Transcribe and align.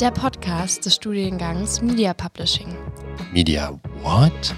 Der 0.00 0.10
Podcast 0.10 0.86
des 0.86 0.94
Studiengangs 0.94 1.82
Media 1.82 2.14
Publishing. 2.14 2.74
Media 3.32 3.78
what? 4.00 4.54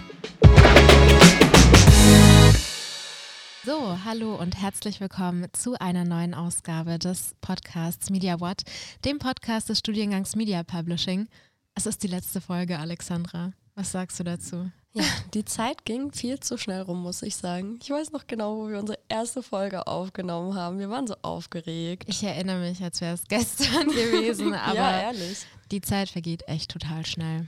So, 3.65 3.99
hallo 4.05 4.37
und 4.37 4.63
herzlich 4.63 5.01
willkommen 5.01 5.49
zu 5.53 5.75
einer 5.81 6.05
neuen 6.05 6.35
Ausgabe 6.35 7.01
des 7.01 7.35
Podcasts 7.41 8.09
Media 8.09 8.39
What, 8.39 8.63
dem 9.05 9.19
Podcast 9.19 9.69
des 9.69 9.81
Studiengangs 9.81 10.37
Media 10.37 10.63
Publishing. 10.63 11.27
Es 11.75 11.87
ist 11.87 12.05
die 12.05 12.09
letzte 12.09 12.41
Folge, 12.41 12.79
Alexandra. 12.79 13.53
Was 13.75 13.91
sagst 13.91 14.21
du 14.21 14.25
dazu? 14.25 14.71
Ja, 14.95 15.05
die 15.33 15.45
Zeit 15.47 15.87
ging 15.87 16.13
viel 16.13 16.39
zu 16.41 16.59
schnell 16.59 16.83
rum, 16.83 17.03
muss 17.03 17.23
ich 17.23 17.35
sagen. 17.37 17.79
Ich 17.83 17.89
weiß 17.89 18.13
noch 18.13 18.27
genau, 18.27 18.59
wo 18.59 18.69
wir 18.69 18.79
unsere 18.79 18.99
erste 19.09 19.43
Folge 19.43 19.87
aufgenommen 19.87 20.55
haben. 20.55 20.79
Wir 20.79 20.91
waren 20.91 21.07
so 21.07 21.15
aufgeregt. 21.23 22.05
Ich 22.09 22.23
erinnere 22.23 22.59
mich, 22.61 22.83
als 22.83 23.01
wäre 23.01 23.15
es 23.15 23.25
gestern 23.25 23.89
gewesen, 23.89 24.53
aber 24.55 24.75
ja, 24.75 25.01
ehrlich. 25.05 25.47
die 25.71 25.81
Zeit 25.81 26.11
vergeht 26.11 26.47
echt 26.47 26.71
total 26.71 27.07
schnell. 27.07 27.47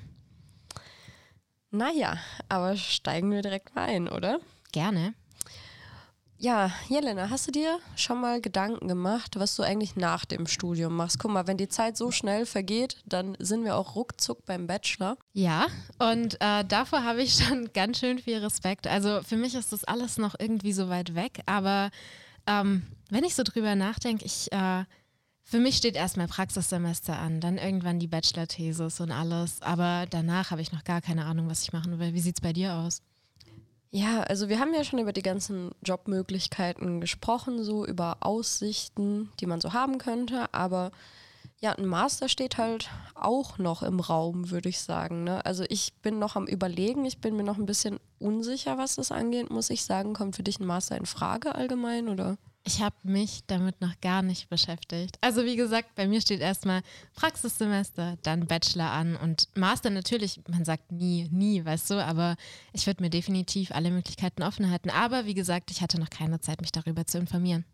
Naja, 1.70 2.16
aber 2.48 2.76
steigen 2.76 3.30
wir 3.30 3.42
direkt 3.42 3.74
mal 3.74 3.88
ein, 3.88 4.08
oder? 4.08 4.38
Gerne. 4.72 5.12
Ja, 6.44 6.70
Jelena, 6.90 7.30
hast 7.30 7.46
du 7.46 7.52
dir 7.52 7.78
schon 7.96 8.20
mal 8.20 8.38
Gedanken 8.38 8.86
gemacht, 8.86 9.36
was 9.38 9.56
du 9.56 9.62
eigentlich 9.62 9.96
nach 9.96 10.26
dem 10.26 10.46
Studium 10.46 10.94
machst? 10.94 11.18
Guck 11.18 11.30
mal, 11.30 11.46
wenn 11.46 11.56
die 11.56 11.70
Zeit 11.70 11.96
so 11.96 12.10
schnell 12.10 12.44
vergeht, 12.44 12.98
dann 13.06 13.34
sind 13.38 13.64
wir 13.64 13.76
auch 13.76 13.94
ruckzuck 13.94 14.44
beim 14.44 14.66
Bachelor. 14.66 15.16
Ja, 15.32 15.68
und 15.98 16.38
äh, 16.42 16.62
davor 16.66 17.02
habe 17.02 17.22
ich 17.22 17.32
schon 17.32 17.70
ganz 17.72 17.98
schön 18.00 18.18
viel 18.18 18.36
Respekt. 18.44 18.86
Also 18.86 19.22
für 19.22 19.38
mich 19.38 19.54
ist 19.54 19.72
das 19.72 19.84
alles 19.84 20.18
noch 20.18 20.34
irgendwie 20.38 20.74
so 20.74 20.90
weit 20.90 21.14
weg, 21.14 21.40
aber 21.46 21.90
ähm, 22.46 22.82
wenn 23.08 23.24
ich 23.24 23.34
so 23.34 23.42
drüber 23.42 23.74
nachdenke, 23.74 24.26
ich, 24.26 24.52
äh, 24.52 24.84
für 25.44 25.60
mich 25.60 25.78
steht 25.78 25.96
erstmal 25.96 26.28
Praxissemester 26.28 27.18
an, 27.18 27.40
dann 27.40 27.56
irgendwann 27.56 28.00
die 28.00 28.06
Bachelor-Thesis 28.06 29.00
und 29.00 29.12
alles, 29.12 29.62
aber 29.62 30.04
danach 30.10 30.50
habe 30.50 30.60
ich 30.60 30.72
noch 30.72 30.84
gar 30.84 31.00
keine 31.00 31.24
Ahnung, 31.24 31.48
was 31.48 31.62
ich 31.62 31.72
machen 31.72 31.98
will. 31.98 32.12
Wie 32.12 32.20
sieht 32.20 32.36
es 32.36 32.42
bei 32.42 32.52
dir 32.52 32.74
aus? 32.74 33.00
Ja, 33.97 34.23
also 34.23 34.48
wir 34.48 34.59
haben 34.59 34.75
ja 34.75 34.83
schon 34.83 34.98
über 34.98 35.12
die 35.12 35.23
ganzen 35.23 35.70
Jobmöglichkeiten 35.84 37.00
gesprochen, 37.00 37.62
so 37.62 37.87
über 37.87 38.17
Aussichten, 38.19 39.31
die 39.39 39.47
man 39.47 39.61
so 39.61 39.73
haben 39.73 39.98
könnte, 39.98 40.53
aber 40.53 40.91
ja, 41.61 41.70
ein 41.70 41.87
Master 41.87 42.28
steht 42.28 42.59
halt 42.59 42.91
auch 43.15 43.56
noch 43.59 43.84
im 43.84 44.00
Raum, 44.00 44.50
würde 44.50 44.69
ich 44.69 44.81
sagen. 44.81 45.22
Ne? 45.22 45.47
Also 45.47 45.65
ich 45.69 45.95
bin 46.03 46.19
noch 46.19 46.34
am 46.34 46.48
Überlegen, 46.48 47.05
ich 47.05 47.20
bin 47.20 47.37
mir 47.37 47.45
noch 47.45 47.56
ein 47.56 47.67
bisschen 47.67 48.00
unsicher, 48.19 48.78
was 48.78 48.97
das 48.97 49.12
angeht, 49.12 49.50
muss 49.50 49.70
ich 49.70 49.84
sagen. 49.84 50.12
Kommt 50.12 50.34
für 50.34 50.42
dich 50.42 50.59
ein 50.59 50.67
Master 50.67 50.97
in 50.97 51.06
Frage 51.06 51.55
allgemein 51.55 52.09
oder? 52.09 52.37
Ich 52.66 52.80
habe 52.80 52.96
mich 53.02 53.42
damit 53.46 53.82
noch 53.82 54.00
gar 54.00 54.22
nicht 54.22 54.48
beschäftigt. 54.48 55.18
Also 55.20 55.44
wie 55.44 55.56
gesagt, 55.56 55.94
bei 55.96 56.08
mir 56.08 56.22
steht 56.22 56.40
erstmal 56.40 56.82
Praxissemester, 57.14 58.16
dann 58.22 58.46
Bachelor 58.46 58.90
an 58.90 59.16
und 59.16 59.48
Master 59.54 59.90
natürlich, 59.90 60.40
man 60.48 60.64
sagt 60.64 60.90
nie, 60.90 61.28
nie, 61.30 61.62
weißt 61.62 61.90
du, 61.90 62.02
aber 62.02 62.36
ich 62.72 62.86
würde 62.86 63.02
mir 63.02 63.10
definitiv 63.10 63.70
alle 63.70 63.90
Möglichkeiten 63.90 64.42
offen 64.42 64.70
halten. 64.70 64.88
Aber 64.88 65.26
wie 65.26 65.34
gesagt, 65.34 65.70
ich 65.70 65.82
hatte 65.82 66.00
noch 66.00 66.08
keine 66.08 66.40
Zeit, 66.40 66.62
mich 66.62 66.72
darüber 66.72 67.06
zu 67.06 67.18
informieren. 67.18 67.66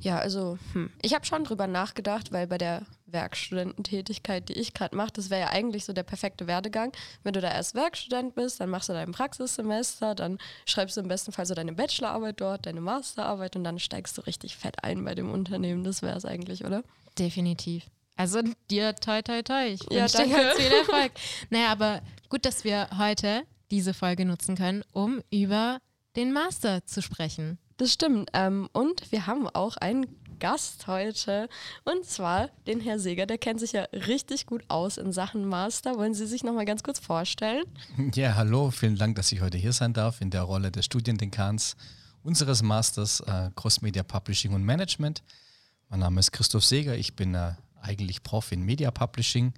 Ja, 0.00 0.18
also 0.18 0.58
hm. 0.72 0.90
ich 1.02 1.14
habe 1.14 1.24
schon 1.26 1.44
drüber 1.44 1.66
nachgedacht, 1.66 2.32
weil 2.32 2.46
bei 2.46 2.58
der 2.58 2.82
Werkstudententätigkeit, 3.06 4.48
die 4.48 4.54
ich 4.54 4.74
gerade 4.74 4.96
mache, 4.96 5.12
das 5.12 5.30
wäre 5.30 5.42
ja 5.42 5.48
eigentlich 5.48 5.84
so 5.84 5.92
der 5.92 6.02
perfekte 6.02 6.46
Werdegang. 6.46 6.92
Wenn 7.22 7.32
du 7.32 7.40
da 7.40 7.50
erst 7.50 7.74
Werkstudent 7.74 8.34
bist, 8.34 8.60
dann 8.60 8.70
machst 8.70 8.88
du 8.88 8.92
dein 8.92 9.12
Praxissemester, 9.12 10.14
dann 10.14 10.38
schreibst 10.66 10.96
du 10.96 11.00
im 11.00 11.08
besten 11.08 11.32
Fall 11.32 11.46
so 11.46 11.54
deine 11.54 11.72
Bachelorarbeit 11.72 12.40
dort, 12.40 12.66
deine 12.66 12.80
Masterarbeit 12.80 13.56
und 13.56 13.64
dann 13.64 13.78
steigst 13.78 14.16
du 14.18 14.22
richtig 14.22 14.56
fett 14.56 14.82
ein 14.84 15.04
bei 15.04 15.14
dem 15.14 15.30
Unternehmen. 15.30 15.84
Das 15.84 16.02
wäre 16.02 16.16
es 16.16 16.24
eigentlich, 16.24 16.64
oder? 16.64 16.82
Definitiv. 17.18 17.84
Also 18.16 18.40
dir 18.70 18.94
toi 18.96 19.22
toi 19.22 19.42
toi. 19.42 19.66
Ich 19.66 19.82
ja, 19.90 20.02
wünsche 20.02 20.24
dir 20.24 20.28
ganz 20.28 20.58
viel 20.58 20.72
Erfolg. 20.80 21.12
naja, 21.50 21.70
aber 21.70 22.00
gut, 22.28 22.44
dass 22.44 22.64
wir 22.64 22.88
heute 22.98 23.42
diese 23.70 23.94
Folge 23.94 24.24
nutzen 24.24 24.56
können, 24.56 24.82
um 24.92 25.22
über 25.30 25.80
den 26.16 26.32
Master 26.32 26.84
zu 26.86 27.02
sprechen. 27.02 27.58
Das 27.76 27.92
stimmt. 27.92 28.30
Ähm, 28.32 28.68
und 28.72 29.12
wir 29.12 29.26
haben 29.26 29.48
auch 29.48 29.76
einen 29.76 30.06
Gast 30.38 30.86
heute 30.86 31.48
und 31.84 32.04
zwar 32.04 32.48
den 32.66 32.80
Herr 32.80 32.98
Seger. 32.98 33.26
Der 33.26 33.38
kennt 33.38 33.60
sich 33.60 33.72
ja 33.72 33.82
richtig 33.92 34.46
gut 34.46 34.64
aus 34.68 34.98
in 34.98 35.12
Sachen 35.12 35.46
Master. 35.46 35.96
Wollen 35.96 36.14
Sie 36.14 36.26
sich 36.26 36.44
noch 36.44 36.54
mal 36.54 36.64
ganz 36.64 36.82
kurz 36.82 36.98
vorstellen? 36.98 37.64
Ja, 38.14 38.34
hallo. 38.34 38.70
Vielen 38.70 38.96
Dank, 38.96 39.16
dass 39.16 39.32
ich 39.32 39.40
heute 39.40 39.58
hier 39.58 39.72
sein 39.72 39.92
darf 39.92 40.20
in 40.20 40.30
der 40.30 40.42
Rolle 40.42 40.70
des 40.70 40.84
Studiendekans 40.84 41.76
unseres 42.22 42.62
Masters 42.62 43.20
äh, 43.20 43.50
Cross 43.54 43.82
Media 43.82 44.02
Publishing 44.02 44.52
und 44.52 44.62
Management. 44.62 45.22
Mein 45.88 46.00
Name 46.00 46.20
ist 46.20 46.32
Christoph 46.32 46.64
Seger. 46.64 46.96
Ich 46.96 47.14
bin 47.14 47.34
äh, 47.34 47.52
eigentlich 47.80 48.22
Prof 48.22 48.52
in 48.52 48.62
Media 48.62 48.90
Publishing 48.90 49.54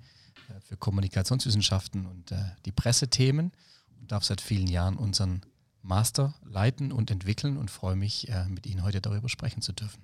äh, 0.48 0.60
für 0.60 0.76
Kommunikationswissenschaften 0.76 2.06
und 2.06 2.32
äh, 2.32 2.36
die 2.64 2.72
Pressethemen 2.72 3.52
und 4.00 4.12
darf 4.12 4.24
seit 4.24 4.40
vielen 4.40 4.66
Jahren 4.66 4.96
unseren 4.96 5.42
Master 5.82 6.34
leiten 6.44 6.92
und 6.92 7.10
entwickeln 7.10 7.56
und 7.56 7.70
freue 7.70 7.96
mich, 7.96 8.28
äh, 8.28 8.44
mit 8.48 8.66
Ihnen 8.66 8.82
heute 8.82 9.00
darüber 9.00 9.28
sprechen 9.28 9.62
zu 9.62 9.72
dürfen. 9.72 10.02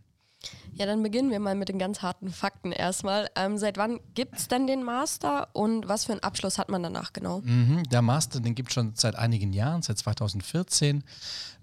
Ja, 0.75 0.87
dann 0.87 1.03
beginnen 1.03 1.31
wir 1.31 1.41
mal 1.41 1.55
mit 1.55 1.69
den 1.69 1.79
ganz 1.79 2.03
harten 2.03 2.31
Fakten 2.31 2.73
erstmal. 2.73 3.29
Ähm, 3.37 3.59
seit 3.59 3.77
wann 3.77 4.01
gibt 4.15 4.37
es 4.37 4.49
denn 4.49 4.67
den 4.67 4.83
Master 4.83 5.49
und 5.53 5.89
was 5.89 6.05
für 6.05 6.13
einen 6.13 6.23
Abschluss 6.23 6.59
hat 6.59 6.69
man 6.69 6.83
danach 6.83 7.13
genau? 7.13 7.41
Mhm, 7.41 7.85
der 7.85 8.03
Master, 8.03 8.41
den 8.41 8.55
gibt 8.55 8.71
es 8.71 8.75
schon 8.75 8.93
seit 8.95 9.17
einigen 9.17 9.53
Jahren, 9.53 9.83
seit 9.83 9.99
2014 9.99 11.05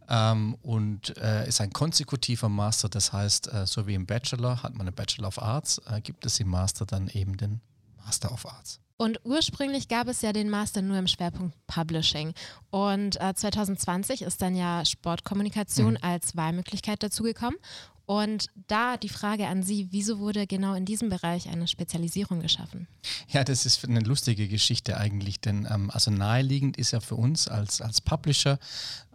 ähm, 0.09 0.55
und 0.61 1.17
äh, 1.17 1.47
ist 1.47 1.61
ein 1.61 1.72
konsekutiver 1.72 2.49
Master. 2.49 2.89
Das 2.89 3.13
heißt, 3.13 3.53
äh, 3.53 3.66
so 3.67 3.88
wie 3.88 3.95
im 3.95 4.05
Bachelor 4.05 4.63
hat 4.63 4.73
man 4.73 4.88
einen 4.88 4.95
Bachelor 4.95 5.28
of 5.28 5.41
Arts, 5.41 5.81
äh, 5.89 6.01
gibt 6.01 6.25
es 6.25 6.39
im 6.39 6.49
Master 6.49 6.85
dann 6.85 7.07
eben 7.09 7.38
den 7.38 7.61
Master 8.03 8.31
of 8.31 8.45
Arts. 8.45 8.79
Und 9.01 9.19
ursprünglich 9.23 9.88
gab 9.88 10.07
es 10.07 10.22
ja 10.22 10.31
den 10.31 10.47
Master 10.47 10.84
nur 10.84 10.95
im 10.95 11.07
Schwerpunkt 11.07 11.57
Publishing. 11.66 12.35
Und 12.69 13.19
äh, 13.19 13.34
2020 13.34 14.22
ist 14.22 14.44
dann 14.44 14.56
ja 14.56 14.85
Sportkommunikation 14.85 15.94
mhm. 15.94 16.03
als 16.03 16.35
Wahlmöglichkeit 16.38 17.01
dazugekommen. 17.01 17.57
Und 18.06 18.51
da 18.67 18.97
die 18.97 19.09
Frage 19.09 19.47
an 19.47 19.63
Sie, 19.63 19.88
wieso 19.90 20.19
wurde 20.19 20.45
genau 20.45 20.75
in 20.75 20.85
diesem 20.85 21.09
Bereich 21.09 21.50
eine 21.50 21.67
Spezialisierung 21.67 22.41
geschaffen? 22.41 22.88
Ja, 23.28 23.44
das 23.44 23.66
ist 23.66 23.84
eine 23.84 24.01
lustige 24.01 24.47
Geschichte 24.47 24.97
eigentlich, 24.97 25.41
denn 25.41 25.67
ähm, 25.67 25.90
also 25.90 26.11
naheliegend 26.11 26.78
ist 26.78 26.91
ja 26.91 27.00
für 27.00 27.16
uns 27.16 27.47
als, 27.47 27.81
als 27.81 28.01
Publisher, 28.01 28.59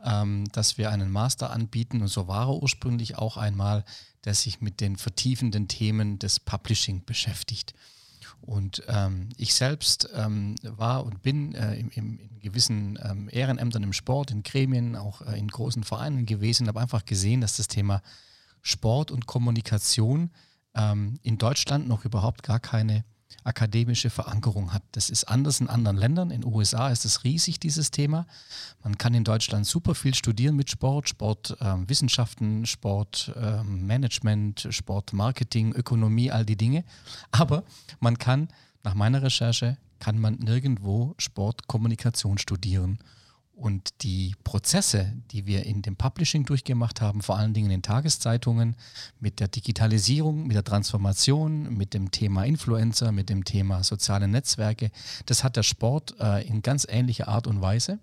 ähm, 0.05 0.47
dass 0.51 0.79
wir 0.79 0.91
einen 0.91 1.13
Master 1.13 1.51
anbieten 1.51 2.01
und 2.01 2.09
so 2.09 2.27
war 2.27 2.49
er 2.49 2.61
ursprünglich 2.61 3.19
auch 3.19 3.37
einmal, 3.37 3.85
der 4.25 4.35
sich 4.35 4.61
mit 4.61 4.81
den 4.81 4.97
vertiefenden 4.97 5.69
Themen 5.69 6.19
des 6.19 6.41
Publishing 6.41 7.05
beschäftigt. 7.05 7.73
Und 8.41 8.83
ähm, 8.89 9.29
ich 9.37 9.55
selbst 9.55 10.09
ähm, 10.15 10.57
war 10.63 11.05
und 11.05 11.23
bin 11.23 11.55
äh, 11.55 11.75
im, 11.77 11.91
im, 11.91 12.19
in 12.19 12.41
gewissen 12.41 12.99
ähm, 13.03 13.29
Ehrenämtern 13.31 13.83
im 13.83 13.93
Sport, 13.93 14.31
in 14.31 14.43
Gremien, 14.43 14.97
auch 14.97 15.23
äh, 15.23 15.39
in 15.39 15.49
großen 15.49 15.85
Vereinen 15.85 16.27
gewesen, 16.27 16.69
habe 16.69 16.81
einfach 16.81 17.05
gesehen, 17.05 17.41
dass 17.41 17.57
das 17.57 17.69
Thema 17.69 18.03
Sport 18.63 19.11
und 19.11 19.27
Kommunikation 19.27 20.31
ähm, 20.75 21.19
in 21.23 21.39
Deutschland 21.39 21.89
noch 21.89 22.05
überhaupt 22.05 22.43
gar 22.43 22.61
keine 22.61 23.05
akademische 23.45 24.11
Verankerung 24.11 24.73
hat. 24.73 24.83
Das 24.93 25.09
ist 25.11 25.25
anders 25.25 25.61
in 25.61 25.69
anderen 25.69 25.97
Ländern. 25.97 26.31
In 26.31 26.43
den 26.43 26.53
USA 26.53 26.89
ist 26.91 27.05
es 27.05 27.25
riesig, 27.25 27.61
dieses 27.61 27.91
Thema. 27.91 28.27
Man 28.83 28.99
kann 28.99 29.15
in 29.15 29.25
Deutschland 29.25 29.67
super 29.67 29.95
viel 29.95 30.15
studieren 30.15 30.57
mit 30.57 30.71
Sport, 30.71 31.09
Sportwissenschaften, 31.09 32.59
ähm, 32.59 32.67
Sportmanagement, 32.67 34.65
ähm, 34.65 34.73
Sportmarketing, 34.73 35.73
Ökonomie, 35.73 36.31
all 36.31 36.45
die 36.45 36.57
Dinge. 36.57 36.85
Aber 37.31 37.65
man 38.01 38.19
kann, 38.19 38.49
nach 38.83 38.95
meiner 38.95 39.23
Recherche, 39.23 39.77
kann 39.99 40.19
man 40.19 40.35
nirgendwo 40.35 41.15
Sportkommunikation 41.19 42.39
studieren. 42.39 42.99
Und 43.57 44.03
die 44.03 44.35
Prozesse, 44.45 45.15
die 45.31 45.47
wir 45.47 45.65
in 45.65 45.81
dem 45.81 45.97
Publishing 45.97 46.45
durchgemacht 46.45 47.01
haben, 47.01 47.23
vor 47.23 47.39
allen 47.39 47.55
Dingen 47.55 47.71
in 47.71 47.79
den 47.79 47.83
Tageszeitungen, 47.83 48.77
mit 49.19 49.41
der 49.41 49.49
Digitalisierung, 49.49 50.47
mit 50.47 50.55
der 50.55 50.63
Transformation, 50.63 51.75
mit 51.75 51.95
dem 51.95 52.11
Thema 52.11 52.45
Influencer, 52.45 53.13
mit 53.13 53.31
dem 53.31 53.45
Thema 53.45 53.83
soziale 53.83 54.29
Netzwerke, 54.29 54.91
das 55.25 55.43
hat 55.43 55.57
der 55.57 55.63
Sport 55.63 56.15
äh, 56.21 56.47
in 56.47 56.61
ganz 56.61 56.87
ähnlicher 56.87 57.29
Art 57.29 57.47
und 57.47 57.63
Weise. 57.63 57.99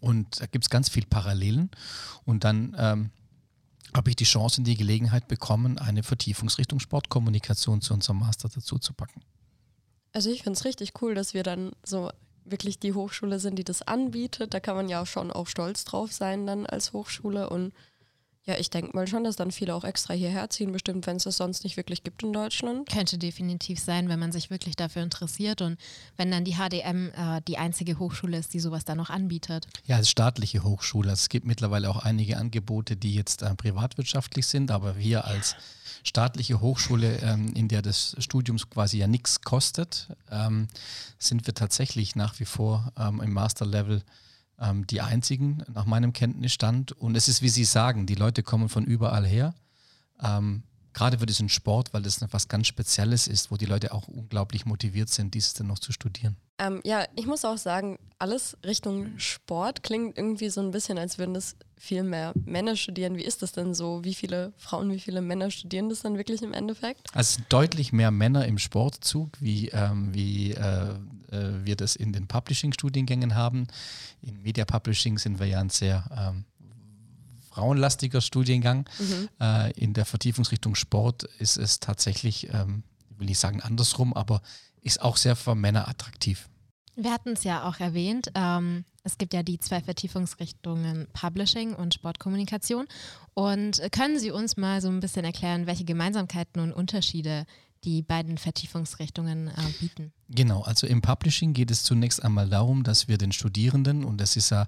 Und 0.00 0.40
da 0.40 0.46
gibt 0.46 0.64
es 0.64 0.70
ganz 0.70 0.88
viele 0.88 1.06
Parallelen. 1.06 1.70
Und 2.24 2.44
dann 2.44 2.74
ähm, 2.78 3.10
habe 3.94 4.08
ich 4.08 4.16
die 4.16 4.24
Chance 4.24 4.62
und 4.62 4.64
die 4.64 4.76
Gelegenheit 4.78 5.28
bekommen, 5.28 5.76
eine 5.76 6.02
Vertiefungsrichtung 6.02 6.80
Sportkommunikation 6.80 7.82
zu 7.82 7.92
unserem 7.92 8.20
Master 8.20 8.48
dazu 8.48 8.78
zu 8.78 8.94
packen. 8.94 9.20
Also 10.14 10.30
ich 10.30 10.44
finde 10.44 10.58
es 10.58 10.64
richtig 10.64 11.02
cool, 11.02 11.14
dass 11.14 11.34
wir 11.34 11.42
dann 11.42 11.72
so 11.84 12.10
wirklich 12.50 12.78
die 12.78 12.94
Hochschule 12.94 13.38
sind, 13.38 13.58
die 13.58 13.64
das 13.64 13.82
anbietet. 13.82 14.54
Da 14.54 14.60
kann 14.60 14.76
man 14.76 14.88
ja 14.88 15.04
schon 15.06 15.30
auch 15.30 15.46
stolz 15.46 15.84
drauf 15.84 16.12
sein 16.12 16.46
dann 16.46 16.66
als 16.66 16.92
Hochschule 16.92 17.50
und 17.50 17.72
Ja, 18.48 18.54
ich 18.58 18.70
denke 18.70 18.94
mal 18.94 19.08
schon, 19.08 19.24
dass 19.24 19.34
dann 19.34 19.50
viele 19.50 19.74
auch 19.74 19.82
extra 19.82 20.14
hierher 20.14 20.48
ziehen, 20.50 20.70
bestimmt, 20.70 21.08
wenn 21.08 21.16
es 21.16 21.24
das 21.24 21.36
sonst 21.36 21.64
nicht 21.64 21.76
wirklich 21.76 22.04
gibt 22.04 22.22
in 22.22 22.32
Deutschland. 22.32 22.88
Könnte 22.88 23.18
definitiv 23.18 23.80
sein, 23.80 24.08
wenn 24.08 24.20
man 24.20 24.30
sich 24.30 24.50
wirklich 24.50 24.76
dafür 24.76 25.02
interessiert 25.02 25.62
und 25.62 25.78
wenn 26.16 26.30
dann 26.30 26.44
die 26.44 26.54
HDM 26.54 27.10
äh, 27.16 27.40
die 27.48 27.58
einzige 27.58 27.98
Hochschule 27.98 28.38
ist, 28.38 28.54
die 28.54 28.60
sowas 28.60 28.84
da 28.84 28.94
noch 28.94 29.10
anbietet. 29.10 29.66
Ja, 29.86 29.96
als 29.96 30.08
staatliche 30.08 30.62
Hochschule. 30.62 31.10
Es 31.10 31.28
gibt 31.28 31.44
mittlerweile 31.44 31.90
auch 31.90 31.98
einige 31.98 32.36
Angebote, 32.36 32.96
die 32.96 33.14
jetzt 33.14 33.42
äh, 33.42 33.52
privatwirtschaftlich 33.56 34.46
sind, 34.46 34.70
aber 34.70 34.96
wir 34.96 35.24
als 35.24 35.56
staatliche 36.04 36.60
Hochschule, 36.60 37.18
ähm, 37.22 37.52
in 37.54 37.66
der 37.66 37.82
das 37.82 38.14
Studiums 38.20 38.70
quasi 38.70 38.98
ja 38.98 39.08
nichts 39.08 39.40
kostet, 39.40 40.08
ähm, 40.30 40.68
sind 41.18 41.48
wir 41.48 41.54
tatsächlich 41.54 42.14
nach 42.14 42.38
wie 42.38 42.44
vor 42.44 42.92
ähm, 42.96 43.20
im 43.20 43.32
Master-Level 43.32 44.02
ähm, 44.60 44.86
die 44.86 45.00
einzigen 45.00 45.62
nach 45.72 45.86
meinem 45.86 46.12
Kenntnisstand. 46.12 46.92
Und 46.92 47.16
es 47.16 47.28
ist, 47.28 47.42
wie 47.42 47.48
Sie 47.48 47.64
sagen, 47.64 48.06
die 48.06 48.14
Leute 48.14 48.42
kommen 48.42 48.68
von 48.68 48.84
überall 48.84 49.26
her. 49.26 49.54
Ähm, 50.22 50.62
gerade 50.92 51.18
für 51.18 51.26
diesen 51.26 51.48
Sport, 51.48 51.92
weil 51.92 52.02
das 52.02 52.22
etwas 52.22 52.48
ganz 52.48 52.66
Spezielles 52.66 53.26
ist, 53.26 53.50
wo 53.50 53.56
die 53.56 53.66
Leute 53.66 53.92
auch 53.92 54.08
unglaublich 54.08 54.64
motiviert 54.64 55.10
sind, 55.10 55.34
dieses 55.34 55.52
dann 55.54 55.66
noch 55.66 55.78
zu 55.78 55.92
studieren. 55.92 56.36
Ähm, 56.58 56.80
ja, 56.84 57.04
ich 57.16 57.26
muss 57.26 57.44
auch 57.44 57.58
sagen, 57.58 57.98
alles 58.18 58.56
Richtung 58.64 59.18
Sport 59.18 59.82
klingt 59.82 60.16
irgendwie 60.16 60.48
so 60.48 60.62
ein 60.62 60.70
bisschen, 60.70 60.96
als 60.96 61.18
würden 61.18 61.34
das 61.34 61.54
viel 61.78 62.02
mehr 62.02 62.32
Männer 62.44 62.76
studieren. 62.76 63.16
Wie 63.16 63.24
ist 63.24 63.42
das 63.42 63.52
denn 63.52 63.74
so? 63.74 64.02
Wie 64.02 64.14
viele 64.14 64.52
Frauen, 64.56 64.90
wie 64.90 65.00
viele 65.00 65.20
Männer 65.20 65.50
studieren 65.50 65.88
das 65.88 66.00
dann 66.00 66.16
wirklich 66.16 66.42
im 66.42 66.52
Endeffekt? 66.52 67.14
Also 67.14 67.42
deutlich 67.48 67.92
mehr 67.92 68.10
Männer 68.10 68.46
im 68.46 68.58
Sportzug, 68.58 69.30
wie, 69.40 69.68
ähm, 69.68 70.14
wie 70.14 70.52
äh, 70.52 70.94
äh, 71.30 71.64
wir 71.64 71.76
das 71.76 71.96
in 71.96 72.12
den 72.12 72.26
Publishing-Studiengängen 72.26 73.34
haben. 73.34 73.66
In 74.22 74.42
Media 74.42 74.64
Publishing 74.64 75.18
sind 75.18 75.38
wir 75.38 75.46
ja 75.46 75.60
ein 75.60 75.70
sehr 75.70 76.04
ähm, 76.16 76.44
frauenlastiger 77.50 78.20
Studiengang. 78.20 78.88
Mhm. 78.98 79.28
Äh, 79.40 79.72
in 79.72 79.92
der 79.92 80.06
Vertiefungsrichtung 80.06 80.74
Sport 80.74 81.24
ist 81.38 81.56
es 81.56 81.80
tatsächlich, 81.80 82.48
ähm, 82.52 82.84
ich 83.10 83.18
will 83.18 83.26
nicht 83.26 83.38
sagen 83.38 83.60
andersrum, 83.60 84.12
aber 84.14 84.40
ist 84.82 85.02
auch 85.02 85.16
sehr 85.16 85.36
für 85.36 85.54
Männer 85.54 85.88
attraktiv. 85.88 86.48
Wir 86.96 87.12
hatten 87.12 87.30
es 87.30 87.44
ja 87.44 87.68
auch 87.68 87.78
erwähnt. 87.78 88.30
Ähm, 88.34 88.84
es 89.04 89.18
gibt 89.18 89.34
ja 89.34 89.42
die 89.42 89.58
zwei 89.58 89.80
Vertiefungsrichtungen 89.82 91.06
Publishing 91.12 91.74
und 91.74 91.94
Sportkommunikation. 91.94 92.86
Und 93.34 93.80
können 93.92 94.18
Sie 94.18 94.30
uns 94.30 94.56
mal 94.56 94.80
so 94.80 94.88
ein 94.88 95.00
bisschen 95.00 95.24
erklären, 95.24 95.66
welche 95.66 95.84
Gemeinsamkeiten 95.84 96.60
und 96.60 96.72
Unterschiede 96.72 97.44
die 97.84 98.02
beiden 98.02 98.38
Vertiefungsrichtungen 98.38 99.48
äh, 99.48 99.52
bieten? 99.78 100.12
Genau, 100.28 100.62
also 100.62 100.86
im 100.86 101.02
Publishing 101.02 101.52
geht 101.52 101.70
es 101.70 101.84
zunächst 101.84 102.24
einmal 102.24 102.48
darum, 102.48 102.82
dass 102.82 103.08
wir 103.08 103.18
den 103.18 103.32
Studierenden, 103.32 104.02
und 104.04 104.20
das 104.20 104.36
ist 104.36 104.50
ja 104.50 104.66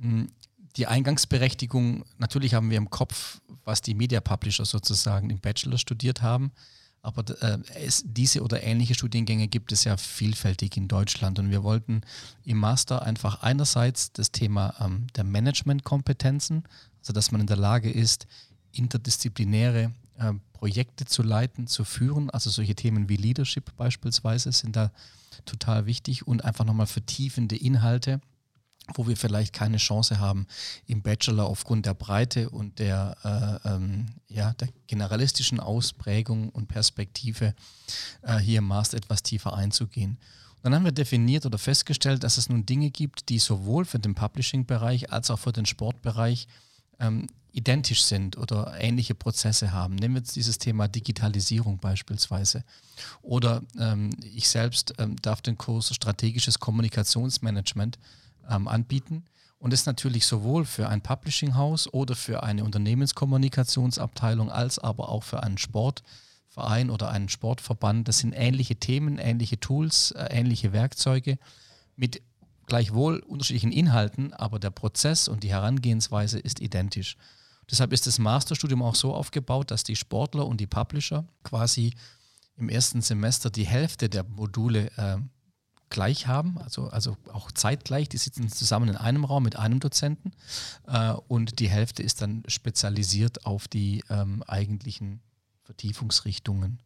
mh, 0.00 0.08
hm, 0.08 0.28
die 0.76 0.86
Eingangsberechtigung, 0.88 2.04
natürlich 2.18 2.54
haben 2.54 2.70
wir 2.70 2.78
im 2.78 2.90
Kopf, 2.90 3.40
was 3.64 3.80
die 3.80 3.94
Media 3.94 4.20
Publisher 4.20 4.64
sozusagen 4.64 5.30
im 5.30 5.38
Bachelor 5.38 5.78
studiert 5.78 6.22
haben, 6.22 6.50
aber 7.04 7.24
äh, 7.42 7.58
es, 7.74 8.02
diese 8.06 8.42
oder 8.42 8.62
ähnliche 8.62 8.94
Studiengänge 8.94 9.46
gibt 9.46 9.72
es 9.72 9.84
ja 9.84 9.96
vielfältig 9.98 10.76
in 10.78 10.88
Deutschland. 10.88 11.38
Und 11.38 11.50
wir 11.50 11.62
wollten 11.62 12.00
im 12.44 12.58
Master 12.58 13.02
einfach 13.02 13.42
einerseits 13.42 14.12
das 14.12 14.32
Thema 14.32 14.74
ähm, 14.80 15.06
der 15.14 15.24
Managementkompetenzen, 15.24 16.64
also 17.00 17.12
dass 17.12 17.30
man 17.30 17.42
in 17.42 17.46
der 17.46 17.58
Lage 17.58 17.90
ist, 17.90 18.26
interdisziplinäre 18.72 19.92
äh, 20.18 20.32
Projekte 20.54 21.04
zu 21.04 21.22
leiten, 21.22 21.66
zu 21.66 21.84
führen. 21.84 22.30
Also 22.30 22.48
solche 22.48 22.74
Themen 22.74 23.10
wie 23.10 23.16
Leadership 23.16 23.76
beispielsweise 23.76 24.50
sind 24.50 24.74
da 24.74 24.90
total 25.44 25.84
wichtig 25.84 26.26
und 26.26 26.42
einfach 26.44 26.64
nochmal 26.64 26.86
vertiefende 26.86 27.56
Inhalte 27.56 28.20
wo 28.94 29.06
wir 29.06 29.16
vielleicht 29.16 29.52
keine 29.52 29.78
Chance 29.78 30.18
haben, 30.18 30.46
im 30.86 31.02
Bachelor 31.02 31.46
aufgrund 31.46 31.86
der 31.86 31.94
Breite 31.94 32.50
und 32.50 32.78
der, 32.78 33.16
äh, 33.64 33.68
ähm, 33.68 34.06
ja, 34.28 34.52
der 34.54 34.68
generalistischen 34.86 35.60
Ausprägung 35.60 36.50
und 36.50 36.68
Perspektive 36.68 37.54
äh, 38.22 38.38
hier 38.38 38.58
im 38.58 38.66
Master 38.66 38.98
etwas 38.98 39.22
tiefer 39.22 39.54
einzugehen. 39.54 40.18
Dann 40.62 40.74
haben 40.74 40.84
wir 40.84 40.92
definiert 40.92 41.44
oder 41.44 41.58
festgestellt, 41.58 42.24
dass 42.24 42.38
es 42.38 42.48
nun 42.48 42.64
Dinge 42.64 42.90
gibt, 42.90 43.28
die 43.28 43.38
sowohl 43.38 43.84
für 43.84 43.98
den 43.98 44.14
Publishing-Bereich 44.14 45.12
als 45.12 45.30
auch 45.30 45.38
für 45.38 45.52
den 45.52 45.66
Sportbereich 45.66 46.48
ähm, 47.00 47.26
identisch 47.52 48.02
sind 48.02 48.36
oder 48.36 48.74
ähnliche 48.80 49.14
Prozesse 49.14 49.72
haben. 49.72 49.94
Nehmen 49.94 50.14
wir 50.14 50.20
jetzt 50.20 50.36
dieses 50.36 50.58
Thema 50.58 50.88
Digitalisierung 50.88 51.78
beispielsweise. 51.78 52.64
Oder 53.22 53.62
ähm, 53.78 54.10
ich 54.22 54.48
selbst 54.48 54.94
ähm, 54.98 55.16
darf 55.22 55.40
den 55.40 55.56
Kurs 55.56 55.94
Strategisches 55.94 56.58
Kommunikationsmanagement 56.58 57.98
ähm, 58.50 58.68
anbieten. 58.68 59.24
Und 59.58 59.72
ist 59.72 59.86
natürlich 59.86 60.26
sowohl 60.26 60.66
für 60.66 60.88
ein 60.90 61.00
Publishing-Haus 61.00 61.92
oder 61.92 62.14
für 62.14 62.42
eine 62.42 62.64
Unternehmenskommunikationsabteilung 62.64 64.50
als 64.50 64.78
aber 64.78 65.08
auch 65.08 65.22
für 65.22 65.42
einen 65.42 65.56
Sportverein 65.56 66.90
oder 66.90 67.08
einen 67.10 67.30
Sportverband. 67.30 68.06
Das 68.06 68.18
sind 68.18 68.32
ähnliche 68.32 68.76
Themen, 68.76 69.16
ähnliche 69.16 69.58
Tools, 69.58 70.10
äh, 70.10 70.26
ähnliche 70.30 70.74
Werkzeuge 70.74 71.38
mit 71.96 72.20
gleichwohl 72.66 73.20
unterschiedlichen 73.20 73.72
Inhalten, 73.72 74.32
aber 74.34 74.58
der 74.58 74.70
Prozess 74.70 75.28
und 75.28 75.42
die 75.42 75.50
Herangehensweise 75.50 76.38
ist 76.38 76.60
identisch. 76.60 77.16
Deshalb 77.70 77.92
ist 77.92 78.06
das 78.06 78.18
Masterstudium 78.18 78.82
auch 78.82 78.94
so 78.94 79.14
aufgebaut, 79.14 79.70
dass 79.70 79.84
die 79.84 79.96
Sportler 79.96 80.46
und 80.46 80.60
die 80.60 80.66
Publisher 80.66 81.24
quasi 81.42 81.94
im 82.56 82.68
ersten 82.68 83.00
Semester 83.00 83.50
die 83.50 83.66
Hälfte 83.66 84.08
der 84.08 84.24
Module 84.24 84.90
äh, 84.96 85.16
gleich 85.94 86.26
haben, 86.26 86.58
also, 86.58 86.88
also 86.88 87.16
auch 87.32 87.52
zeitgleich. 87.52 88.08
Die 88.08 88.16
sitzen 88.16 88.48
zusammen 88.48 88.88
in 88.88 88.96
einem 88.96 89.24
Raum 89.24 89.44
mit 89.44 89.56
einem 89.56 89.78
Dozenten 89.78 90.32
äh, 90.88 91.12
und 91.28 91.60
die 91.60 91.68
Hälfte 91.68 92.02
ist 92.02 92.20
dann 92.20 92.42
spezialisiert 92.48 93.46
auf 93.46 93.68
die 93.68 94.02
ähm, 94.10 94.42
eigentlichen 94.46 95.20
Vertiefungsrichtungen. 95.62 96.80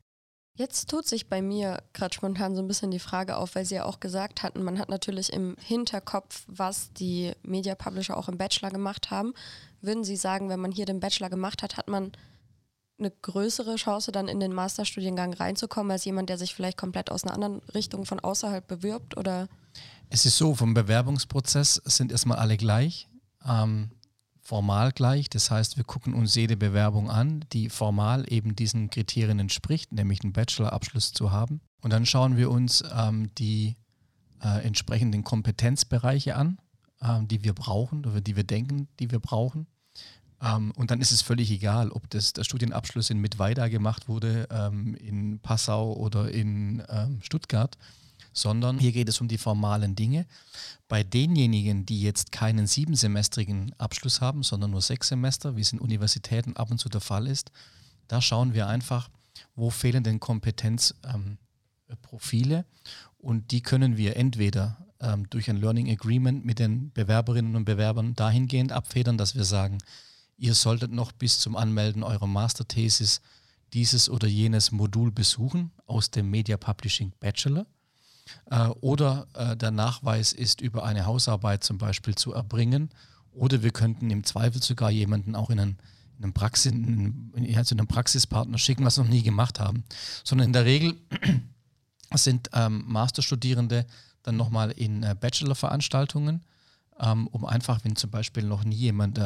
Jetzt 0.54 0.90
tut 0.90 1.06
sich 1.06 1.28
bei 1.28 1.40
mir 1.40 1.82
gerade 1.94 2.14
spontan 2.14 2.54
so 2.54 2.60
ein 2.60 2.68
bisschen 2.68 2.90
die 2.90 2.98
Frage 2.98 3.36
auf, 3.36 3.54
weil 3.54 3.64
Sie 3.64 3.76
ja 3.76 3.84
auch 3.84 4.00
gesagt 4.00 4.42
hatten, 4.42 4.62
man 4.62 4.78
hat 4.78 4.90
natürlich 4.90 5.32
im 5.32 5.56
Hinterkopf, 5.58 6.44
was 6.46 6.92
die 6.92 7.32
Media 7.42 7.74
Publisher 7.76 8.16
auch 8.16 8.28
im 8.28 8.36
Bachelor 8.36 8.70
gemacht 8.70 9.10
haben. 9.10 9.32
Würden 9.80 10.04
Sie 10.04 10.16
sagen, 10.16 10.48
wenn 10.50 10.60
man 10.60 10.72
hier 10.72 10.84
den 10.84 11.00
Bachelor 11.00 11.30
gemacht 11.30 11.62
hat, 11.62 11.76
hat 11.76 11.88
man 11.88 12.12
eine 12.98 13.10
größere 13.10 13.76
Chance, 13.76 14.12
dann 14.12 14.28
in 14.28 14.40
den 14.40 14.52
Masterstudiengang 14.52 15.32
reinzukommen, 15.34 15.90
als 15.92 16.04
jemand, 16.04 16.28
der 16.28 16.38
sich 16.38 16.54
vielleicht 16.54 16.78
komplett 16.78 17.10
aus 17.10 17.24
einer 17.24 17.34
anderen 17.34 17.60
Richtung 17.74 18.04
von 18.06 18.20
außerhalb 18.20 18.66
bewirbt? 18.66 19.16
Oder? 19.16 19.48
Es 20.10 20.26
ist 20.26 20.36
so, 20.36 20.54
vom 20.54 20.74
Bewerbungsprozess 20.74 21.80
sind 21.84 22.12
erstmal 22.12 22.38
alle 22.38 22.56
gleich, 22.56 23.08
ähm, 23.46 23.90
formal 24.40 24.92
gleich. 24.92 25.28
Das 25.28 25.50
heißt, 25.50 25.76
wir 25.76 25.84
gucken 25.84 26.14
uns 26.14 26.34
jede 26.34 26.56
Bewerbung 26.56 27.10
an, 27.10 27.44
die 27.52 27.68
formal 27.68 28.24
eben 28.32 28.56
diesen 28.56 28.90
Kriterien 28.90 29.38
entspricht, 29.38 29.92
nämlich 29.92 30.22
einen 30.22 30.32
Bachelorabschluss 30.32 31.12
zu 31.12 31.30
haben. 31.30 31.60
Und 31.82 31.92
dann 31.92 32.06
schauen 32.06 32.36
wir 32.36 32.50
uns 32.50 32.82
ähm, 32.96 33.32
die 33.36 33.76
äh, 34.42 34.64
entsprechenden 34.64 35.24
Kompetenzbereiche 35.24 36.36
an, 36.36 36.58
äh, 37.00 37.20
die 37.24 37.44
wir 37.44 37.52
brauchen 37.52 38.06
oder 38.06 38.20
die 38.20 38.36
wir 38.36 38.44
denken, 38.44 38.88
die 38.98 39.10
wir 39.10 39.20
brauchen. 39.20 39.66
Ähm, 40.42 40.72
und 40.76 40.90
dann 40.90 41.00
ist 41.00 41.12
es 41.12 41.22
völlig 41.22 41.50
egal, 41.50 41.90
ob 41.90 42.08
das 42.10 42.32
der 42.32 42.44
Studienabschluss 42.44 43.10
in 43.10 43.18
Mittweida 43.18 43.68
gemacht 43.68 44.08
wurde, 44.08 44.48
ähm, 44.50 44.94
in 44.94 45.40
Passau 45.40 45.92
oder 45.94 46.30
in 46.30 46.82
ähm, 46.88 47.20
Stuttgart, 47.22 47.76
sondern 48.32 48.78
hier 48.78 48.92
geht 48.92 49.08
es 49.08 49.20
um 49.20 49.28
die 49.28 49.38
formalen 49.38 49.96
Dinge. 49.96 50.26
Bei 50.86 51.02
denjenigen, 51.02 51.86
die 51.86 52.00
jetzt 52.00 52.30
keinen 52.30 52.66
siebensemestrigen 52.66 53.74
Abschluss 53.78 54.20
haben, 54.20 54.42
sondern 54.42 54.70
nur 54.70 54.82
sechs 54.82 55.08
Semester, 55.08 55.56
wie 55.56 55.62
es 55.62 55.72
in 55.72 55.80
Universitäten 55.80 56.56
ab 56.56 56.70
und 56.70 56.78
zu 56.78 56.88
der 56.88 57.00
Fall 57.00 57.26
ist, 57.26 57.50
da 58.06 58.22
schauen 58.22 58.54
wir 58.54 58.68
einfach, 58.68 59.10
wo 59.56 59.70
fehlen 59.70 60.04
denn 60.04 60.20
Kompetenzprofile 60.20 62.58
ähm, 62.58 62.64
und 63.18 63.50
die 63.50 63.62
können 63.62 63.96
wir 63.96 64.16
entweder 64.16 64.76
ähm, 65.00 65.28
durch 65.30 65.50
ein 65.50 65.56
Learning 65.56 65.90
Agreement 65.90 66.44
mit 66.44 66.58
den 66.58 66.92
Bewerberinnen 66.92 67.56
und 67.56 67.64
Bewerbern 67.64 68.14
dahingehend 68.14 68.72
abfedern, 68.72 69.18
dass 69.18 69.34
wir 69.34 69.44
sagen, 69.44 69.78
ihr 70.38 70.54
solltet 70.54 70.92
noch 70.92 71.12
bis 71.12 71.40
zum 71.40 71.56
Anmelden 71.56 72.02
eurer 72.02 72.26
Masterthesis 72.26 73.20
dieses 73.74 74.08
oder 74.08 74.26
jenes 74.26 74.72
Modul 74.72 75.10
besuchen 75.10 75.72
aus 75.86 76.10
dem 76.10 76.30
Media 76.30 76.56
Publishing 76.56 77.12
Bachelor. 77.20 77.66
Äh, 78.50 78.68
oder 78.80 79.26
äh, 79.34 79.56
der 79.56 79.70
Nachweis 79.70 80.32
ist 80.32 80.60
über 80.60 80.84
eine 80.84 81.06
Hausarbeit 81.06 81.64
zum 81.64 81.76
Beispiel 81.76 82.14
zu 82.14 82.32
erbringen. 82.32 82.90
Oder 83.32 83.62
wir 83.62 83.72
könnten 83.72 84.10
im 84.10 84.24
Zweifel 84.24 84.62
sogar 84.62 84.90
jemanden 84.90 85.34
auch 85.34 85.50
in 85.50 85.60
einen, 85.60 85.78
in 86.18 86.24
einen, 86.24 86.32
Praxis, 86.32 86.72
in, 86.72 87.32
in, 87.34 87.44
in 87.44 87.56
einen 87.56 87.86
Praxispartner 87.86 88.58
schicken, 88.58 88.84
was 88.84 88.96
wir 88.96 89.04
noch 89.04 89.10
nie 89.10 89.22
gemacht 89.22 89.60
haben. 89.60 89.84
Sondern 90.24 90.46
in 90.46 90.52
der 90.52 90.64
Regel 90.64 90.96
sind 92.14 92.50
ähm, 92.54 92.84
Masterstudierende 92.86 93.86
dann 94.22 94.36
nochmal 94.36 94.70
in 94.70 95.02
äh, 95.02 95.14
Bachelor-Veranstaltungen 95.18 96.42
ähm, 97.00 97.26
um 97.28 97.44
einfach, 97.44 97.84
wenn 97.84 97.96
zum 97.96 98.10
Beispiel 98.10 98.44
noch 98.44 98.64
nie 98.64 98.76
jemand 98.76 99.18
äh, 99.18 99.22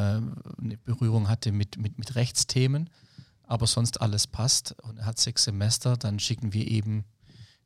eine 0.61 0.77
Berührung 0.83 1.29
hatte 1.29 1.51
mit, 1.51 1.77
mit, 1.77 1.97
mit 1.97 2.15
Rechtsthemen, 2.15 2.89
aber 3.43 3.67
sonst 3.67 4.01
alles 4.01 4.27
passt 4.27 4.75
und 4.83 4.97
er 4.97 5.05
hat 5.05 5.19
sechs 5.19 5.43
Semester, 5.43 5.97
dann 5.97 6.19
schicken 6.19 6.53
wir 6.53 6.67
eben 6.67 7.05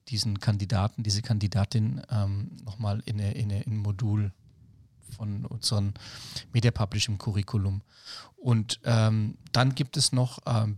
diesen 0.10 0.40
Kandidaten, 0.40 1.04
diese 1.04 1.22
Kandidatin 1.22 2.02
ähm, 2.10 2.52
nochmal 2.64 3.02
in, 3.06 3.20
eine, 3.20 3.34
in, 3.34 3.52
eine, 3.52 3.64
in 3.64 3.74
ein 3.74 3.78
Modul 3.78 4.32
von 5.16 5.46
unserem 5.46 5.94
Media 6.54 6.72
Publishing 6.72 7.18
Curriculum. 7.18 7.82
Und 8.38 8.80
ähm, 8.84 9.38
dann 9.52 9.76
gibt 9.76 9.98
es 9.98 10.12
noch 10.12 10.40
ähm, 10.46 10.78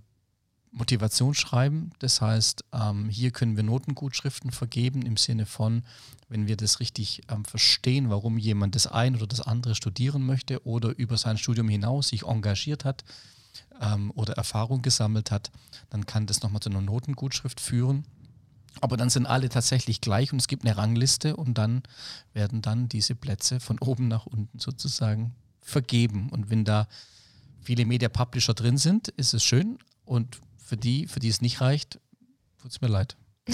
Motivationsschreiben. 0.71 1.91
Das 1.99 2.21
heißt, 2.21 2.63
ähm, 2.73 3.09
hier 3.09 3.31
können 3.31 3.55
wir 3.55 3.63
Notengutschriften 3.63 4.51
vergeben 4.51 5.01
im 5.01 5.17
Sinne 5.17 5.45
von, 5.45 5.83
wenn 6.27 6.47
wir 6.47 6.57
das 6.57 6.79
richtig 6.79 7.21
ähm, 7.29 7.45
verstehen, 7.45 8.09
warum 8.09 8.37
jemand 8.37 8.75
das 8.75 8.87
eine 8.87 9.17
oder 9.17 9.27
das 9.27 9.41
andere 9.41 9.75
studieren 9.75 10.25
möchte 10.25 10.65
oder 10.65 10.97
über 10.97 11.17
sein 11.17 11.37
Studium 11.37 11.69
hinaus 11.69 12.09
sich 12.09 12.23
engagiert 12.23 12.85
hat 12.85 13.03
ähm, 13.81 14.11
oder 14.15 14.33
Erfahrung 14.33 14.81
gesammelt 14.81 15.31
hat, 15.31 15.51
dann 15.89 16.05
kann 16.05 16.27
das 16.27 16.41
nochmal 16.41 16.61
zu 16.61 16.69
einer 16.69 16.81
Notengutschrift 16.81 17.59
führen. 17.59 18.05
Aber 18.81 18.95
dann 18.95 19.09
sind 19.09 19.25
alle 19.25 19.49
tatsächlich 19.49 19.99
gleich 19.99 20.31
und 20.31 20.39
es 20.39 20.47
gibt 20.47 20.63
eine 20.63 20.77
Rangliste 20.77 21.35
und 21.35 21.57
dann 21.57 21.81
werden 22.33 22.61
dann 22.61 22.87
diese 22.87 23.15
Plätze 23.15 23.59
von 23.59 23.79
oben 23.79 24.07
nach 24.07 24.25
unten 24.25 24.59
sozusagen 24.59 25.33
vergeben. 25.61 26.29
Und 26.29 26.49
wenn 26.49 26.65
da 26.65 26.87
viele 27.61 27.85
Media 27.85 28.09
Publisher 28.09 28.53
drin 28.53 28.77
sind, 28.77 29.09
ist 29.09 29.33
es 29.33 29.43
schön. 29.43 29.79
Und 30.05 30.39
für 30.69 30.77
die, 30.77 31.07
für 31.07 31.19
die 31.19 31.29
es 31.29 31.41
nicht 31.41 31.59
reicht, 31.61 31.99
tut 32.61 32.71
es 32.71 32.81
mir 32.81 32.87
leid. 32.87 33.17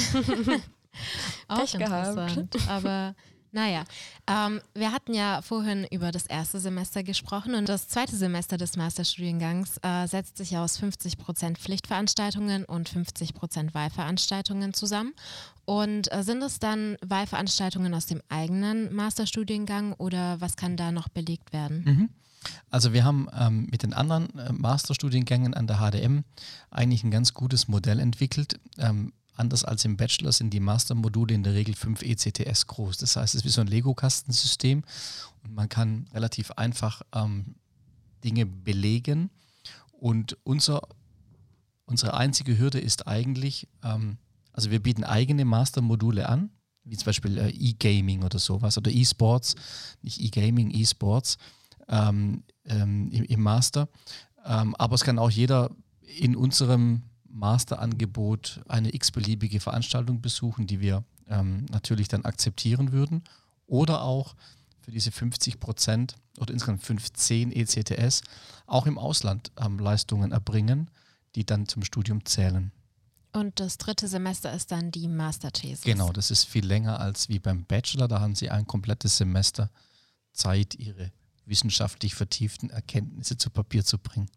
Auch 1.47 1.59
Pech 1.59 1.75
interessant. 1.75 2.51
Gehabt. 2.51 2.69
Aber 2.69 3.15
naja, 3.51 3.85
ähm, 4.27 4.59
wir 4.73 4.91
hatten 4.91 5.13
ja 5.13 5.41
vorhin 5.41 5.87
über 5.89 6.11
das 6.11 6.25
erste 6.25 6.59
Semester 6.59 7.03
gesprochen 7.03 7.55
und 7.55 7.69
das 7.69 7.87
zweite 7.87 8.17
Semester 8.17 8.57
des 8.57 8.75
Masterstudiengangs 8.75 9.77
äh, 9.81 10.07
setzt 10.07 10.37
sich 10.37 10.57
aus 10.57 10.77
50 10.77 11.17
Prozent 11.17 11.57
Pflichtveranstaltungen 11.57 12.65
und 12.65 12.89
50 12.89 13.33
Prozent 13.33 13.73
Wahlveranstaltungen 13.73 14.73
zusammen. 14.73 15.13
Und 15.63 16.11
äh, 16.11 16.23
sind 16.23 16.43
es 16.43 16.59
dann 16.59 16.97
Wahlveranstaltungen 17.05 17.93
aus 17.93 18.07
dem 18.07 18.21
eigenen 18.27 18.93
Masterstudiengang 18.93 19.93
oder 19.93 20.41
was 20.41 20.57
kann 20.57 20.75
da 20.75 20.91
noch 20.91 21.07
belegt 21.07 21.53
werden? 21.53 21.83
Mhm. 21.85 22.09
Also 22.69 22.93
wir 22.93 23.03
haben 23.03 23.27
ähm, 23.37 23.67
mit 23.71 23.83
den 23.83 23.93
anderen 23.93 24.37
äh, 24.37 24.51
Masterstudiengängen 24.51 25.53
an 25.53 25.67
der 25.67 25.77
HDM 25.77 26.23
eigentlich 26.69 27.03
ein 27.03 27.11
ganz 27.11 27.33
gutes 27.33 27.67
Modell 27.67 27.99
entwickelt. 27.99 28.59
Ähm, 28.77 29.13
anders 29.35 29.63
als 29.63 29.85
im 29.85 29.97
Bachelor 29.97 30.31
sind 30.31 30.51
die 30.51 30.59
Mastermodule 30.59 31.33
in 31.33 31.43
der 31.43 31.53
Regel 31.53 31.75
5 31.75 32.01
ECTS 32.01 32.67
groß. 32.67 32.97
Das 32.97 33.15
heißt, 33.15 33.35
es 33.35 33.41
ist 33.41 33.45
wie 33.45 33.49
so 33.49 33.61
ein 33.61 33.67
Lego-Kastensystem 33.67 34.83
und 35.43 35.53
man 35.53 35.69
kann 35.69 36.07
relativ 36.13 36.51
einfach 36.51 37.01
ähm, 37.13 37.55
Dinge 38.23 38.45
belegen. 38.45 39.29
Und 39.91 40.37
unser, 40.43 40.81
unsere 41.85 42.15
einzige 42.15 42.57
Hürde 42.57 42.79
ist 42.79 43.07
eigentlich, 43.07 43.67
ähm, 43.83 44.17
also 44.53 44.71
wir 44.71 44.81
bieten 44.81 45.03
eigene 45.03 45.45
Mastermodule 45.45 46.27
an, 46.27 46.49
wie 46.83 46.97
zum 46.97 47.05
Beispiel 47.05 47.37
äh, 47.37 47.49
E-Gaming 47.49 48.23
oder 48.23 48.39
sowas 48.39 48.77
oder 48.77 48.91
E-Sports, 48.91 49.55
nicht 50.01 50.21
E-Gaming, 50.21 50.71
E-Sports 50.71 51.37
ähm, 51.37 51.45
ähm, 51.87 52.43
im, 52.63 53.11
im, 53.11 53.41
Master. 53.41 53.87
Ähm, 54.45 54.75
aber 54.75 54.95
es 54.95 55.03
kann 55.03 55.19
auch 55.19 55.29
jeder 55.29 55.71
in 56.01 56.35
unserem 56.35 57.03
Masterangebot 57.29 58.61
eine 58.67 58.93
x-beliebige 58.93 59.59
Veranstaltung 59.59 60.21
besuchen, 60.21 60.67
die 60.67 60.79
wir 60.79 61.03
ähm, 61.27 61.65
natürlich 61.71 62.07
dann 62.07 62.25
akzeptieren 62.25 62.91
würden. 62.91 63.23
Oder 63.67 64.01
auch 64.01 64.35
für 64.81 64.91
diese 64.91 65.11
50 65.11 65.59
Prozent 65.59 66.15
oder 66.37 66.53
insgesamt 66.53 66.83
15 66.83 67.51
ECTS 67.51 68.21
auch 68.67 68.85
im 68.85 68.97
Ausland 68.97 69.51
ähm, 69.57 69.79
Leistungen 69.79 70.31
erbringen, 70.31 70.89
die 71.35 71.45
dann 71.45 71.67
zum 71.67 71.83
Studium 71.83 72.25
zählen. 72.25 72.71
Und 73.33 73.59
das 73.59 73.77
dritte 73.77 74.07
Semester 74.07 74.53
ist 74.53 74.71
dann 74.71 74.91
die 74.91 75.09
Masterthesis. 75.09 75.83
Genau, 75.83 76.13
das 76.13 76.31
ist 76.31 76.45
viel 76.45 76.65
länger 76.65 76.99
als 76.99 77.27
wie 77.27 77.39
beim 77.39 77.65
Bachelor. 77.65 78.07
Da 78.07 78.21
haben 78.21 78.35
Sie 78.35 78.49
ein 78.49 78.65
komplettes 78.65 79.17
Semester 79.17 79.69
Zeit, 80.31 80.75
Ihre 80.75 81.11
wissenschaftlich 81.45 82.15
vertieften 82.15 82.69
Erkenntnisse 82.69 83.37
zu 83.37 83.49
Papier 83.49 83.83
zu 83.85 83.97
bringen. 83.97 84.29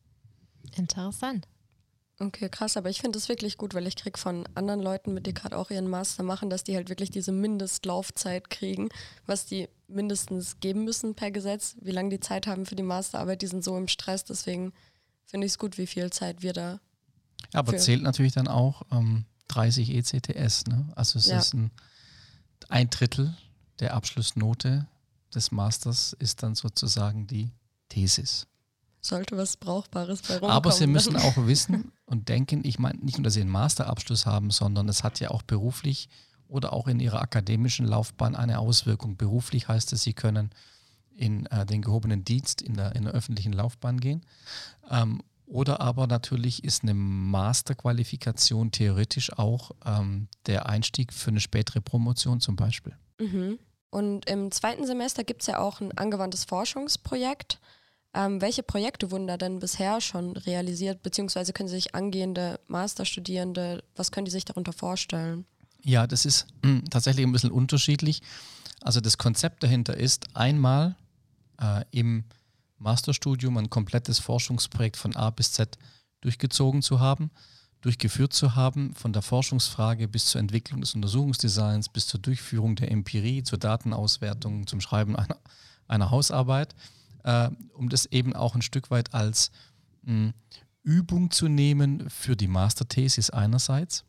Interessant. 0.76 1.46
Okay, 2.20 2.48
krass, 2.48 2.76
aber 2.76 2.90
ich 2.90 3.00
finde 3.00 3.16
das 3.16 3.28
wirklich 3.28 3.58
gut, 3.58 3.74
weil 3.74 3.86
ich 3.86 3.94
kriege 3.94 4.18
von 4.18 4.44
anderen 4.56 4.80
Leuten, 4.80 5.14
mit 5.14 5.26
die 5.26 5.34
gerade 5.34 5.56
auch 5.56 5.70
ihren 5.70 5.88
Master 5.88 6.24
machen, 6.24 6.50
dass 6.50 6.64
die 6.64 6.74
halt 6.74 6.88
wirklich 6.88 7.10
diese 7.10 7.30
Mindestlaufzeit 7.30 8.50
kriegen, 8.50 8.88
was 9.26 9.46
die 9.46 9.68
mindestens 9.86 10.58
geben 10.58 10.84
müssen 10.84 11.14
per 11.14 11.30
Gesetz, 11.30 11.76
wie 11.80 11.92
lange 11.92 12.10
die 12.10 12.20
Zeit 12.20 12.48
haben 12.48 12.66
für 12.66 12.74
die 12.74 12.82
Masterarbeit, 12.82 13.42
die 13.42 13.46
sind 13.46 13.62
so 13.62 13.76
im 13.76 13.86
Stress, 13.86 14.24
deswegen 14.24 14.72
finde 15.26 15.46
ich 15.46 15.52
es 15.52 15.58
gut, 15.58 15.78
wie 15.78 15.86
viel 15.86 16.10
Zeit 16.10 16.42
wir 16.42 16.52
da. 16.52 16.80
Ja, 17.52 17.60
aber 17.60 17.76
zählt 17.76 18.02
natürlich 18.02 18.32
dann 18.32 18.48
auch 18.48 18.82
ähm, 18.90 19.24
30 19.46 19.90
ECTS, 19.90 20.66
ne? 20.66 20.92
Also 20.96 21.20
es 21.20 21.26
ja. 21.26 21.38
ist 21.38 21.54
ein, 21.54 21.70
ein 22.68 22.90
Drittel 22.90 23.36
der 23.78 23.94
Abschlussnote 23.94 24.88
des 25.34 25.50
Masters 25.50 26.14
ist 26.18 26.42
dann 26.42 26.54
sozusagen 26.54 27.26
die 27.26 27.50
Thesis. 27.88 28.46
Sollte 29.00 29.36
was 29.36 29.56
Brauchbares 29.56 30.22
bei 30.22 30.34
rumkommen. 30.34 30.54
Aber 30.56 30.72
Sie 30.72 30.86
müssen 30.88 31.16
auch 31.16 31.36
wissen 31.46 31.92
und 32.04 32.28
denken, 32.28 32.62
ich 32.64 32.78
meine 32.78 32.98
nicht 32.98 33.18
nur, 33.18 33.24
dass 33.24 33.34
Sie 33.34 33.40
einen 33.40 33.50
Masterabschluss 33.50 34.26
haben, 34.26 34.50
sondern 34.50 34.88
es 34.88 35.04
hat 35.04 35.20
ja 35.20 35.30
auch 35.30 35.42
beruflich 35.42 36.08
oder 36.48 36.72
auch 36.72 36.88
in 36.88 36.98
Ihrer 37.00 37.20
akademischen 37.20 37.86
Laufbahn 37.86 38.34
eine 38.34 38.58
Auswirkung. 38.58 39.16
Beruflich 39.16 39.68
heißt 39.68 39.92
es, 39.92 40.02
Sie 40.02 40.14
können 40.14 40.50
in 41.14 41.46
äh, 41.46 41.66
den 41.66 41.82
gehobenen 41.82 42.24
Dienst 42.24 42.62
in 42.62 42.74
der, 42.74 42.94
in 42.96 43.04
der 43.04 43.12
öffentlichen 43.12 43.52
Laufbahn 43.52 44.00
gehen. 44.00 44.22
Ähm, 44.90 45.22
oder 45.46 45.80
aber 45.80 46.06
natürlich 46.06 46.62
ist 46.62 46.82
eine 46.82 46.94
Masterqualifikation 46.94 48.70
theoretisch 48.70 49.32
auch 49.38 49.70
ähm, 49.84 50.28
der 50.46 50.68
Einstieg 50.68 51.12
für 51.12 51.30
eine 51.30 51.40
spätere 51.40 51.80
Promotion 51.80 52.40
zum 52.40 52.54
Beispiel. 52.54 52.94
Mhm. 53.18 53.58
Und 53.90 54.28
im 54.28 54.50
zweiten 54.50 54.86
Semester 54.86 55.24
gibt 55.24 55.42
es 55.42 55.46
ja 55.46 55.58
auch 55.58 55.80
ein 55.80 55.96
angewandtes 55.96 56.44
Forschungsprojekt. 56.44 57.58
Ähm, 58.14 58.40
welche 58.40 58.62
Projekte 58.62 59.10
wurden 59.10 59.26
da 59.26 59.36
denn 59.36 59.58
bisher 59.58 60.00
schon 60.00 60.36
realisiert, 60.36 61.02
beziehungsweise 61.02 61.52
können 61.52 61.68
sich 61.68 61.94
angehende 61.94 62.60
Masterstudierende, 62.66 63.82
was 63.96 64.10
können 64.12 64.24
die 64.24 64.30
sich 64.30 64.44
darunter 64.44 64.72
vorstellen? 64.72 65.46
Ja, 65.82 66.06
das 66.06 66.24
ist 66.24 66.46
mh, 66.62 66.82
tatsächlich 66.90 67.26
ein 67.26 67.32
bisschen 67.32 67.50
unterschiedlich. 67.50 68.22
Also 68.80 69.00
das 69.00 69.18
Konzept 69.18 69.62
dahinter 69.62 69.96
ist, 69.96 70.26
einmal 70.34 70.96
äh, 71.60 71.84
im 71.90 72.24
Masterstudium 72.78 73.56
ein 73.56 73.70
komplettes 73.70 74.18
Forschungsprojekt 74.18 74.96
von 74.96 75.16
A 75.16 75.30
bis 75.30 75.52
Z 75.52 75.78
durchgezogen 76.20 76.82
zu 76.82 77.00
haben 77.00 77.30
durchgeführt 77.80 78.32
zu 78.32 78.56
haben, 78.56 78.94
von 78.94 79.12
der 79.12 79.22
Forschungsfrage 79.22 80.08
bis 80.08 80.26
zur 80.26 80.40
Entwicklung 80.40 80.80
des 80.80 80.94
Untersuchungsdesigns, 80.94 81.88
bis 81.88 82.06
zur 82.06 82.20
Durchführung 82.20 82.76
der 82.76 82.90
Empirie, 82.90 83.42
zur 83.42 83.58
Datenauswertung, 83.58 84.66
zum 84.66 84.80
Schreiben 84.80 85.16
einer, 85.16 85.36
einer 85.86 86.10
Hausarbeit, 86.10 86.74
äh, 87.24 87.50
um 87.74 87.88
das 87.88 88.06
eben 88.06 88.34
auch 88.34 88.54
ein 88.54 88.62
Stück 88.62 88.90
weit 88.90 89.14
als 89.14 89.50
mh, 90.02 90.32
Übung 90.82 91.30
zu 91.30 91.48
nehmen 91.48 92.08
für 92.08 92.36
die 92.36 92.48
Masterthesis 92.48 93.30
einerseits. 93.30 94.04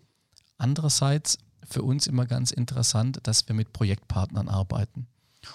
Andererseits 0.58 1.38
für 1.70 1.84
uns 1.84 2.08
immer 2.08 2.26
ganz 2.26 2.52
interessant, 2.52 3.20
dass 3.24 3.48
wir 3.48 3.56
mit 3.56 3.74
Projektpartnern 3.74 4.48
arbeiten. 4.48 5.08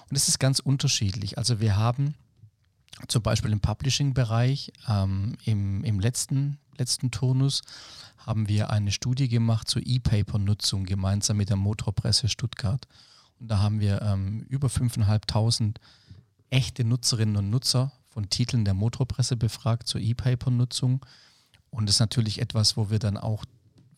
Und 0.08 0.16
es 0.16 0.28
ist 0.28 0.38
ganz 0.38 0.60
unterschiedlich. 0.60 1.38
Also 1.38 1.60
wir 1.60 1.76
haben 1.76 2.14
zum 3.08 3.22
Beispiel 3.22 3.52
im 3.52 3.60
Publishing-Bereich 3.60 4.72
ähm, 4.88 5.36
im, 5.44 5.82
im 5.84 6.00
letzten, 6.00 6.58
letzten 6.78 7.10
Turnus 7.10 7.62
haben 8.18 8.48
wir 8.48 8.70
eine 8.70 8.90
Studie 8.90 9.28
gemacht 9.28 9.68
zur 9.68 9.82
E-Paper-Nutzung 9.84 10.84
gemeinsam 10.84 11.36
mit 11.36 11.50
der 11.50 11.56
Motorpresse 11.56 12.28
Stuttgart. 12.28 12.86
Und 13.38 13.48
da 13.48 13.58
haben 13.58 13.80
wir 13.80 14.02
ähm, 14.02 14.46
über 14.48 14.68
5.500 14.68 15.76
echte 16.50 16.84
Nutzerinnen 16.84 17.36
und 17.36 17.50
Nutzer 17.50 17.92
von 18.08 18.30
Titeln 18.30 18.64
der 18.64 18.74
Motorpresse 18.74 19.36
befragt 19.36 19.88
zur 19.88 20.00
E-Paper-Nutzung. 20.00 21.04
Und 21.70 21.88
das 21.88 21.96
ist 21.96 22.00
natürlich 22.00 22.40
etwas, 22.40 22.76
wo 22.76 22.90
wir 22.90 22.98
dann 22.98 23.16
auch 23.16 23.44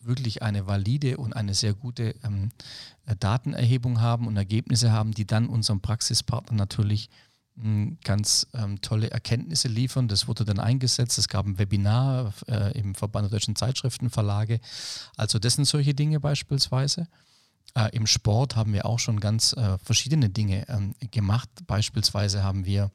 wirklich 0.01 0.41
eine 0.41 0.65
valide 0.67 1.17
und 1.17 1.35
eine 1.35 1.53
sehr 1.53 1.73
gute 1.73 2.15
ähm, 2.23 2.49
Datenerhebung 3.19 4.01
haben 4.01 4.27
und 4.27 4.37
Ergebnisse 4.37 4.91
haben, 4.91 5.11
die 5.11 5.25
dann 5.25 5.47
unserem 5.47 5.81
Praxispartner 5.81 6.57
natürlich 6.57 7.09
ganz 8.03 8.47
ähm, 8.53 8.81
tolle 8.81 9.09
Erkenntnisse 9.09 9.67
liefern. 9.67 10.07
Das 10.07 10.27
wurde 10.27 10.45
dann 10.45 10.59
eingesetzt. 10.59 11.17
Es 11.17 11.27
gab 11.27 11.45
ein 11.45 11.57
Webinar 11.57 12.33
äh, 12.47 12.77
im 12.77 12.93
Verband 12.93 13.25
der 13.25 13.39
Deutschen 13.39 13.55
Zeitschriftenverlage. 13.55 14.59
Also 15.15 15.39
das 15.39 15.55
sind 15.55 15.65
solche 15.65 15.95
Dinge 15.95 16.19
beispielsweise. 16.19 17.07
Äh, 17.75 17.95
Im 17.95 18.05
Sport 18.05 18.55
haben 18.55 18.73
wir 18.73 18.85
auch 18.85 18.99
schon 18.99 19.19
ganz 19.19 19.53
äh, 19.53 19.77
verschiedene 19.79 20.29
Dinge 20.29 20.67
ähm, 20.69 20.93
gemacht. 21.11 21.49
Beispielsweise 21.65 22.43
haben 22.43 22.65
wir 22.65 22.91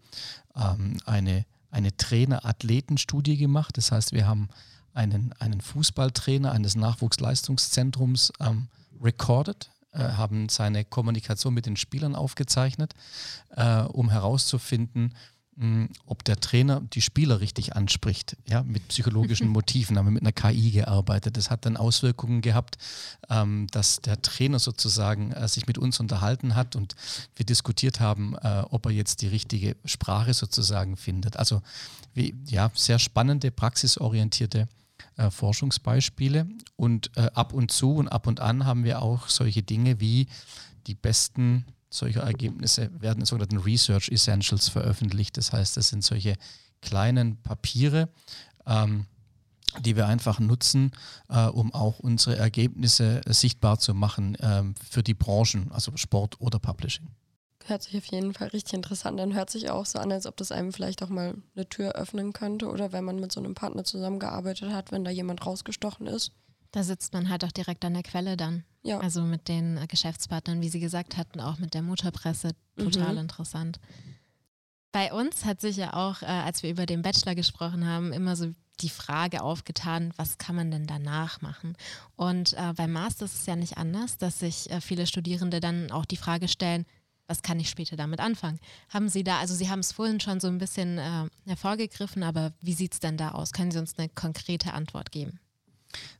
ähm, 0.54 0.98
eine, 1.06 1.44
eine 1.70 1.96
Trainer-Athleten-Studie 1.96 3.36
gemacht. 3.36 3.76
Das 3.76 3.90
heißt, 3.90 4.12
wir 4.12 4.26
haben 4.26 4.48
einen, 4.94 5.32
einen 5.40 5.60
Fußballtrainer 5.60 6.52
eines 6.52 6.76
Nachwuchsleistungszentrums 6.76 8.32
ähm, 8.40 8.68
recorded 9.00 9.70
haben 9.98 10.48
seine 10.48 10.84
Kommunikation 10.84 11.54
mit 11.54 11.66
den 11.66 11.76
Spielern 11.76 12.14
aufgezeichnet, 12.14 12.94
äh, 13.50 13.82
um 13.82 14.10
herauszufinden, 14.10 15.14
ob 16.06 16.24
der 16.24 16.40
Trainer 16.40 16.80
die 16.80 17.02
Spieler 17.02 17.40
richtig 17.40 17.76
anspricht, 17.76 18.38
ja, 18.48 18.62
mit 18.62 18.88
psychologischen 18.88 19.48
Motiven, 19.48 19.98
haben 19.98 20.06
wir 20.06 20.12
mit 20.12 20.22
einer 20.22 20.32
KI 20.32 20.70
gearbeitet. 20.70 21.36
Das 21.36 21.50
hat 21.50 21.66
dann 21.66 21.76
Auswirkungen 21.76 22.40
gehabt, 22.40 22.78
ähm, 23.28 23.66
dass 23.70 24.00
der 24.00 24.22
Trainer 24.22 24.58
sozusagen 24.58 25.30
äh, 25.32 25.46
sich 25.48 25.66
mit 25.66 25.76
uns 25.76 26.00
unterhalten 26.00 26.54
hat 26.54 26.74
und 26.74 26.94
wir 27.36 27.44
diskutiert 27.44 28.00
haben, 28.00 28.34
äh, 28.40 28.62
ob 28.70 28.86
er 28.86 28.92
jetzt 28.92 29.20
die 29.20 29.28
richtige 29.28 29.76
Sprache 29.84 30.32
sozusagen 30.32 30.96
findet. 30.96 31.36
Also 31.36 31.60
wie, 32.14 32.34
ja, 32.46 32.70
sehr 32.74 32.98
spannende, 32.98 33.50
praxisorientierte 33.50 34.68
äh, 35.16 35.30
Forschungsbeispiele 35.30 36.46
und 36.76 37.10
äh, 37.16 37.30
ab 37.34 37.52
und 37.52 37.70
zu 37.70 37.94
und 37.94 38.08
ab 38.08 38.26
und 38.26 38.40
an 38.40 38.66
haben 38.66 38.84
wir 38.84 39.02
auch 39.02 39.28
solche 39.28 39.62
Dinge 39.62 40.00
wie 40.00 40.28
die 40.86 40.94
besten 40.94 41.64
solcher 41.90 42.22
Ergebnisse 42.22 42.90
werden 43.00 43.20
in 43.20 43.26
sogenannten 43.26 43.58
Research 43.58 44.08
Essentials 44.08 44.68
veröffentlicht. 44.68 45.36
Das 45.36 45.52
heißt, 45.52 45.76
das 45.76 45.88
sind 45.88 46.02
solche 46.02 46.36
kleinen 46.80 47.36
Papiere, 47.42 48.08
ähm, 48.66 49.06
die 49.80 49.96
wir 49.96 50.06
einfach 50.06 50.38
nutzen, 50.40 50.92
äh, 51.28 51.46
um 51.46 51.72
auch 51.72 51.98
unsere 51.98 52.36
Ergebnisse 52.36 53.20
äh, 53.24 53.32
sichtbar 53.32 53.78
zu 53.78 53.94
machen 53.94 54.34
äh, 54.36 54.64
für 54.88 55.02
die 55.02 55.14
Branchen, 55.14 55.70
also 55.72 55.96
Sport 55.96 56.40
oder 56.40 56.58
Publishing. 56.58 57.08
Hört 57.66 57.82
sich 57.82 57.96
auf 57.96 58.06
jeden 58.06 58.34
Fall 58.34 58.48
richtig 58.48 58.74
interessant 58.74 59.20
an. 59.20 59.34
Hört 59.34 59.50
sich 59.50 59.70
auch 59.70 59.86
so 59.86 59.98
an, 59.98 60.12
als 60.12 60.26
ob 60.26 60.36
das 60.36 60.52
einem 60.52 60.72
vielleicht 60.72 61.02
auch 61.02 61.08
mal 61.08 61.34
eine 61.54 61.68
Tür 61.68 61.92
öffnen 61.92 62.32
könnte 62.32 62.68
oder 62.68 62.92
wenn 62.92 63.04
man 63.04 63.20
mit 63.20 63.32
so 63.32 63.40
einem 63.40 63.54
Partner 63.54 63.84
zusammengearbeitet 63.84 64.72
hat, 64.72 64.92
wenn 64.92 65.04
da 65.04 65.10
jemand 65.10 65.44
rausgestochen 65.46 66.06
ist. 66.06 66.32
Da 66.72 66.82
sitzt 66.82 67.12
man 67.12 67.28
halt 67.28 67.44
auch 67.44 67.52
direkt 67.52 67.84
an 67.84 67.94
der 67.94 68.02
Quelle 68.02 68.36
dann. 68.36 68.64
Ja. 68.82 68.98
Also 68.98 69.22
mit 69.22 69.48
den 69.48 69.76
äh, 69.76 69.86
Geschäftspartnern, 69.86 70.60
wie 70.60 70.68
Sie 70.68 70.80
gesagt 70.80 71.16
hatten, 71.16 71.40
auch 71.40 71.58
mit 71.58 71.74
der 71.74 71.82
Motorpresse, 71.82 72.52
total 72.76 73.12
mhm. 73.12 73.20
interessant. 73.20 73.78
Bei 74.90 75.12
uns 75.12 75.44
hat 75.44 75.60
sich 75.60 75.76
ja 75.76 75.92
auch, 75.94 76.22
äh, 76.22 76.26
als 76.26 76.62
wir 76.62 76.70
über 76.70 76.86
den 76.86 77.02
Bachelor 77.02 77.34
gesprochen 77.34 77.86
haben, 77.86 78.12
immer 78.12 78.36
so 78.36 78.52
die 78.80 78.88
Frage 78.88 79.42
aufgetan, 79.42 80.12
was 80.16 80.38
kann 80.38 80.56
man 80.56 80.70
denn 80.70 80.86
danach 80.86 81.40
machen? 81.40 81.76
Und 82.16 82.54
äh, 82.54 82.72
beim 82.74 82.92
Master 82.92 83.26
ist 83.26 83.40
es 83.40 83.46
ja 83.46 83.54
nicht 83.54 83.76
anders, 83.76 84.18
dass 84.18 84.40
sich 84.40 84.70
äh, 84.70 84.80
viele 84.80 85.06
Studierende 85.06 85.60
dann 85.60 85.90
auch 85.90 86.04
die 86.04 86.16
Frage 86.16 86.48
stellen, 86.48 86.86
was 87.26 87.42
kann 87.42 87.60
ich 87.60 87.70
später 87.70 87.96
damit 87.96 88.20
anfangen? 88.20 88.58
Haben 88.88 89.08
Sie 89.08 89.24
da, 89.24 89.38
also 89.38 89.54
Sie 89.54 89.70
haben 89.70 89.80
es 89.80 89.92
vorhin 89.92 90.20
schon 90.20 90.40
so 90.40 90.48
ein 90.48 90.58
bisschen 90.58 90.98
äh, 90.98 91.28
hervorgegriffen, 91.46 92.22
aber 92.22 92.52
wie 92.60 92.74
sieht 92.74 92.94
es 92.94 93.00
denn 93.00 93.16
da 93.16 93.30
aus? 93.30 93.52
Können 93.52 93.70
Sie 93.70 93.78
uns 93.78 93.98
eine 93.98 94.08
konkrete 94.08 94.74
Antwort 94.74 95.12
geben? 95.12 95.40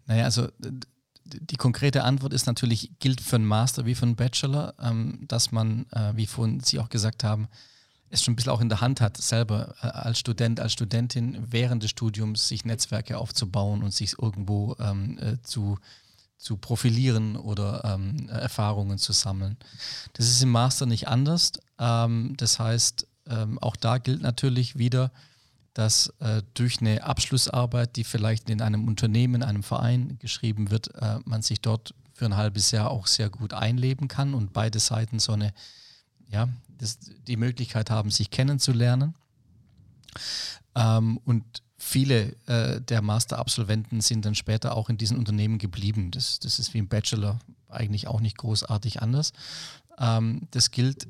Naja, 0.07 0.25
also 0.25 0.49
die 1.25 1.57
konkrete 1.57 2.05
Antwort 2.05 2.33
ist 2.33 2.47
natürlich, 2.47 2.91
gilt 2.99 3.21
für 3.21 3.37
einen 3.37 3.47
Master 3.47 3.87
wie 3.87 3.95
für 3.95 4.05
einen 4.05 4.17
Bachelor, 4.17 4.75
ähm, 4.81 5.25
dass 5.29 5.53
man, 5.53 5.87
äh, 5.93 6.13
wie 6.15 6.27
vorhin 6.27 6.61
Sie 6.61 6.79
auch 6.79 6.89
gesagt 6.89 7.25
haben, 7.25 7.49
es 8.11 8.23
schon 8.23 8.33
ein 8.33 8.37
bisschen 8.37 8.53
auch 8.53 8.61
in 8.61 8.69
der 8.69 8.81
Hand 8.81 9.01
hat, 9.01 9.17
selber 9.17 9.75
äh, 9.81 9.87
als 9.87 10.19
Student, 10.19 10.61
als 10.61 10.73
Studentin 10.73 11.47
während 11.51 11.83
des 11.83 11.91
Studiums 11.91 12.49
sich 12.49 12.65
Netzwerke 12.65 13.19
aufzubauen 13.19 13.83
und 13.83 13.95
sich 13.95 14.19
irgendwo 14.21 14.77
ähm, 14.79 15.19
äh, 15.19 15.41
zu, 15.43 15.79
zu 16.43 16.57
profilieren 16.57 17.37
oder 17.37 17.85
ähm, 17.85 18.29
Erfahrungen 18.29 18.99
zu 18.99 19.13
sammeln. 19.13 19.57
Das 20.15 20.27
ist 20.27 20.43
im 20.43 20.51
Master 20.51 20.87
nicht 20.87 21.07
anders. 21.07 21.53
Ähm, 21.79 22.35
das 22.37 22.59
heißt, 22.59 23.07
ähm, 23.29 23.61
auch 23.61 23.77
da 23.77 23.99
gilt 23.99 24.23
natürlich 24.23 24.77
wieder, 24.77 25.13
dass 25.73 26.13
äh, 26.19 26.43
durch 26.55 26.81
eine 26.81 27.05
Abschlussarbeit, 27.05 27.95
die 27.95 28.03
vielleicht 28.03 28.51
in 28.51 28.61
einem 28.61 28.89
Unternehmen, 28.89 29.37
in 29.37 29.43
einem 29.45 29.63
Verein 29.63 30.19
geschrieben 30.19 30.73
wird, 30.73 30.93
äh, 30.97 31.21
man 31.25 31.43
sich 31.43 31.61
dort 31.61 31.95
für 32.13 32.25
ein 32.25 32.37
halbes 32.37 32.73
Jahr 32.73 32.91
auch 32.91 33.07
sehr 33.07 33.31
gut 33.31 33.55
einleben 33.55 34.09
kann 34.09 34.35
und 34.35 34.53
beide 34.53 34.81
Seiten 34.81 35.21
so 35.21 35.35
eine, 35.35 35.55
ja, 36.29 36.49
das, 36.77 36.99
die 37.29 37.37
Möglichkeit 37.37 37.89
haben, 37.89 38.11
sich 38.11 38.31
kennenzulernen. 38.31 39.15
Ähm, 40.75 41.19
und 41.25 41.45
viele 41.83 42.37
äh, 42.47 42.81
der 42.81 43.03
Master-Absolventen 43.03 44.01
sind 44.01 44.25
dann 44.25 44.37
später 44.37 44.77
auch 44.77 44.89
in 44.89 44.97
diesen 44.97 45.19
Unternehmen 45.19 45.59
geblieben. 45.59 46.13
Das, 46.13 46.39
das 46.39 46.59
ist 46.59 46.73
wie 46.75 46.79
im 46.79 46.89
Bachelor 46.89 47.41
eigentlich 47.69 48.07
auch 48.07 48.21
nicht 48.21 48.39
großartig 48.39 49.03
anders. 49.03 49.33
Ähm, 49.99 50.43
das 50.53 50.71
gilt 50.71 51.09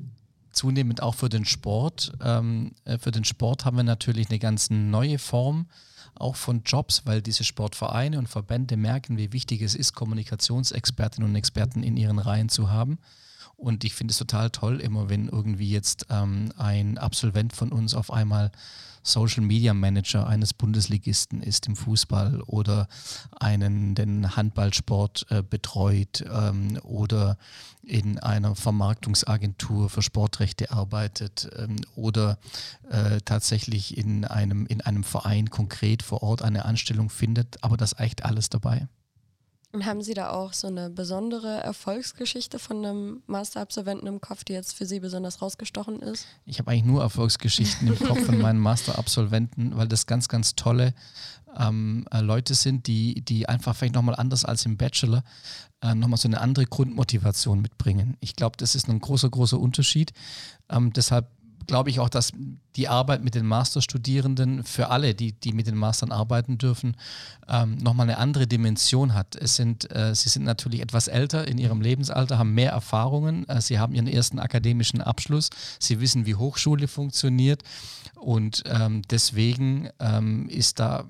zunehmend 0.51 1.01
auch 1.01 1.13
für 1.13 1.29
den 1.29 1.45
Sport. 1.45 2.13
Ähm, 2.21 2.73
äh, 2.85 2.97
für 2.97 3.11
den 3.11 3.23
Sport 3.23 3.65
haben 3.65 3.77
wir 3.77 3.83
natürlich 3.83 4.29
eine 4.29 4.39
ganz 4.39 4.71
neue 4.71 5.19
Form 5.19 5.67
auch 6.15 6.35
von 6.35 6.63
Jobs, 6.63 7.03
weil 7.05 7.21
diese 7.21 7.43
Sportvereine 7.43 8.17
und 8.17 8.27
Verbände 8.27 8.75
merken, 8.75 9.17
wie 9.17 9.31
wichtig 9.31 9.61
es 9.61 9.75
ist, 9.75 9.93
Kommunikationsexpertinnen 9.93 11.29
und 11.29 11.35
Experten 11.35 11.83
in 11.83 11.97
ihren 11.97 12.19
Reihen 12.19 12.49
zu 12.49 12.71
haben. 12.71 12.97
Und 13.55 13.83
ich 13.83 13.93
finde 13.93 14.11
es 14.11 14.17
total 14.17 14.49
toll, 14.49 14.79
immer 14.81 15.09
wenn 15.09 15.29
irgendwie 15.29 15.69
jetzt 15.69 16.07
ähm, 16.09 16.51
ein 16.57 16.97
Absolvent 16.97 17.53
von 17.53 17.71
uns 17.71 17.95
auf 17.95 18.11
einmal 18.11 18.51
Social 19.03 19.43
Media 19.43 19.73
Manager 19.73 20.27
eines 20.27 20.53
Bundesligisten 20.53 21.43
ist 21.43 21.67
im 21.67 21.75
Fußball 21.75 22.41
oder 22.47 22.87
einen 23.37 23.95
den 23.95 24.35
Handballsport 24.35 25.25
äh, 25.29 25.43
betreut 25.43 26.23
ähm, 26.33 26.79
oder 26.83 27.37
in 27.83 28.17
einer 28.17 28.55
Vermarktungsagentur 28.55 29.89
für 29.89 30.01
Sportrechte 30.01 30.71
arbeitet 30.71 31.49
ähm, 31.57 31.75
oder 31.95 32.39
äh, 32.89 33.19
tatsächlich 33.25 33.97
in 33.97 34.23
einem, 34.23 34.65
in 34.65 34.79
einem 34.81 35.03
Verein 35.03 35.49
konkret 35.49 36.01
vor 36.01 36.23
Ort 36.23 36.41
eine 36.41 36.63
Anstellung 36.63 37.09
findet, 37.09 37.61
aber 37.61 37.75
das 37.75 37.99
echt 37.99 38.23
alles 38.23 38.49
dabei. 38.49 38.87
Und 39.73 39.87
haben 39.87 40.03
Sie 40.03 40.13
da 40.13 40.29
auch 40.29 40.53
so 40.53 40.67
eine 40.67 40.91
besondere 40.91 41.61
Erfolgsgeschichte 41.61 42.59
von 42.59 42.85
einem 42.85 43.23
Masterabsolventen 43.25 44.07
im 44.07 44.21
Kopf, 44.21 44.43
die 44.43 44.53
jetzt 44.53 44.75
für 44.75 44.85
Sie 44.85 44.99
besonders 44.99 45.41
rausgestochen 45.41 45.99
ist? 45.99 46.27
Ich 46.45 46.59
habe 46.59 46.69
eigentlich 46.69 46.83
nur 46.83 47.01
Erfolgsgeschichten 47.01 47.87
im 47.87 47.97
Kopf 47.97 48.23
von 48.23 48.37
meinen 48.37 48.59
Masterabsolventen, 48.59 49.75
weil 49.75 49.87
das 49.87 50.05
ganz, 50.05 50.27
ganz 50.27 50.53
tolle 50.55 50.93
ähm, 51.57 52.05
äh, 52.11 52.21
Leute 52.21 52.53
sind, 52.53 52.85
die, 52.85 53.21
die 53.21 53.49
einfach 53.49 53.75
vielleicht 53.75 53.95
nochmal 53.95 54.15
anders 54.15 54.45
als 54.45 54.63
im 54.67 54.77
Bachelor 54.77 55.23
äh, 55.81 55.95
nochmal 55.95 56.17
so 56.17 56.27
eine 56.27 56.39
andere 56.39 56.67
Grundmotivation 56.67 57.59
mitbringen. 57.59 58.15
Ich 58.19 58.35
glaube, 58.35 58.57
das 58.57 58.75
ist 58.75 58.87
ein 58.89 58.99
großer, 58.99 59.31
großer 59.31 59.59
Unterschied. 59.59 60.13
Ähm, 60.69 60.93
deshalb 60.93 61.31
glaube 61.67 61.89
ich 61.89 61.99
auch, 61.99 62.09
dass 62.09 62.31
die 62.75 62.87
Arbeit 62.87 63.23
mit 63.23 63.35
den 63.35 63.45
Masterstudierenden 63.45 64.63
für 64.63 64.89
alle, 64.89 65.13
die, 65.13 65.33
die 65.33 65.53
mit 65.53 65.67
den 65.67 65.75
Mastern 65.75 66.11
arbeiten 66.11 66.57
dürfen, 66.57 66.95
ähm, 67.47 67.77
nochmal 67.77 68.09
eine 68.09 68.17
andere 68.17 68.47
Dimension 68.47 69.13
hat. 69.13 69.35
Es 69.35 69.55
sind, 69.55 69.91
äh, 69.95 70.15
sie 70.15 70.29
sind 70.29 70.43
natürlich 70.43 70.81
etwas 70.81 71.07
älter 71.07 71.47
in 71.47 71.57
ihrem 71.57 71.81
Lebensalter, 71.81 72.37
haben 72.37 72.53
mehr 72.53 72.71
Erfahrungen, 72.71 73.47
äh, 73.47 73.61
sie 73.61 73.79
haben 73.79 73.93
ihren 73.93 74.07
ersten 74.07 74.39
akademischen 74.39 75.01
Abschluss, 75.01 75.49
sie 75.79 75.99
wissen, 75.99 76.25
wie 76.25 76.35
Hochschule 76.35 76.87
funktioniert. 76.87 77.63
Und 78.15 78.63
ähm, 78.67 79.01
deswegen 79.09 79.89
ähm, 79.99 80.47
ist 80.49 80.79
da 80.79 81.05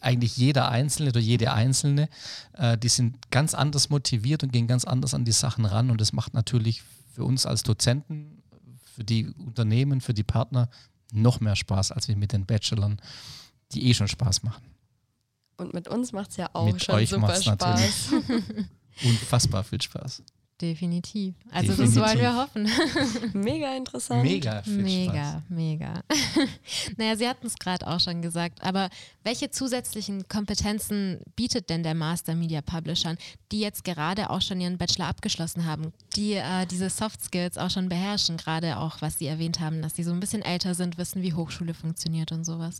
eigentlich 0.00 0.36
jeder 0.36 0.68
Einzelne 0.68 1.10
oder 1.10 1.20
jede 1.20 1.52
Einzelne, 1.52 2.08
äh, 2.52 2.76
die 2.76 2.88
sind 2.88 3.30
ganz 3.30 3.54
anders 3.54 3.88
motiviert 3.88 4.42
und 4.42 4.52
gehen 4.52 4.66
ganz 4.66 4.84
anders 4.84 5.14
an 5.14 5.24
die 5.24 5.32
Sachen 5.32 5.64
ran. 5.64 5.90
Und 5.90 6.00
das 6.00 6.12
macht 6.12 6.34
natürlich 6.34 6.82
für 7.14 7.24
uns 7.24 7.46
als 7.46 7.62
Dozenten 7.62 8.42
für 8.94 9.04
die 9.04 9.26
Unternehmen, 9.26 10.00
für 10.00 10.14
die 10.14 10.22
Partner 10.22 10.68
noch 11.12 11.40
mehr 11.40 11.56
Spaß 11.56 11.92
als 11.92 12.08
wir 12.08 12.16
mit 12.16 12.32
den 12.32 12.46
Bachelorn, 12.46 13.00
die 13.72 13.88
eh 13.88 13.94
schon 13.94 14.08
Spaß 14.08 14.42
machen. 14.42 14.64
Und 15.56 15.74
mit 15.74 15.88
uns 15.88 16.12
macht 16.12 16.30
es 16.30 16.36
ja 16.36 16.50
auch 16.52 16.66
mit 16.66 16.82
schon 16.82 16.96
euch 16.96 17.10
super 17.10 17.40
Spaß. 17.40 18.12
Unfassbar 19.04 19.64
viel 19.64 19.80
Spaß. 19.80 20.22
Definitiv. 20.60 21.34
Also 21.50 21.72
Definitiv. 21.72 21.94
das 22.00 22.08
wollen 22.08 22.20
wir 22.20 22.36
hoffen. 22.36 22.70
mega 23.32 23.76
interessant. 23.76 24.22
Mega, 24.22 24.62
mega, 24.66 25.12
Spaß. 25.12 25.42
mega. 25.48 26.00
naja, 26.96 27.16
Sie 27.16 27.28
hatten 27.28 27.48
es 27.48 27.56
gerade 27.56 27.86
auch 27.86 27.98
schon 27.98 28.22
gesagt, 28.22 28.62
aber 28.62 28.88
welche 29.24 29.50
zusätzlichen 29.50 30.28
Kompetenzen 30.28 31.20
bietet 31.34 31.70
denn 31.70 31.82
der 31.82 31.94
Master 31.94 32.36
Media 32.36 32.62
Publisher, 32.62 33.16
die 33.50 33.60
jetzt 33.60 33.84
gerade 33.84 34.30
auch 34.30 34.40
schon 34.40 34.60
ihren 34.60 34.78
Bachelor 34.78 35.08
abgeschlossen 35.08 35.64
haben, 35.64 35.92
die 36.14 36.34
äh, 36.34 36.66
diese 36.66 36.88
Soft 36.88 37.22
Skills 37.24 37.58
auch 37.58 37.70
schon 37.70 37.88
beherrschen, 37.88 38.36
gerade 38.36 38.78
auch, 38.78 39.02
was 39.02 39.18
Sie 39.18 39.26
erwähnt 39.26 39.58
haben, 39.58 39.82
dass 39.82 39.96
sie 39.96 40.04
so 40.04 40.12
ein 40.12 40.20
bisschen 40.20 40.42
älter 40.42 40.74
sind, 40.74 40.98
wissen, 40.98 41.22
wie 41.22 41.34
Hochschule 41.34 41.74
funktioniert 41.74 42.30
und 42.30 42.44
sowas? 42.44 42.78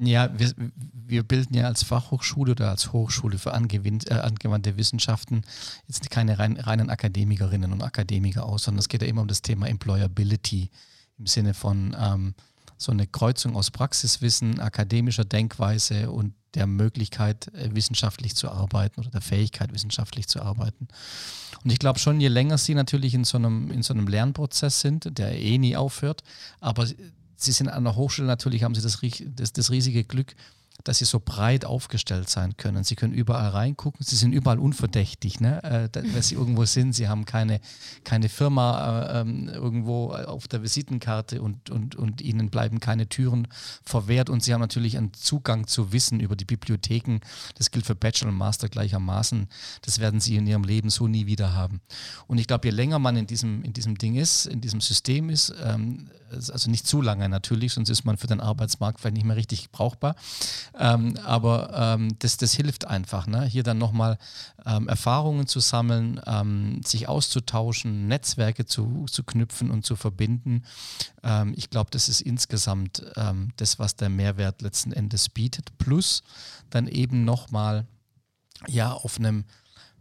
Ja, 0.00 0.30
wir, 0.38 0.52
wir, 0.94 1.22
bilden 1.22 1.54
ja 1.54 1.66
als 1.66 1.82
Fachhochschule 1.82 2.52
oder 2.52 2.70
als 2.70 2.92
Hochschule 2.92 3.38
für 3.38 3.50
äh, 3.50 3.52
angewandte 3.52 4.76
Wissenschaften 4.78 5.42
jetzt 5.86 6.10
keine 6.10 6.38
rein, 6.38 6.58
reinen 6.58 6.88
Akademikerinnen 6.88 7.72
und 7.72 7.82
Akademiker 7.82 8.46
aus, 8.46 8.64
sondern 8.64 8.78
es 8.78 8.88
geht 8.88 9.02
ja 9.02 9.08
immer 9.08 9.20
um 9.20 9.28
das 9.28 9.42
Thema 9.42 9.68
Employability 9.68 10.70
im 11.18 11.26
Sinne 11.26 11.52
von 11.52 11.94
ähm, 11.98 12.34
so 12.78 12.90
eine 12.90 13.06
Kreuzung 13.06 13.54
aus 13.54 13.70
Praxiswissen, 13.70 14.60
akademischer 14.60 15.24
Denkweise 15.24 16.10
und 16.10 16.34
der 16.54 16.66
Möglichkeit, 16.66 17.48
äh, 17.54 17.74
wissenschaftlich 17.74 18.34
zu 18.34 18.50
arbeiten 18.50 19.00
oder 19.00 19.10
der 19.10 19.20
Fähigkeit, 19.20 19.72
wissenschaftlich 19.72 20.26
zu 20.26 20.42
arbeiten. 20.42 20.88
Und 21.64 21.70
ich 21.70 21.78
glaube 21.78 21.98
schon, 21.98 22.20
je 22.20 22.28
länger 22.28 22.58
Sie 22.58 22.74
natürlich 22.74 23.14
in 23.14 23.24
so 23.24 23.38
einem, 23.38 23.70
in 23.70 23.82
so 23.82 23.94
einem 23.94 24.06
Lernprozess 24.06 24.80
sind, 24.80 25.16
der 25.18 25.38
eh 25.38 25.58
nie 25.58 25.76
aufhört, 25.76 26.22
aber 26.60 26.86
Sie 27.42 27.52
sind 27.52 27.68
an 27.68 27.84
der 27.84 27.96
Hochschule 27.96 28.26
natürlich, 28.26 28.62
haben 28.62 28.74
Sie 28.74 28.82
das, 28.82 29.00
das, 29.36 29.52
das 29.52 29.70
riesige 29.70 30.04
Glück, 30.04 30.34
dass 30.84 30.98
sie 30.98 31.04
so 31.04 31.20
breit 31.24 31.64
aufgestellt 31.64 32.28
sein 32.28 32.56
können. 32.56 32.84
Sie 32.84 32.96
können 32.96 33.12
überall 33.12 33.50
reingucken, 33.50 34.04
sie 34.04 34.16
sind 34.16 34.32
überall 34.32 34.58
unverdächtig, 34.58 35.40
ne? 35.40 35.62
äh, 35.62 35.88
dass 36.14 36.28
sie 36.28 36.34
irgendwo 36.34 36.64
sind. 36.64 36.94
Sie 36.94 37.08
haben 37.08 37.24
keine, 37.24 37.60
keine 38.04 38.28
Firma 38.28 39.02
äh, 39.12 39.20
ähm, 39.20 39.48
irgendwo 39.48 40.12
auf 40.12 40.48
der 40.48 40.62
Visitenkarte 40.62 41.42
und, 41.42 41.70
und, 41.70 41.96
und 41.96 42.20
ihnen 42.20 42.50
bleiben 42.50 42.80
keine 42.80 43.08
Türen 43.08 43.48
verwehrt. 43.84 44.30
Und 44.30 44.42
sie 44.42 44.52
haben 44.54 44.60
natürlich 44.60 44.96
einen 44.96 45.12
Zugang 45.14 45.66
zu 45.66 45.92
Wissen 45.92 46.20
über 46.20 46.36
die 46.36 46.44
Bibliotheken. 46.44 47.20
Das 47.56 47.70
gilt 47.70 47.86
für 47.86 47.94
Bachelor 47.94 48.30
und 48.30 48.36
Master 48.36 48.68
gleichermaßen. 48.68 49.48
Das 49.82 49.98
werden 49.98 50.20
sie 50.20 50.36
in 50.36 50.46
ihrem 50.46 50.64
Leben 50.64 50.90
so 50.90 51.08
nie 51.08 51.26
wieder 51.26 51.54
haben. 51.54 51.80
Und 52.26 52.38
ich 52.38 52.46
glaube, 52.46 52.68
je 52.68 52.74
länger 52.74 52.98
man 52.98 53.16
in 53.16 53.26
diesem, 53.26 53.62
in 53.62 53.72
diesem 53.72 53.96
Ding 53.98 54.16
ist, 54.16 54.46
in 54.46 54.60
diesem 54.60 54.80
System 54.80 55.30
ist, 55.30 55.52
ähm, 55.62 56.08
also 56.32 56.70
nicht 56.70 56.86
zu 56.86 57.02
lange 57.02 57.28
natürlich, 57.28 57.72
sonst 57.72 57.90
ist 57.90 58.04
man 58.04 58.16
für 58.16 58.26
den 58.26 58.40
Arbeitsmarkt 58.40 59.00
vielleicht 59.00 59.16
nicht 59.16 59.26
mehr 59.26 59.36
richtig 59.36 59.70
brauchbar. 59.70 60.16
Ähm, 60.78 61.16
aber 61.24 61.70
ähm, 61.74 62.16
das, 62.18 62.36
das 62.36 62.54
hilft 62.54 62.86
einfach, 62.86 63.26
ne? 63.26 63.44
hier 63.44 63.62
dann 63.62 63.78
nochmal 63.78 64.18
ähm, 64.64 64.88
Erfahrungen 64.88 65.46
zu 65.46 65.60
sammeln, 65.60 66.20
ähm, 66.26 66.80
sich 66.84 67.08
auszutauschen, 67.08 68.08
Netzwerke 68.08 68.64
zu, 68.64 69.06
zu 69.10 69.22
knüpfen 69.22 69.70
und 69.70 69.84
zu 69.84 69.96
verbinden. 69.96 70.64
Ähm, 71.22 71.52
ich 71.56 71.70
glaube, 71.70 71.90
das 71.90 72.08
ist 72.08 72.22
insgesamt 72.22 73.02
ähm, 73.16 73.50
das, 73.56 73.78
was 73.78 73.96
der 73.96 74.08
Mehrwert 74.08 74.62
letzten 74.62 74.92
Endes 74.92 75.28
bietet. 75.28 75.76
Plus 75.78 76.22
dann 76.70 76.86
eben 76.86 77.24
nochmal 77.24 77.86
ja 78.66 78.92
auf 78.92 79.18
einem 79.18 79.44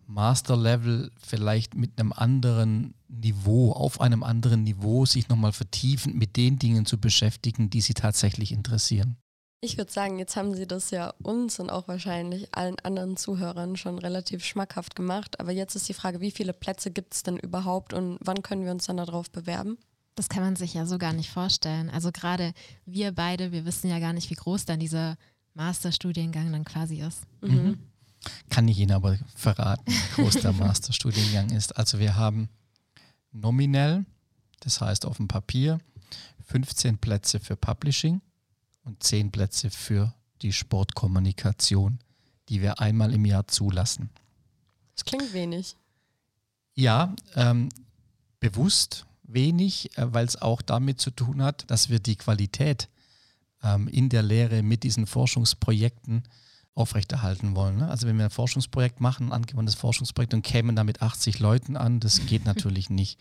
Master-Level 0.07 1.11
vielleicht 1.21 1.75
mit 1.75 1.99
einem 1.99 2.11
anderen 2.13 2.93
Niveau, 3.07 3.71
auf 3.71 4.01
einem 4.01 4.23
anderen 4.23 4.63
Niveau 4.63 5.05
sich 5.05 5.29
nochmal 5.29 5.53
vertiefend 5.53 6.15
mit 6.15 6.35
den 6.37 6.59
Dingen 6.59 6.85
zu 6.85 6.97
beschäftigen, 6.97 7.69
die 7.69 7.81
sie 7.81 7.93
tatsächlich 7.93 8.51
interessieren. 8.51 9.17
Ich 9.63 9.77
würde 9.77 9.91
sagen, 9.91 10.17
jetzt 10.17 10.35
haben 10.35 10.55
Sie 10.55 10.65
das 10.65 10.89
ja 10.89 11.13
uns 11.21 11.59
und 11.59 11.69
auch 11.69 11.87
wahrscheinlich 11.87 12.53
allen 12.55 12.79
anderen 12.79 13.15
Zuhörern 13.15 13.77
schon 13.77 13.99
relativ 13.99 14.43
schmackhaft 14.43 14.95
gemacht. 14.95 15.39
Aber 15.39 15.51
jetzt 15.51 15.75
ist 15.75 15.87
die 15.87 15.93
Frage, 15.93 16.19
wie 16.19 16.31
viele 16.31 16.51
Plätze 16.51 16.89
gibt 16.89 17.13
es 17.13 17.21
denn 17.21 17.37
überhaupt 17.37 17.93
und 17.93 18.17
wann 18.21 18.41
können 18.41 18.65
wir 18.65 18.71
uns 18.71 18.87
dann 18.87 18.97
darauf 18.97 19.29
bewerben? 19.29 19.77
Das 20.15 20.29
kann 20.29 20.41
man 20.41 20.55
sich 20.55 20.73
ja 20.73 20.87
so 20.87 20.97
gar 20.97 21.13
nicht 21.13 21.29
vorstellen. 21.29 21.91
Also 21.91 22.11
gerade 22.11 22.53
wir 22.87 23.11
beide, 23.11 23.51
wir 23.51 23.63
wissen 23.63 23.87
ja 23.87 23.99
gar 23.99 24.13
nicht, 24.13 24.31
wie 24.31 24.35
groß 24.35 24.65
dann 24.65 24.79
dieser 24.79 25.15
Masterstudiengang 25.53 26.51
dann 26.51 26.65
quasi 26.65 26.99
ist. 27.01 27.21
Mhm. 27.41 27.77
Kann 28.49 28.67
ich 28.67 28.79
Ihnen 28.79 28.93
aber 28.93 29.19
verraten, 29.35 29.85
wie 29.85 30.23
groß 30.23 30.41
der 30.41 30.53
Masterstudiengang 30.53 31.51
ist. 31.51 31.77
Also 31.77 31.99
wir 31.99 32.15
haben 32.15 32.49
nominell, 33.31 34.05
das 34.61 34.81
heißt 34.81 35.05
auf 35.05 35.17
dem 35.17 35.27
Papier, 35.27 35.77
15 36.45 36.97
Plätze 36.97 37.39
für 37.39 37.55
Publishing 37.55 38.21
und 38.83 39.03
10 39.03 39.31
Plätze 39.31 39.69
für 39.69 40.13
die 40.41 40.53
Sportkommunikation, 40.53 41.99
die 42.49 42.61
wir 42.61 42.79
einmal 42.79 43.13
im 43.13 43.25
Jahr 43.25 43.47
zulassen. 43.47 44.09
Das 44.95 45.05
klingt 45.05 45.33
wenig. 45.33 45.75
Ja, 46.73 47.15
ähm, 47.35 47.69
bewusst 48.39 49.05
wenig, 49.23 49.97
äh, 49.97 50.13
weil 50.13 50.25
es 50.25 50.41
auch 50.41 50.61
damit 50.61 50.99
zu 50.99 51.11
tun 51.11 51.41
hat, 51.41 51.69
dass 51.69 51.89
wir 51.89 51.99
die 51.99 52.15
Qualität 52.15 52.89
ähm, 53.63 53.87
in 53.87 54.09
der 54.09 54.23
Lehre 54.23 54.63
mit 54.63 54.83
diesen 54.83 55.05
Forschungsprojekten 55.07 56.23
aufrechterhalten 56.73 57.55
wollen. 57.55 57.77
Ne? 57.77 57.89
Also 57.89 58.07
wenn 58.07 58.17
wir 58.17 58.25
ein 58.25 58.31
Forschungsprojekt 58.31 59.01
machen, 59.01 59.27
ein 59.27 59.33
angewandtes 59.33 59.75
Forschungsprojekt 59.75 60.33
und 60.33 60.41
kämen 60.41 60.75
da 60.75 60.83
mit 60.83 61.01
80 61.01 61.39
Leuten 61.39 61.75
an, 61.77 61.99
das 61.99 62.25
geht 62.25 62.45
natürlich 62.45 62.89
nicht. 62.89 63.19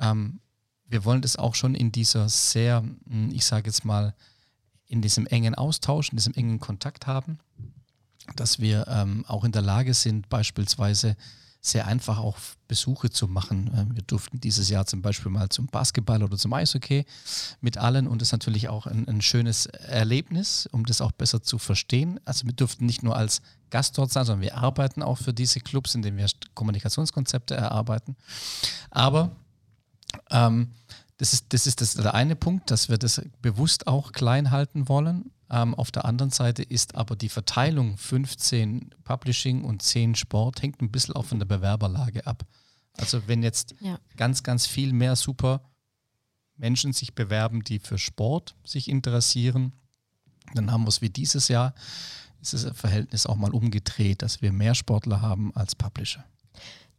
Ähm, 0.00 0.40
wir 0.88 1.04
wollen 1.04 1.22
das 1.22 1.36
auch 1.36 1.54
schon 1.54 1.74
in 1.74 1.90
dieser 1.90 2.28
sehr, 2.28 2.84
hm, 3.08 3.30
ich 3.32 3.44
sage 3.44 3.66
jetzt 3.66 3.84
mal, 3.84 4.14
in 4.88 5.02
diesem 5.02 5.26
engen 5.26 5.54
Austausch, 5.54 6.10
in 6.10 6.16
diesem 6.16 6.34
engen 6.34 6.60
Kontakt 6.60 7.06
haben, 7.06 7.38
dass 8.36 8.58
wir 8.58 8.86
ähm, 8.88 9.24
auch 9.26 9.44
in 9.44 9.52
der 9.52 9.62
Lage 9.62 9.94
sind, 9.94 10.28
beispielsweise 10.28 11.16
sehr 11.66 11.86
einfach 11.86 12.18
auch 12.18 12.36
Besuche 12.68 13.10
zu 13.10 13.26
machen. 13.26 13.70
Ähm, 13.76 13.96
wir 13.96 14.02
durften 14.02 14.40
dieses 14.40 14.68
Jahr 14.68 14.86
zum 14.86 15.02
Beispiel 15.02 15.30
mal 15.32 15.48
zum 15.48 15.66
Basketball 15.66 16.22
oder 16.22 16.36
zum 16.36 16.52
Eishockey 16.52 17.04
mit 17.60 17.76
allen 17.76 18.06
und 18.06 18.20
das 18.20 18.28
ist 18.28 18.32
natürlich 18.32 18.68
auch 18.68 18.86
ein, 18.86 19.08
ein, 19.08 19.20
schönes 19.20 19.66
Erlebnis, 19.66 20.68
um 20.70 20.86
das 20.86 21.00
auch 21.00 21.12
besser 21.12 21.42
zu 21.42 21.58
verstehen. 21.58 22.20
Also 22.24 22.46
wir 22.46 22.52
durften 22.52 22.86
nicht 22.86 23.02
nur 23.02 23.16
als 23.16 23.42
Gast 23.70 23.98
dort 23.98 24.12
sein, 24.12 24.24
sondern 24.24 24.42
wir 24.42 24.56
arbeiten 24.56 25.02
auch 25.02 25.18
für 25.18 25.34
diese 25.34 25.60
Clubs, 25.60 25.94
in 25.94 26.02
denen 26.02 26.18
wir 26.18 26.28
Kommunikationskonzepte 26.54 27.54
erarbeiten. 27.54 28.16
Aber 28.90 29.34
ähm, 30.30 30.70
das 31.18 31.32
ist, 31.32 31.46
das 31.50 31.66
ist 31.66 31.80
das, 31.80 31.94
der 31.94 32.14
eine 32.14 32.36
Punkt, 32.36 32.70
dass 32.70 32.88
wir 32.88 32.98
das 32.98 33.22
bewusst 33.40 33.86
auch 33.86 34.12
klein 34.12 34.50
halten 34.50 34.88
wollen. 34.88 35.30
Ähm, 35.48 35.74
auf 35.74 35.90
der 35.90 36.04
anderen 36.04 36.30
Seite 36.30 36.62
ist 36.62 36.94
aber 36.94 37.16
die 37.16 37.28
Verteilung 37.28 37.96
15 37.96 38.94
Publishing 39.04 39.64
und 39.64 39.82
10 39.82 40.14
Sport 40.14 40.62
hängt 40.62 40.82
ein 40.82 40.90
bisschen 40.90 41.14
auch 41.14 41.24
von 41.24 41.38
der 41.38 41.46
Bewerberlage 41.46 42.26
ab. 42.26 42.44
Also 42.98 43.26
wenn 43.28 43.42
jetzt 43.42 43.74
ja. 43.80 43.98
ganz, 44.16 44.42
ganz 44.42 44.66
viel 44.66 44.92
mehr 44.92 45.16
super 45.16 45.62
Menschen 46.56 46.92
sich 46.92 47.14
bewerben, 47.14 47.62
die 47.62 47.78
für 47.78 47.98
Sport 47.98 48.54
sich 48.64 48.88
interessieren, 48.88 49.72
dann 50.54 50.70
haben 50.70 50.84
wir 50.84 50.88
es 50.88 51.02
wie 51.02 51.10
dieses 51.10 51.48
Jahr, 51.48 51.74
ist 52.40 52.54
das 52.54 52.66
Verhältnis 52.76 53.26
auch 53.26 53.36
mal 53.36 53.52
umgedreht, 53.52 54.22
dass 54.22 54.42
wir 54.42 54.52
mehr 54.52 54.74
Sportler 54.74 55.20
haben 55.20 55.54
als 55.54 55.74
Publisher. 55.74 56.24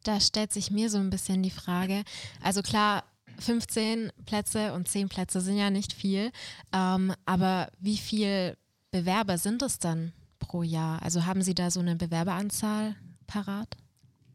Da 0.03 0.19
stellt 0.19 0.53
sich 0.53 0.71
mir 0.71 0.89
so 0.89 0.97
ein 0.97 1.09
bisschen 1.09 1.43
die 1.43 1.51
Frage, 1.51 2.03
also 2.41 2.61
klar, 2.61 3.03
15 3.39 4.11
Plätze 4.25 4.73
und 4.73 4.87
10 4.87 5.09
Plätze 5.09 5.41
sind 5.41 5.57
ja 5.57 5.69
nicht 5.69 5.93
viel. 5.93 6.31
Ähm, 6.73 7.13
aber 7.25 7.69
wie 7.79 7.97
viele 7.97 8.57
Bewerber 8.91 9.37
sind 9.37 9.61
es 9.61 9.79
dann 9.79 10.13
pro 10.39 10.63
Jahr? 10.63 11.01
Also 11.01 11.25
haben 11.25 11.41
Sie 11.41 11.55
da 11.55 11.71
so 11.71 11.79
eine 11.79 11.95
Bewerberanzahl 11.95 12.95
parat? 13.27 13.77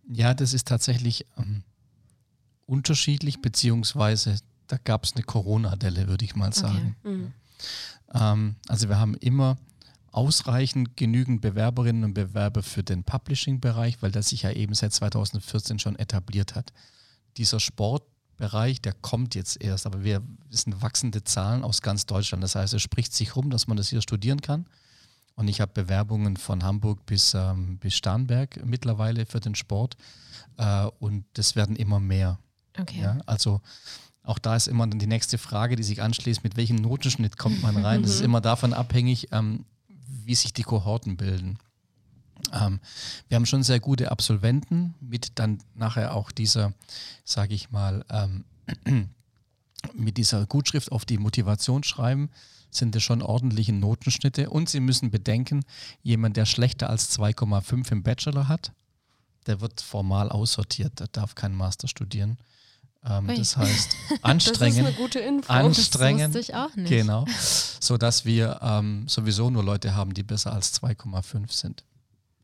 Ja, 0.08 0.34
das 0.34 0.52
ist 0.52 0.68
tatsächlich 0.68 1.26
ähm, 1.38 1.62
unterschiedlich, 2.66 3.40
beziehungsweise 3.40 4.36
da 4.66 4.78
gab 4.82 5.04
es 5.04 5.14
eine 5.14 5.22
Corona-Delle, 5.24 6.08
würde 6.08 6.24
ich 6.24 6.34
mal 6.34 6.52
sagen. 6.52 6.96
Okay. 7.00 7.16
Mhm. 7.16 7.32
Ähm, 8.14 8.56
also 8.68 8.88
wir 8.88 8.98
haben 8.98 9.14
immer 9.16 9.56
ausreichend 10.10 10.96
genügend 10.96 11.40
Bewerberinnen 11.40 12.04
und 12.04 12.14
Bewerber 12.14 12.62
für 12.62 12.82
den 12.82 13.02
Publishing-Bereich, 13.02 14.02
weil 14.02 14.12
das 14.12 14.28
sich 14.28 14.42
ja 14.42 14.50
eben 14.50 14.74
seit 14.74 14.92
2014 14.92 15.78
schon 15.78 15.96
etabliert 15.96 16.54
hat. 16.54 16.72
Dieser 17.38 17.60
Sport 17.60 18.04
Bereich, 18.42 18.80
der 18.80 18.92
kommt 18.92 19.36
jetzt 19.36 19.62
erst, 19.62 19.86
aber 19.86 20.02
wir 20.02 20.20
wissen 20.50 20.82
wachsende 20.82 21.22
Zahlen 21.22 21.62
aus 21.62 21.80
ganz 21.80 22.06
Deutschland. 22.06 22.42
Das 22.42 22.56
heißt, 22.56 22.74
es 22.74 22.82
spricht 22.82 23.14
sich 23.14 23.36
rum, 23.36 23.50
dass 23.50 23.68
man 23.68 23.76
das 23.76 23.88
hier 23.88 24.02
studieren 24.02 24.40
kann. 24.40 24.66
Und 25.36 25.46
ich 25.46 25.60
habe 25.60 25.70
Bewerbungen 25.72 26.36
von 26.36 26.64
Hamburg 26.64 27.06
bis, 27.06 27.34
ähm, 27.34 27.78
bis 27.78 27.94
Starnberg 27.94 28.64
mittlerweile 28.64 29.26
für 29.26 29.38
den 29.38 29.54
Sport. 29.54 29.96
Äh, 30.56 30.86
und 30.98 31.24
das 31.34 31.54
werden 31.54 31.76
immer 31.76 32.00
mehr. 32.00 32.40
Okay. 32.76 33.02
Ja, 33.02 33.18
also 33.26 33.60
auch 34.24 34.40
da 34.40 34.56
ist 34.56 34.66
immer 34.66 34.88
dann 34.88 34.98
die 34.98 35.06
nächste 35.06 35.38
Frage, 35.38 35.76
die 35.76 35.84
sich 35.84 36.02
anschließt, 36.02 36.42
mit 36.42 36.56
welchem 36.56 36.76
Notenschnitt 36.76 37.38
kommt 37.38 37.62
man 37.62 37.76
rein? 37.76 38.02
Das 38.02 38.10
ist 38.10 38.22
immer 38.22 38.40
davon 38.40 38.72
abhängig, 38.72 39.28
ähm, 39.30 39.66
wie 39.86 40.34
sich 40.34 40.52
die 40.52 40.64
Kohorten 40.64 41.16
bilden. 41.16 41.58
Ähm, 42.52 42.80
wir 43.28 43.36
haben 43.36 43.46
schon 43.46 43.62
sehr 43.62 43.80
gute 43.80 44.10
Absolventen 44.10 44.94
mit 45.00 45.38
dann 45.38 45.58
nachher 45.74 46.14
auch 46.14 46.30
dieser, 46.30 46.72
sage 47.24 47.54
ich 47.54 47.70
mal, 47.70 48.04
ähm, 48.10 48.44
mit 49.94 50.16
dieser 50.16 50.46
Gutschrift 50.46 50.92
auf 50.92 51.04
die 51.04 51.18
Motivation 51.18 51.82
schreiben, 51.82 52.30
sind 52.70 52.96
es 52.96 53.02
schon 53.02 53.22
ordentliche 53.22 53.72
Notenschnitte. 53.72 54.50
Und 54.50 54.68
Sie 54.68 54.80
müssen 54.80 55.10
bedenken, 55.10 55.64
jemand, 56.02 56.36
der 56.36 56.46
schlechter 56.46 56.88
als 56.88 57.16
2,5 57.18 57.92
im 57.92 58.02
Bachelor 58.02 58.48
hat, 58.48 58.72
der 59.46 59.60
wird 59.60 59.80
formal 59.80 60.30
aussortiert, 60.30 61.00
der 61.00 61.08
darf 61.08 61.34
keinen 61.34 61.56
Master 61.56 61.88
studieren. 61.88 62.38
Ähm, 63.04 63.26
das 63.26 63.56
heißt, 63.58 63.96
anstrengend. 64.22 64.60
das 64.60 64.68
ist 64.74 64.78
eine 64.78 64.92
gute 64.92 65.18
Info. 65.18 65.52
Anstrengend. 65.52 66.34
Das 66.34 66.48
ich 66.48 66.54
auch 66.54 66.74
nicht. 66.76 66.88
Genau. 66.88 67.26
Sodass 67.80 68.24
wir 68.24 68.60
ähm, 68.62 69.06
sowieso 69.08 69.50
nur 69.50 69.64
Leute 69.64 69.94
haben, 69.94 70.14
die 70.14 70.22
besser 70.22 70.52
als 70.52 70.80
2,5 70.80 71.52
sind 71.52 71.84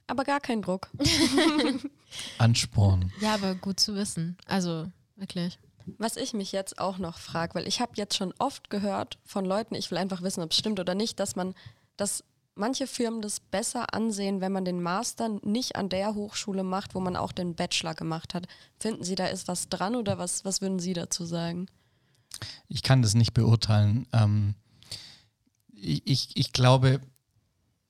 aber 0.09 0.25
gar 0.25 0.41
kein 0.41 0.63
Druck. 0.63 0.89
Ansporn. 2.39 3.13
Ja, 3.21 3.35
aber 3.35 3.55
gut 3.55 3.79
zu 3.79 3.95
wissen. 3.95 4.37
Also 4.47 4.91
wirklich. 5.17 5.59
Was 5.99 6.17
ich 6.17 6.35
mich 6.35 6.53
jetzt 6.53 6.79
auch 6.79 6.99
noch 6.99 7.19
frage, 7.19 7.55
weil 7.55 7.67
ich 7.67 7.81
habe 7.81 7.93
jetzt 7.97 8.17
schon 8.17 8.35
oft 8.39 8.69
gehört 8.69 9.19
von 9.25 9.45
Leuten, 9.45 9.75
ich 9.75 9.91
will 9.91 9.99
einfach 9.99 10.23
wissen, 10.23 10.43
ob 10.43 10.51
es 10.51 10.59
stimmt 10.59 10.81
oder 10.81 10.95
nicht, 10.95 11.19
dass 11.21 11.37
man, 11.37 11.55
dass 11.97 12.25
manche 12.55 12.87
Firmen 12.87 13.23
das 13.23 13.41
besser 13.41 13.95
ansehen, 13.95 14.41
wenn 14.41 14.53
man 14.53 14.65
den 14.65 14.83
Master 14.83 15.29
nicht 15.43 15.77
an 15.77 15.89
der 15.89 16.15
Hochschule 16.15 16.63
macht, 16.63 16.95
wo 16.95 17.01
man 17.01 17.17
auch 17.17 17.33
den 17.33 17.55
Bachelor 17.55 17.95
gemacht 17.95 18.35
hat. 18.35 18.47
Finden 18.79 19.05
Sie, 19.05 19.15
da 19.15 19.27
ist 19.27 19.49
was 19.49 19.69
dran 19.69 19.97
oder 19.97 20.19
was, 20.19 20.45
was 20.45 20.61
würden 20.61 20.79
Sie 20.79 20.93
dazu 20.93 21.25
sagen? 21.25 21.69
Ich 22.69 22.83
kann 22.83 23.01
das 23.01 23.15
nicht 23.15 23.33
beurteilen. 23.33 24.07
Ähm, 24.13 24.55
ich, 25.73 26.03
ich, 26.07 26.37
ich 26.37 26.53
glaube, 26.53 27.01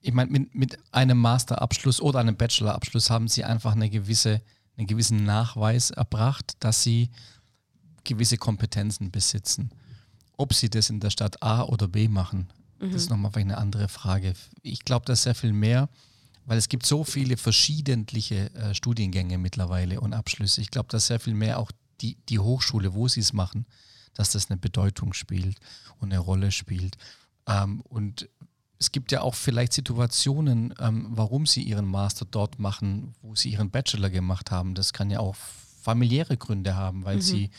ich 0.01 0.13
meine, 0.13 0.31
mit, 0.31 0.55
mit 0.55 0.77
einem 0.91 1.17
Masterabschluss 1.17 2.01
oder 2.01 2.19
einem 2.19 2.37
Bachelorabschluss 2.37 3.09
haben 3.09 3.27
sie 3.27 3.43
einfach 3.43 3.73
eine 3.73 3.89
gewisse, 3.89 4.41
einen 4.77 4.87
gewissen 4.87 5.25
Nachweis 5.25 5.91
erbracht, 5.91 6.53
dass 6.59 6.83
sie 6.83 7.09
gewisse 8.03 8.37
Kompetenzen 8.37 9.11
besitzen. 9.11 9.71
Ob 10.37 10.53
sie 10.53 10.69
das 10.69 10.89
in 10.89 10.99
der 10.99 11.09
Stadt 11.09 11.43
A 11.43 11.63
oder 11.63 11.87
B 11.87 12.07
machen, 12.07 12.47
Das 12.79 12.93
ist 12.93 13.09
nochmal 13.09 13.31
eine 13.35 13.57
andere 13.57 13.89
Frage. 13.89 14.33
Ich 14.61 14.85
glaube, 14.85 15.05
dass 15.05 15.23
sehr 15.23 15.35
viel 15.35 15.51
mehr, 15.51 15.89
weil 16.45 16.57
es 16.57 16.69
gibt 16.69 16.85
so 16.85 17.03
viele 17.03 17.35
verschiedentliche 17.35 18.53
äh, 18.53 18.73
Studiengänge 18.73 19.37
mittlerweile 19.37 19.99
und 19.99 20.13
Abschlüsse. 20.13 20.61
Ich 20.61 20.71
glaube, 20.71 20.87
dass 20.89 21.07
sehr 21.07 21.19
viel 21.19 21.33
mehr 21.33 21.59
auch 21.59 21.71
die, 22.01 22.15
die 22.29 22.39
Hochschule, 22.39 22.93
wo 22.93 23.07
sie 23.07 23.19
es 23.19 23.33
machen, 23.33 23.65
dass 24.13 24.31
das 24.31 24.49
eine 24.49 24.57
Bedeutung 24.57 25.13
spielt 25.13 25.57
und 25.99 26.11
eine 26.11 26.19
Rolle 26.19 26.51
spielt. 26.51 26.97
Ähm, 27.47 27.81
und 27.81 28.29
es 28.79 28.91
gibt 28.91 29.11
ja 29.11 29.21
auch 29.21 29.35
vielleicht 29.35 29.73
Situationen, 29.73 30.73
ähm, 30.79 31.07
warum 31.09 31.45
sie 31.45 31.61
ihren 31.61 31.85
Master 31.85 32.25
dort 32.25 32.59
machen, 32.59 33.13
wo 33.21 33.35
sie 33.35 33.49
ihren 33.49 33.69
Bachelor 33.69 34.09
gemacht 34.09 34.51
haben. 34.51 34.73
Das 34.73 34.93
kann 34.93 35.09
ja 35.09 35.19
auch 35.19 35.35
familiäre 35.81 36.37
Gründe 36.37 36.75
haben, 36.75 37.03
weil 37.03 37.17
mhm. 37.17 37.21
sie 37.21 37.49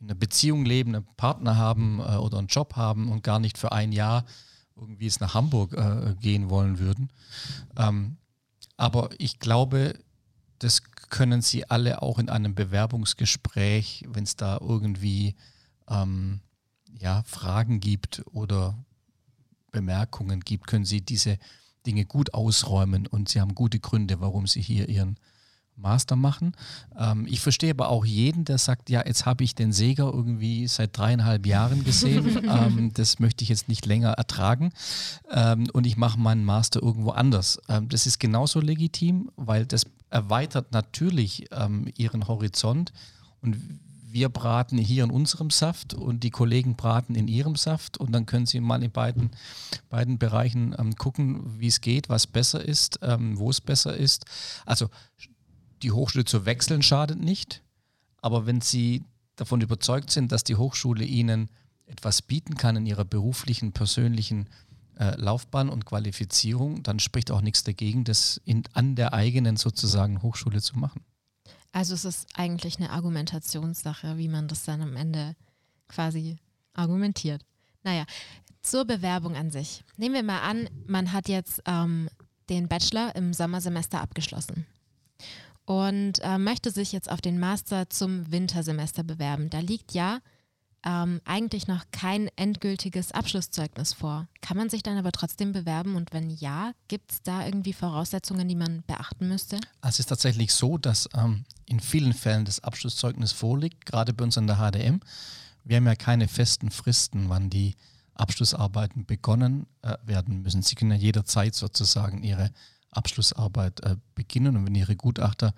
in 0.00 0.06
einer 0.06 0.16
Beziehung 0.16 0.64
leben, 0.64 0.94
einen 0.94 1.06
Partner 1.16 1.56
haben 1.56 2.00
äh, 2.00 2.16
oder 2.16 2.38
einen 2.38 2.48
Job 2.48 2.74
haben 2.74 3.10
und 3.10 3.22
gar 3.22 3.38
nicht 3.38 3.56
für 3.56 3.70
ein 3.72 3.92
Jahr 3.92 4.24
irgendwie 4.76 5.06
es 5.06 5.20
nach 5.20 5.34
Hamburg 5.34 5.72
äh, 5.74 6.16
gehen 6.20 6.50
wollen 6.50 6.80
würden. 6.80 7.10
Ähm, 7.76 8.16
aber 8.76 9.10
ich 9.18 9.38
glaube, 9.38 9.94
das 10.58 10.82
können 11.08 11.42
Sie 11.42 11.70
alle 11.70 12.02
auch 12.02 12.18
in 12.18 12.28
einem 12.28 12.56
Bewerbungsgespräch, 12.56 14.04
wenn 14.08 14.24
es 14.24 14.34
da 14.34 14.58
irgendwie 14.60 15.36
ähm, 15.88 16.40
ja, 16.98 17.22
Fragen 17.24 17.78
gibt 17.78 18.24
oder 18.32 18.76
Bemerkungen 19.74 20.40
gibt, 20.40 20.68
können 20.68 20.86
Sie 20.86 21.02
diese 21.02 21.36
Dinge 21.86 22.06
gut 22.06 22.32
ausräumen 22.32 23.06
und 23.06 23.28
Sie 23.28 23.40
haben 23.40 23.54
gute 23.54 23.80
Gründe, 23.80 24.20
warum 24.20 24.46
Sie 24.46 24.62
hier 24.62 24.88
Ihren 24.88 25.18
Master 25.76 26.14
machen. 26.14 26.52
Ähm, 26.96 27.26
ich 27.28 27.40
verstehe 27.40 27.72
aber 27.72 27.88
auch 27.88 28.04
jeden, 28.04 28.44
der 28.44 28.58
sagt, 28.58 28.90
ja, 28.90 29.04
jetzt 29.04 29.26
habe 29.26 29.42
ich 29.42 29.56
den 29.56 29.72
Seger 29.72 30.04
irgendwie 30.04 30.68
seit 30.68 30.96
dreieinhalb 30.96 31.46
Jahren 31.46 31.82
gesehen. 31.84 32.44
ähm, 32.48 32.92
das 32.94 33.18
möchte 33.18 33.42
ich 33.42 33.48
jetzt 33.48 33.68
nicht 33.68 33.84
länger 33.84 34.12
ertragen. 34.12 34.72
Ähm, 35.32 35.66
und 35.72 35.86
ich 35.86 35.96
mache 35.96 36.18
meinen 36.18 36.44
Master 36.44 36.80
irgendwo 36.80 37.10
anders. 37.10 37.60
Ähm, 37.68 37.88
das 37.88 38.06
ist 38.06 38.20
genauso 38.20 38.60
legitim, 38.60 39.30
weil 39.36 39.66
das 39.66 39.84
erweitert 40.10 40.70
natürlich 40.72 41.46
ähm, 41.50 41.88
ihren 41.96 42.28
Horizont. 42.28 42.92
Und 43.42 43.56
wir 44.14 44.28
braten 44.28 44.78
hier 44.78 45.02
in 45.02 45.10
unserem 45.10 45.50
Saft 45.50 45.92
und 45.92 46.22
die 46.22 46.30
Kollegen 46.30 46.76
braten 46.76 47.16
in 47.16 47.26
ihrem 47.26 47.56
Saft 47.56 47.98
und 47.98 48.12
dann 48.12 48.26
können 48.26 48.46
sie 48.46 48.60
mal 48.60 48.80
in 48.84 48.92
beiden, 48.92 49.32
beiden 49.90 50.18
Bereichen 50.18 50.72
ähm, 50.78 50.94
gucken, 50.94 51.58
wie 51.60 51.66
es 51.66 51.80
geht, 51.80 52.08
was 52.08 52.28
besser 52.28 52.64
ist, 52.64 53.00
ähm, 53.02 53.36
wo 53.36 53.50
es 53.50 53.60
besser 53.60 53.96
ist. 53.96 54.24
Also 54.64 54.88
die 55.82 55.90
Hochschule 55.90 56.24
zu 56.24 56.46
wechseln 56.46 56.80
schadet 56.80 57.18
nicht, 57.18 57.64
aber 58.22 58.46
wenn 58.46 58.60
Sie 58.60 59.02
davon 59.34 59.60
überzeugt 59.60 60.12
sind, 60.12 60.30
dass 60.30 60.44
die 60.44 60.54
Hochschule 60.54 61.04
Ihnen 61.04 61.50
etwas 61.86 62.22
bieten 62.22 62.54
kann 62.54 62.76
in 62.76 62.86
Ihrer 62.86 63.04
beruflichen, 63.04 63.72
persönlichen 63.72 64.48
äh, 64.96 65.20
Laufbahn 65.20 65.68
und 65.68 65.86
Qualifizierung, 65.86 66.84
dann 66.84 67.00
spricht 67.00 67.32
auch 67.32 67.40
nichts 67.40 67.64
dagegen, 67.64 68.04
das 68.04 68.40
in, 68.44 68.62
an 68.74 68.94
der 68.94 69.12
eigenen 69.12 69.56
sozusagen 69.56 70.22
Hochschule 70.22 70.62
zu 70.62 70.78
machen. 70.78 71.04
Also 71.74 71.94
es 71.94 72.04
ist 72.04 72.28
eigentlich 72.34 72.78
eine 72.78 72.90
Argumentationssache, 72.90 74.16
wie 74.16 74.28
man 74.28 74.46
das 74.46 74.62
dann 74.62 74.80
am 74.80 74.94
Ende 74.94 75.34
quasi 75.88 76.38
argumentiert. 76.72 77.44
Naja, 77.82 78.04
zur 78.62 78.84
Bewerbung 78.84 79.34
an 79.34 79.50
sich. 79.50 79.82
Nehmen 79.96 80.14
wir 80.14 80.22
mal 80.22 80.38
an, 80.42 80.70
man 80.86 81.12
hat 81.12 81.28
jetzt 81.28 81.60
ähm, 81.66 82.08
den 82.48 82.68
Bachelor 82.68 83.16
im 83.16 83.34
Sommersemester 83.34 84.00
abgeschlossen 84.00 84.66
und 85.64 86.20
äh, 86.22 86.38
möchte 86.38 86.70
sich 86.70 86.92
jetzt 86.92 87.10
auf 87.10 87.20
den 87.20 87.40
Master 87.40 87.90
zum 87.90 88.30
Wintersemester 88.30 89.02
bewerben. 89.02 89.50
Da 89.50 89.58
liegt 89.58 89.94
ja 89.94 90.20
ähm, 90.84 91.20
eigentlich 91.24 91.66
noch 91.66 91.84
kein 91.92 92.28
endgültiges 92.36 93.12
Abschlusszeugnis 93.12 93.92
vor. 93.92 94.28
Kann 94.40 94.56
man 94.56 94.68
sich 94.68 94.82
dann 94.82 94.98
aber 94.98 95.12
trotzdem 95.12 95.52
bewerben 95.52 95.96
und 95.96 96.12
wenn 96.12 96.30
ja, 96.30 96.72
gibt 96.88 97.12
es 97.12 97.22
da 97.22 97.44
irgendwie 97.44 97.72
Voraussetzungen, 97.72 98.48
die 98.48 98.54
man 98.54 98.82
beachten 98.86 99.28
müsste? 99.28 99.56
Also 99.80 99.96
es 99.96 100.00
ist 100.00 100.06
tatsächlich 100.06 100.52
so, 100.52 100.76
dass 100.76 101.08
ähm, 101.14 101.44
in 101.66 101.80
vielen 101.80 102.12
Fällen 102.12 102.44
das 102.44 102.60
Abschlusszeugnis 102.60 103.32
vorliegt, 103.32 103.86
gerade 103.86 104.12
bei 104.12 104.24
uns 104.24 104.36
an 104.36 104.46
der 104.46 104.56
HDM. 104.56 105.00
Wir 105.64 105.78
haben 105.78 105.86
ja 105.86 105.96
keine 105.96 106.28
festen 106.28 106.70
Fristen, 106.70 107.30
wann 107.30 107.48
die 107.48 107.74
Abschlussarbeiten 108.14 109.06
begonnen 109.06 109.66
äh, 109.82 109.96
werden 110.04 110.42
müssen. 110.42 110.62
Sie 110.62 110.74
können 110.74 110.92
ja 110.92 110.96
jederzeit 110.98 111.54
sozusagen 111.54 112.22
ihre 112.22 112.50
Abschlussarbeit 112.90 113.80
äh, 113.80 113.96
beginnen 114.14 114.56
und 114.56 114.66
wenn 114.66 114.74
Ihre 114.74 114.96
Gutachter 114.96 115.54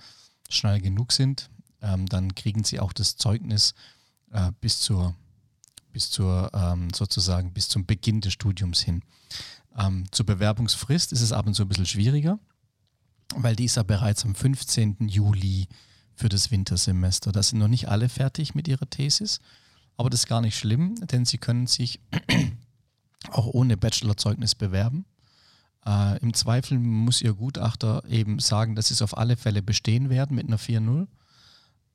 schnell 0.48 0.80
genug 0.80 1.12
sind, 1.12 1.50
ähm, 1.82 2.06
dann 2.06 2.34
kriegen 2.34 2.64
Sie 2.64 2.80
auch 2.80 2.92
das 2.92 3.16
Zeugnis 3.16 3.74
äh, 4.32 4.52
bis 4.60 4.80
zur, 4.80 5.14
bis 5.92 6.10
zur 6.10 6.50
ähm, 6.54 6.88
sozusagen 6.94 7.52
bis 7.52 7.68
zum 7.68 7.86
Beginn 7.86 8.20
des 8.20 8.32
Studiums 8.32 8.80
hin. 8.80 9.02
Ähm, 9.76 10.06
zur 10.10 10.26
Bewerbungsfrist 10.26 11.12
ist 11.12 11.20
es 11.20 11.32
ab 11.32 11.46
und 11.46 11.54
zu 11.54 11.62
ein 11.62 11.68
bisschen 11.68 11.86
schwieriger, 11.86 12.38
weil 13.34 13.56
die 13.56 13.64
ist 13.64 13.76
ja 13.76 13.82
bereits 13.82 14.24
am 14.24 14.34
15. 14.34 15.08
Juli 15.08 15.68
für 16.14 16.28
das 16.28 16.50
Wintersemester. 16.50 17.32
Da 17.32 17.42
sind 17.42 17.58
noch 17.58 17.68
nicht 17.68 17.88
alle 17.88 18.08
fertig 18.08 18.54
mit 18.54 18.68
ihrer 18.68 18.88
Thesis, 18.88 19.40
aber 19.96 20.10
das 20.10 20.20
ist 20.20 20.28
gar 20.28 20.40
nicht 20.40 20.56
schlimm, 20.58 20.94
denn 21.06 21.24
sie 21.24 21.38
können 21.38 21.66
sich 21.66 22.00
auch 23.30 23.46
ohne 23.46 23.76
Bachelorzeugnis 23.76 24.54
bewerben. 24.54 25.04
Äh, 25.86 26.18
Im 26.18 26.34
Zweifel 26.34 26.78
muss 26.78 27.22
Ihr 27.22 27.34
Gutachter 27.34 28.04
eben 28.08 28.38
sagen, 28.38 28.74
dass 28.74 28.88
Sie 28.88 28.94
es 28.94 29.02
auf 29.02 29.16
alle 29.16 29.36
Fälle 29.36 29.62
bestehen 29.62 30.10
werden 30.10 30.34
mit 30.34 30.48
einer 30.48 30.58
4.0. 30.58 31.06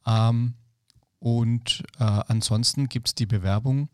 Ähm, 0.05 0.53
und 1.21 1.83
äh, 1.99 2.03
ansonsten 2.03 2.89
gibt 2.89 3.09
es 3.09 3.15
die 3.15 3.27
Bewerbung 3.27 3.89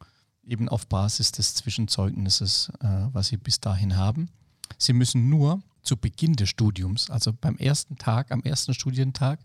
eben 0.45 0.69
auf 0.69 0.87
Basis 0.87 1.33
des 1.33 1.55
Zwischenzeugnisses, 1.55 2.71
äh, 2.79 3.07
was 3.11 3.27
Sie 3.27 3.35
bis 3.35 3.59
dahin 3.59 3.97
haben. 3.97 4.29
Sie 4.77 4.93
müssen 4.93 5.29
nur 5.29 5.61
zu 5.81 5.97
Beginn 5.97 6.37
des 6.37 6.47
Studiums, 6.47 7.09
also 7.09 7.33
beim 7.33 7.57
ersten 7.57 7.97
Tag, 7.97 8.31
am 8.31 8.43
ersten 8.43 8.73
Studientag, 8.73 9.41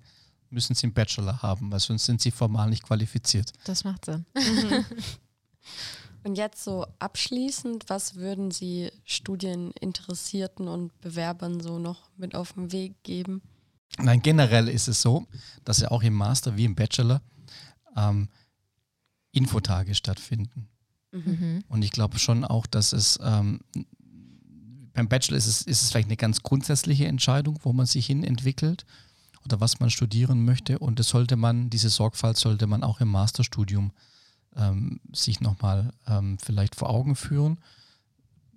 müssen 0.48 0.76
Sie 0.76 0.84
einen 0.86 0.94
Bachelor 0.94 1.42
haben, 1.42 1.72
weil 1.72 1.80
sonst 1.80 2.04
sind 2.04 2.20
Sie 2.20 2.30
formal 2.30 2.70
nicht 2.70 2.84
qualifiziert. 2.84 3.52
Das 3.64 3.82
macht 3.82 4.04
Sinn. 4.04 4.26
Mhm. 4.36 4.84
Und 6.22 6.36
jetzt 6.36 6.62
so 6.62 6.86
abschließend, 7.00 7.86
was 7.88 8.14
würden 8.14 8.52
Sie 8.52 8.92
Studieninteressierten 9.04 10.68
und 10.68 11.00
Bewerbern 11.00 11.58
so 11.58 11.80
noch 11.80 12.10
mit 12.16 12.36
auf 12.36 12.52
den 12.52 12.70
Weg 12.70 13.02
geben? 13.02 13.42
Nein, 13.98 14.22
generell 14.22 14.68
ist 14.68 14.86
es 14.86 15.02
so, 15.02 15.26
dass 15.64 15.80
ja 15.80 15.90
auch 15.90 16.04
im 16.04 16.14
Master 16.14 16.56
wie 16.56 16.64
im 16.64 16.76
Bachelor 16.76 17.20
ähm, 17.96 18.28
Infotage 19.32 19.94
stattfinden. 19.94 20.68
Mhm. 21.12 21.64
Und 21.68 21.82
ich 21.82 21.90
glaube 21.90 22.18
schon 22.18 22.44
auch, 22.44 22.66
dass 22.66 22.92
es 22.92 23.18
ähm, 23.22 23.60
beim 24.94 25.08
Bachelor 25.08 25.38
ist 25.38 25.46
es, 25.46 25.62
ist 25.62 25.82
es 25.82 25.90
vielleicht 25.90 26.08
eine 26.08 26.16
ganz 26.16 26.42
grundsätzliche 26.42 27.06
Entscheidung, 27.06 27.58
wo 27.62 27.72
man 27.72 27.86
sich 27.86 28.06
hin 28.06 28.24
entwickelt 28.24 28.84
oder 29.44 29.60
was 29.60 29.80
man 29.80 29.90
studieren 29.90 30.44
möchte. 30.44 30.78
Und 30.78 30.98
das 30.98 31.08
sollte 31.08 31.36
man, 31.36 31.70
diese 31.70 31.88
Sorgfalt 31.88 32.36
sollte 32.36 32.66
man 32.66 32.82
auch 32.82 33.00
im 33.00 33.08
Masterstudium 33.08 33.92
ähm, 34.56 35.00
sich 35.12 35.40
nochmal 35.40 35.92
ähm, 36.06 36.38
vielleicht 36.38 36.74
vor 36.76 36.90
Augen 36.90 37.16
führen, 37.16 37.58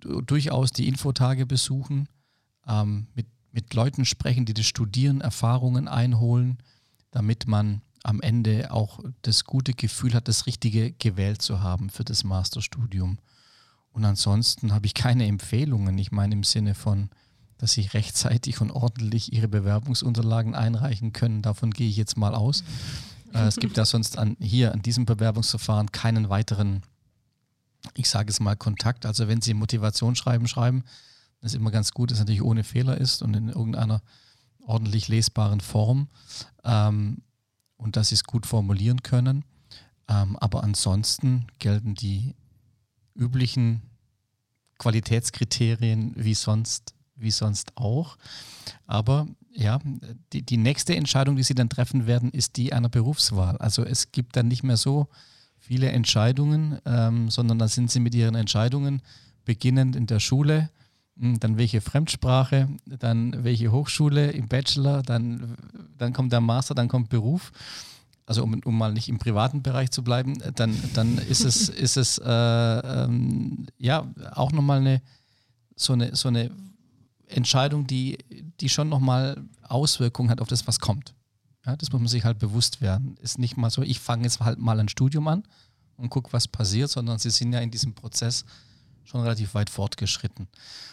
durchaus 0.00 0.72
die 0.72 0.88
Infotage 0.88 1.46
besuchen, 1.46 2.08
ähm, 2.66 3.06
mit, 3.14 3.26
mit 3.50 3.72
Leuten 3.74 4.04
sprechen, 4.04 4.44
die 4.44 4.54
das 4.54 4.66
Studieren, 4.66 5.20
Erfahrungen 5.20 5.88
einholen, 5.88 6.58
damit 7.10 7.46
man 7.46 7.80
am 8.06 8.20
Ende 8.20 8.70
auch 8.70 9.00
das 9.22 9.44
gute 9.44 9.72
Gefühl 9.72 10.14
hat, 10.14 10.28
das 10.28 10.46
Richtige 10.46 10.92
gewählt 10.92 11.42
zu 11.42 11.60
haben 11.60 11.90
für 11.90 12.04
das 12.04 12.22
Masterstudium. 12.22 13.18
Und 13.92 14.04
ansonsten 14.04 14.72
habe 14.72 14.86
ich 14.86 14.94
keine 14.94 15.26
Empfehlungen. 15.26 15.98
Ich 15.98 16.12
meine 16.12 16.34
im 16.34 16.44
Sinne 16.44 16.76
von, 16.76 17.10
dass 17.58 17.72
sie 17.72 17.82
rechtzeitig 17.82 18.60
und 18.60 18.70
ordentlich 18.70 19.32
ihre 19.32 19.48
Bewerbungsunterlagen 19.48 20.54
einreichen 20.54 21.12
können. 21.12 21.42
Davon 21.42 21.72
gehe 21.72 21.88
ich 21.88 21.96
jetzt 21.96 22.16
mal 22.16 22.36
aus. 22.36 22.62
Äh, 23.32 23.46
es 23.46 23.56
gibt 23.56 23.76
ja 23.76 23.84
sonst 23.84 24.18
an, 24.18 24.36
hier 24.38 24.72
an 24.72 24.82
diesem 24.82 25.04
Bewerbungsverfahren 25.04 25.90
keinen 25.90 26.28
weiteren, 26.28 26.82
ich 27.94 28.08
sage 28.08 28.30
es 28.30 28.38
mal, 28.38 28.54
Kontakt. 28.54 29.04
Also 29.04 29.26
wenn 29.26 29.40
Sie 29.40 29.52
Motivationsschreiben 29.52 30.46
schreiben, 30.46 30.84
das 31.40 31.52
ist 31.52 31.56
immer 31.56 31.72
ganz 31.72 31.90
gut, 31.90 32.12
dass 32.12 32.18
es 32.18 32.20
natürlich 32.20 32.42
ohne 32.42 32.62
Fehler 32.62 32.98
ist 32.98 33.20
und 33.20 33.34
in 33.34 33.48
irgendeiner 33.48 34.00
ordentlich 34.60 35.08
lesbaren 35.08 35.60
Form 35.60 36.08
ähm, 36.62 37.22
und 37.76 37.96
dass 37.96 38.08
Sie 38.08 38.14
es 38.14 38.24
gut 38.24 38.46
formulieren 38.46 39.02
können. 39.02 39.44
Ähm, 40.08 40.36
aber 40.36 40.62
ansonsten 40.62 41.46
gelten 41.58 41.94
die 41.94 42.34
üblichen 43.14 43.82
Qualitätskriterien 44.78 46.12
wie 46.16 46.34
sonst, 46.34 46.94
wie 47.16 47.30
sonst 47.30 47.76
auch. 47.76 48.16
Aber 48.86 49.26
ja, 49.52 49.80
die, 50.32 50.42
die 50.42 50.58
nächste 50.58 50.94
Entscheidung, 50.94 51.36
die 51.36 51.42
Sie 51.42 51.54
dann 51.54 51.70
treffen 51.70 52.06
werden, 52.06 52.30
ist 52.30 52.56
die 52.56 52.72
einer 52.72 52.90
Berufswahl. 52.90 53.56
Also 53.56 53.84
es 53.84 54.12
gibt 54.12 54.36
dann 54.36 54.48
nicht 54.48 54.62
mehr 54.62 54.76
so 54.76 55.08
viele 55.58 55.90
Entscheidungen, 55.90 56.78
ähm, 56.84 57.30
sondern 57.30 57.58
da 57.58 57.68
sind 57.68 57.90
Sie 57.90 58.00
mit 58.00 58.14
Ihren 58.14 58.34
Entscheidungen 58.34 59.02
beginnend 59.44 59.96
in 59.96 60.06
der 60.06 60.20
Schule, 60.20 60.70
dann 61.16 61.56
welche 61.56 61.80
Fremdsprache, 61.80 62.68
dann 62.84 63.44
welche 63.44 63.72
Hochschule 63.72 64.30
im 64.32 64.48
Bachelor, 64.48 65.02
dann, 65.02 65.56
dann 65.96 66.12
kommt 66.12 66.32
der 66.32 66.40
Master, 66.40 66.74
dann 66.74 66.88
kommt 66.88 67.08
Beruf. 67.08 67.52
also 68.26 68.42
um, 68.42 68.60
um 68.64 68.76
mal 68.76 68.92
nicht 68.92 69.08
im 69.08 69.18
privaten 69.18 69.62
Bereich 69.62 69.90
zu 69.90 70.04
bleiben, 70.04 70.34
dann, 70.54 70.74
dann 70.94 71.18
ist 71.18 71.44
es, 71.44 71.68
ist 71.84 71.96
es 71.96 72.18
äh, 72.18 72.28
ähm, 72.30 73.66
ja 73.78 74.06
auch 74.34 74.52
nochmal 74.52 74.80
eine 74.80 75.00
so 75.76 75.92
eine, 75.92 76.16
so 76.16 76.28
eine 76.28 76.50
Entscheidung, 77.28 77.86
die, 77.86 78.18
die 78.60 78.68
schon 78.68 78.88
nochmal 78.88 79.44
Auswirkungen 79.62 80.30
hat 80.30 80.40
auf 80.40 80.48
das, 80.48 80.66
was 80.66 80.80
kommt. 80.80 81.14
Ja, 81.64 81.76
das 81.76 81.92
muss 81.92 82.00
man 82.00 82.08
sich 82.08 82.24
halt 82.24 82.38
bewusst 82.38 82.80
werden. 82.80 83.16
Ist 83.20 83.38
nicht 83.38 83.56
mal 83.56 83.70
so, 83.70 83.82
ich 83.82 84.00
fange 84.00 84.24
jetzt 84.24 84.40
halt 84.40 84.58
mal 84.58 84.80
ein 84.80 84.88
Studium 84.88 85.28
an 85.28 85.42
und 85.96 86.08
gucke, 86.08 86.32
was 86.32 86.48
passiert, 86.48 86.90
sondern 86.90 87.18
sie 87.18 87.30
sind 87.30 87.52
ja 87.52 87.60
in 87.60 87.70
diesem 87.70 87.94
Prozess 87.94 88.44
schon 89.06 89.22
relativ 89.22 89.54
weit 89.54 89.70
fortgeschritten. 89.70 90.48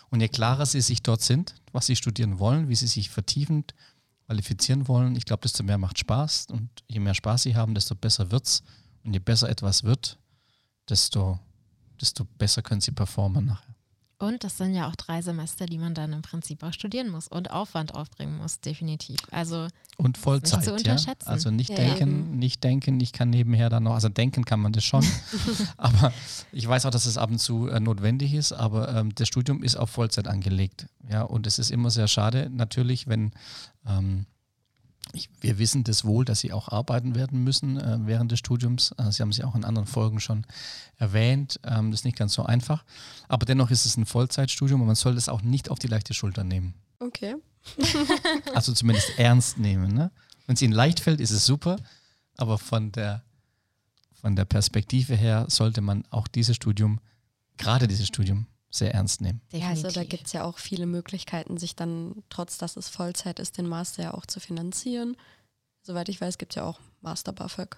Und 0.09 0.21
je 0.21 0.29
klarer 0.29 0.65
sie 0.65 0.81
sich 0.81 1.01
dort 1.03 1.21
sind, 1.21 1.55
was 1.71 1.87
sie 1.87 1.95
studieren 1.95 2.39
wollen, 2.39 2.69
wie 2.69 2.75
sie 2.75 2.87
sich 2.87 3.09
vertiefend 3.09 3.73
qualifizieren 4.25 4.87
wollen, 4.87 5.15
ich 5.15 5.25
glaube, 5.25 5.41
desto 5.41 5.63
mehr 5.63 5.77
macht 5.77 5.99
Spaß. 5.99 6.47
Und 6.51 6.69
je 6.87 6.99
mehr 6.99 7.13
Spaß 7.13 7.43
sie 7.43 7.55
haben, 7.55 7.75
desto 7.75 7.95
besser 7.95 8.31
wird 8.31 8.47
es. 8.47 8.63
Und 9.03 9.13
je 9.13 9.19
besser 9.19 9.49
etwas 9.49 9.83
wird, 9.83 10.17
desto, 10.89 11.39
desto 11.99 12.25
besser 12.37 12.61
können 12.61 12.81
sie 12.81 12.91
performen 12.91 13.45
nachher. 13.45 13.72
Und 14.19 14.43
das 14.43 14.57
sind 14.57 14.73
ja 14.73 14.87
auch 14.87 14.95
drei 14.95 15.21
Semester, 15.21 15.65
die 15.65 15.77
man 15.77 15.93
dann 15.93 16.13
im 16.13 16.21
Prinzip 16.21 16.63
auch 16.63 16.71
studieren 16.71 17.09
muss 17.09 17.27
und 17.27 17.51
Aufwand 17.51 17.93
aufbringen 17.93 18.37
muss, 18.37 18.59
definitiv. 18.59 19.19
Also 19.31 19.67
und 19.97 20.17
Vollzeit, 20.17 20.85
ja. 20.85 20.95
Also 21.25 21.51
nicht 21.51 21.69
ja, 21.69 21.75
denken, 21.75 22.37
nicht 22.37 22.63
denken, 22.63 22.99
ich 22.99 23.11
kann 23.11 23.29
nebenher 23.29 23.69
dann 23.69 23.83
noch, 23.83 23.93
also 23.93 24.09
denken 24.09 24.45
kann 24.45 24.59
man 24.59 24.71
das 24.71 24.83
schon, 24.83 25.05
aber 25.77 26.13
ich 26.51 26.67
weiß 26.67 26.85
auch, 26.85 26.91
dass 26.91 27.05
es 27.05 27.17
ab 27.17 27.31
und 27.31 27.39
zu 27.39 27.67
äh, 27.67 27.79
notwendig 27.79 28.33
ist, 28.33 28.53
aber 28.53 28.95
ähm, 28.95 29.13
das 29.15 29.27
Studium 29.27 29.61
ist 29.61 29.75
auf 29.75 29.89
Vollzeit 29.89 30.27
angelegt, 30.27 30.87
ja. 31.09 31.23
Und 31.23 31.45
es 31.45 31.59
ist 31.59 31.69
immer 31.69 31.89
sehr 31.89 32.07
schade, 32.07 32.49
natürlich, 32.51 33.07
wenn 33.07 33.31
ähm, 33.87 34.25
ich, 35.11 35.29
wir 35.41 35.59
wissen 35.59 35.83
das 35.83 36.05
wohl, 36.05 36.25
dass 36.25 36.39
sie 36.39 36.53
auch 36.53 36.69
arbeiten 36.69 37.15
werden 37.15 37.43
müssen 37.43 37.77
äh, 37.77 37.99
während 38.05 38.31
des 38.31 38.39
Studiums. 38.39 38.93
Äh, 38.97 39.11
sie 39.11 39.21
haben 39.21 39.33
sie 39.33 39.43
auch 39.43 39.55
in 39.55 39.65
anderen 39.65 39.87
Folgen 39.87 40.19
schon 40.19 40.45
erwähnt. 40.97 41.59
Ähm, 41.63 41.91
das 41.91 42.01
ist 42.01 42.05
nicht 42.05 42.17
ganz 42.17 42.33
so 42.33 42.43
einfach. 42.43 42.83
Aber 43.27 43.45
dennoch 43.45 43.69
ist 43.69 43.85
es 43.85 43.97
ein 43.97 44.05
Vollzeitstudium 44.05 44.81
und 44.81 44.87
man 44.87 44.95
soll 44.95 45.15
das 45.15 45.29
auch 45.29 45.41
nicht 45.41 45.69
auf 45.69 45.79
die 45.79 45.87
leichte 45.87 46.13
Schulter 46.13 46.43
nehmen. 46.43 46.73
Okay. 46.99 47.35
also 48.55 48.73
zumindest 48.73 49.17
ernst 49.17 49.57
nehmen. 49.57 49.93
Ne? 49.93 50.11
Wenn 50.47 50.55
es 50.55 50.61
ihnen 50.61 50.73
leicht 50.73 50.99
fällt, 50.99 51.21
ist 51.21 51.31
es 51.31 51.45
super. 51.45 51.77
Aber 52.37 52.57
von 52.57 52.91
der, 52.91 53.23
von 54.13 54.35
der 54.35 54.45
Perspektive 54.45 55.15
her 55.15 55.45
sollte 55.49 55.81
man 55.81 56.05
auch 56.09 56.27
dieses 56.27 56.55
Studium, 56.55 56.99
gerade 57.57 57.87
dieses 57.87 58.07
Studium, 58.07 58.47
sehr 58.73 58.93
ernst 58.93 59.21
nehmen. 59.21 59.41
Ja, 59.51 59.69
also 59.69 59.89
da 59.89 60.03
gibt 60.03 60.27
es 60.27 60.33
ja 60.33 60.43
auch 60.43 60.57
viele 60.57 60.87
Möglichkeiten, 60.87 61.57
sich 61.57 61.75
dann, 61.75 62.23
trotz 62.29 62.57
dass 62.57 62.75
es 62.75 62.89
Vollzeit 62.89 63.39
ist, 63.39 63.57
den 63.57 63.67
Master 63.67 64.03
ja 64.03 64.13
auch 64.13 64.25
zu 64.25 64.39
finanzieren. 64.39 65.15
Soweit 65.83 66.09
ich 66.09 66.19
weiß, 66.19 66.37
gibt 66.37 66.53
es 66.53 66.55
ja 66.55 66.63
auch 66.63 66.79
Master 67.01 67.33
BAföG. 67.33 67.77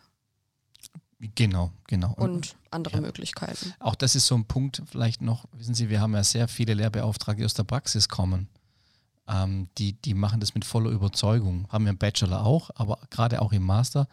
Genau, 1.20 1.72
genau. 1.88 2.14
Und 2.14 2.56
andere 2.72 2.96
ja. 2.96 3.02
Möglichkeiten. 3.02 3.74
Auch 3.80 3.96
das 3.96 4.16
ist 4.16 4.28
so 4.28 4.36
ein 4.36 4.46
Punkt, 4.46 4.84
vielleicht 4.86 5.22
noch, 5.22 5.46
wissen 5.54 5.74
Sie, 5.74 5.90
wir 5.90 6.00
haben 6.00 6.14
ja 6.14 6.24
sehr 6.24 6.48
viele 6.48 6.74
Lehrbeauftragte, 6.74 7.42
die 7.42 7.46
aus 7.46 7.54
der 7.54 7.64
Praxis 7.64 8.08
kommen. 8.08 8.48
Ähm, 9.28 9.70
die, 9.78 9.94
die 9.94 10.14
machen 10.14 10.40
das 10.40 10.54
mit 10.54 10.66
voller 10.66 10.92
Überzeugung. 10.92 11.68
Haben 11.70 11.86
wir 11.86 11.92
im 11.92 11.98
Bachelor 11.98 12.46
auch, 12.46 12.70
aber 12.76 13.00
gerade 13.10 13.42
auch 13.42 13.52
im 13.52 13.64
Master, 13.64 14.08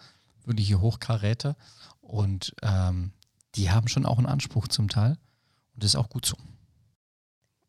wirkliche 0.44 0.80
Hochkaräter. 0.80 1.56
Und 2.00 2.54
ähm, 2.62 3.12
die 3.54 3.70
haben 3.70 3.88
schon 3.88 4.06
auch 4.06 4.18
einen 4.18 4.26
Anspruch 4.26 4.68
zum 4.68 4.88
Teil. 4.88 5.18
Und 5.74 5.84
das 5.84 5.90
ist 5.92 5.96
auch 5.96 6.08
gut 6.08 6.24
so. 6.24 6.36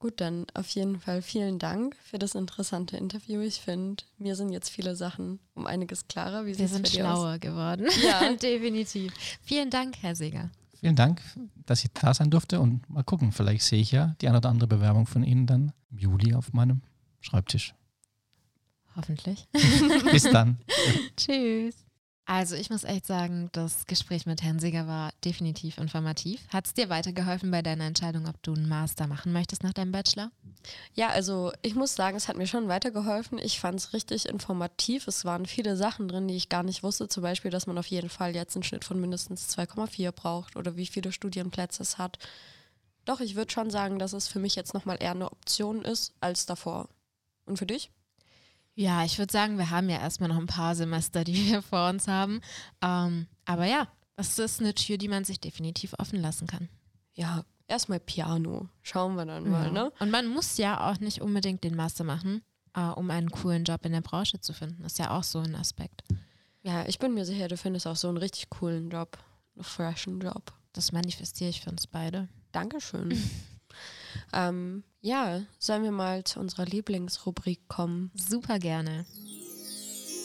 Gut, 0.03 0.19
dann 0.19 0.47
auf 0.53 0.67
jeden 0.71 0.99
Fall 0.99 1.21
vielen 1.21 1.59
Dank 1.59 1.95
für 2.03 2.19
das 2.19 2.35
interessante 2.35 2.97
Interview. 2.97 3.39
Ich 3.39 3.61
finde, 3.61 4.03
mir 4.17 4.35
sind 4.35 4.49
jetzt 4.49 4.67
viele 4.67 4.97
Sachen 4.97 5.39
um 5.53 5.65
einiges 5.65 6.09
klarer. 6.09 6.45
Wie 6.45 6.59
Wir 6.59 6.67
sind 6.67 6.89
schlauer 6.89 7.35
aus? 7.35 7.39
geworden. 7.39 7.87
Ja, 8.03 8.33
definitiv. 8.41 9.13
Vielen 9.41 9.69
Dank, 9.69 9.95
Herr 10.01 10.13
Seger. 10.13 10.49
Vielen 10.77 10.97
Dank, 10.97 11.21
dass 11.65 11.85
ich 11.85 11.91
da 11.93 12.13
sein 12.13 12.29
durfte 12.29 12.59
und 12.59 12.89
mal 12.89 13.05
gucken, 13.05 13.31
vielleicht 13.31 13.63
sehe 13.63 13.79
ich 13.79 13.93
ja 13.93 14.13
die 14.19 14.27
eine 14.27 14.39
oder 14.39 14.49
andere 14.49 14.67
Bewerbung 14.67 15.07
von 15.07 15.23
Ihnen 15.23 15.47
dann 15.47 15.71
im 15.89 15.97
Juli 15.99 16.33
auf 16.33 16.51
meinem 16.51 16.81
Schreibtisch. 17.21 17.73
Hoffentlich. 18.97 19.47
Bis 20.11 20.23
dann. 20.23 20.57
Tschüss. 21.15 21.75
Also 22.25 22.55
ich 22.55 22.69
muss 22.69 22.85
echt 22.85 23.05
sagen, 23.05 23.49
das 23.51 23.85
Gespräch 23.85 24.25
mit 24.25 24.41
Herrn 24.41 24.59
Seger 24.59 24.87
war 24.87 25.11
definitiv 25.25 25.77
informativ. 25.77 26.39
Hat 26.47 26.65
es 26.65 26.73
dir 26.73 26.87
weitergeholfen 26.87 27.51
bei 27.51 27.61
deiner 27.61 27.83
Entscheidung, 27.83 28.27
ob 28.27 28.41
du 28.43 28.53
einen 28.53 28.69
Master 28.69 29.07
machen 29.07 29.33
möchtest 29.33 29.61
nach 29.63 29.73
deinem 29.73 29.91
Bachelor? 29.91 30.31
Ja, 30.93 31.09
also 31.09 31.51
ich 31.61 31.75
muss 31.75 31.95
sagen, 31.95 32.15
es 32.15 32.29
hat 32.29 32.37
mir 32.37 32.47
schon 32.47 32.69
weitergeholfen. 32.69 33.39
Ich 33.39 33.59
fand 33.59 33.77
es 33.77 33.91
richtig 33.91 34.25
informativ. 34.29 35.07
Es 35.09 35.25
waren 35.25 35.45
viele 35.45 35.75
Sachen 35.75 36.07
drin, 36.07 36.29
die 36.29 36.37
ich 36.37 36.47
gar 36.47 36.63
nicht 36.63 36.81
wusste. 36.81 37.09
Zum 37.09 37.23
Beispiel, 37.23 37.51
dass 37.51 37.67
man 37.67 37.77
auf 37.77 37.87
jeden 37.87 38.09
Fall 38.09 38.33
jetzt 38.33 38.55
einen 38.55 38.63
Schnitt 38.63 38.85
von 38.85 39.01
mindestens 39.01 39.49
2,4 39.57 40.13
braucht 40.13 40.55
oder 40.55 40.77
wie 40.77 40.85
viele 40.85 41.11
Studienplätze 41.11 41.83
es 41.83 41.97
hat. 41.97 42.19
Doch, 43.03 43.19
ich 43.19 43.35
würde 43.35 43.51
schon 43.51 43.69
sagen, 43.69 43.99
dass 43.99 44.13
es 44.13 44.29
für 44.29 44.39
mich 44.39 44.55
jetzt 44.55 44.73
nochmal 44.73 44.97
eher 45.01 45.11
eine 45.11 45.29
Option 45.29 45.83
ist 45.83 46.13
als 46.21 46.45
davor. 46.45 46.87
Und 47.45 47.57
für 47.57 47.65
dich? 47.65 47.91
Ja, 48.75 49.03
ich 49.05 49.19
würde 49.19 49.31
sagen, 49.31 49.57
wir 49.57 49.69
haben 49.69 49.89
ja 49.89 49.99
erstmal 49.99 50.29
noch 50.29 50.37
ein 50.37 50.47
paar 50.47 50.75
Semester, 50.75 51.23
die 51.23 51.51
wir 51.51 51.61
vor 51.61 51.89
uns 51.89 52.07
haben. 52.07 52.41
Ähm, 52.81 53.27
aber 53.45 53.65
ja, 53.65 53.87
das 54.15 54.39
ist 54.39 54.59
eine 54.59 54.73
Tür, 54.73 54.97
die 54.97 55.07
man 55.07 55.23
sich 55.23 55.39
definitiv 55.39 55.93
offen 55.99 56.19
lassen 56.19 56.47
kann. 56.47 56.69
Ja, 57.13 57.43
erstmal 57.67 57.99
Piano. 57.99 58.69
Schauen 58.81 59.15
wir 59.15 59.25
dann 59.25 59.49
mal, 59.49 59.67
ja. 59.67 59.71
ne? 59.71 59.91
Und 59.99 60.09
man 60.09 60.27
muss 60.27 60.57
ja 60.57 60.89
auch 60.89 60.99
nicht 60.99 61.21
unbedingt 61.21 61.63
den 61.63 61.75
Master 61.75 62.03
machen, 62.03 62.41
äh, 62.73 62.81
um 62.81 63.09
einen 63.11 63.29
coolen 63.29 63.63
Job 63.63 63.85
in 63.85 63.91
der 63.91 64.01
Branche 64.01 64.39
zu 64.39 64.53
finden. 64.53 64.83
Das 64.83 64.93
ist 64.93 64.99
ja 64.99 65.11
auch 65.11 65.23
so 65.23 65.39
ein 65.39 65.55
Aspekt. 65.55 66.03
Ja, 66.63 66.85
ich 66.87 66.97
bin 66.97 67.13
mir 67.13 67.25
sicher, 67.25 67.47
du 67.47 67.57
findest 67.57 67.85
auch 67.87 67.95
so 67.95 68.07
einen 68.07 68.17
richtig 68.17 68.49
coolen 68.49 68.89
Job. 68.89 69.17
Einen 69.55 69.63
freshen 69.63 70.19
Job. 70.19 70.53
Das 70.71 70.91
manifestiere 70.91 71.49
ich 71.49 71.61
für 71.61 71.69
uns 71.69 71.85
beide. 71.85 72.29
Dankeschön. 72.51 73.11
ähm, 74.33 74.83
ja, 75.01 75.41
sollen 75.59 75.83
wir 75.83 75.91
mal 75.91 76.23
zu 76.23 76.39
unserer 76.39 76.65
Lieblingsrubrik 76.65 77.67
kommen? 77.67 78.11
Super 78.15 78.59
gerne. 78.59 79.05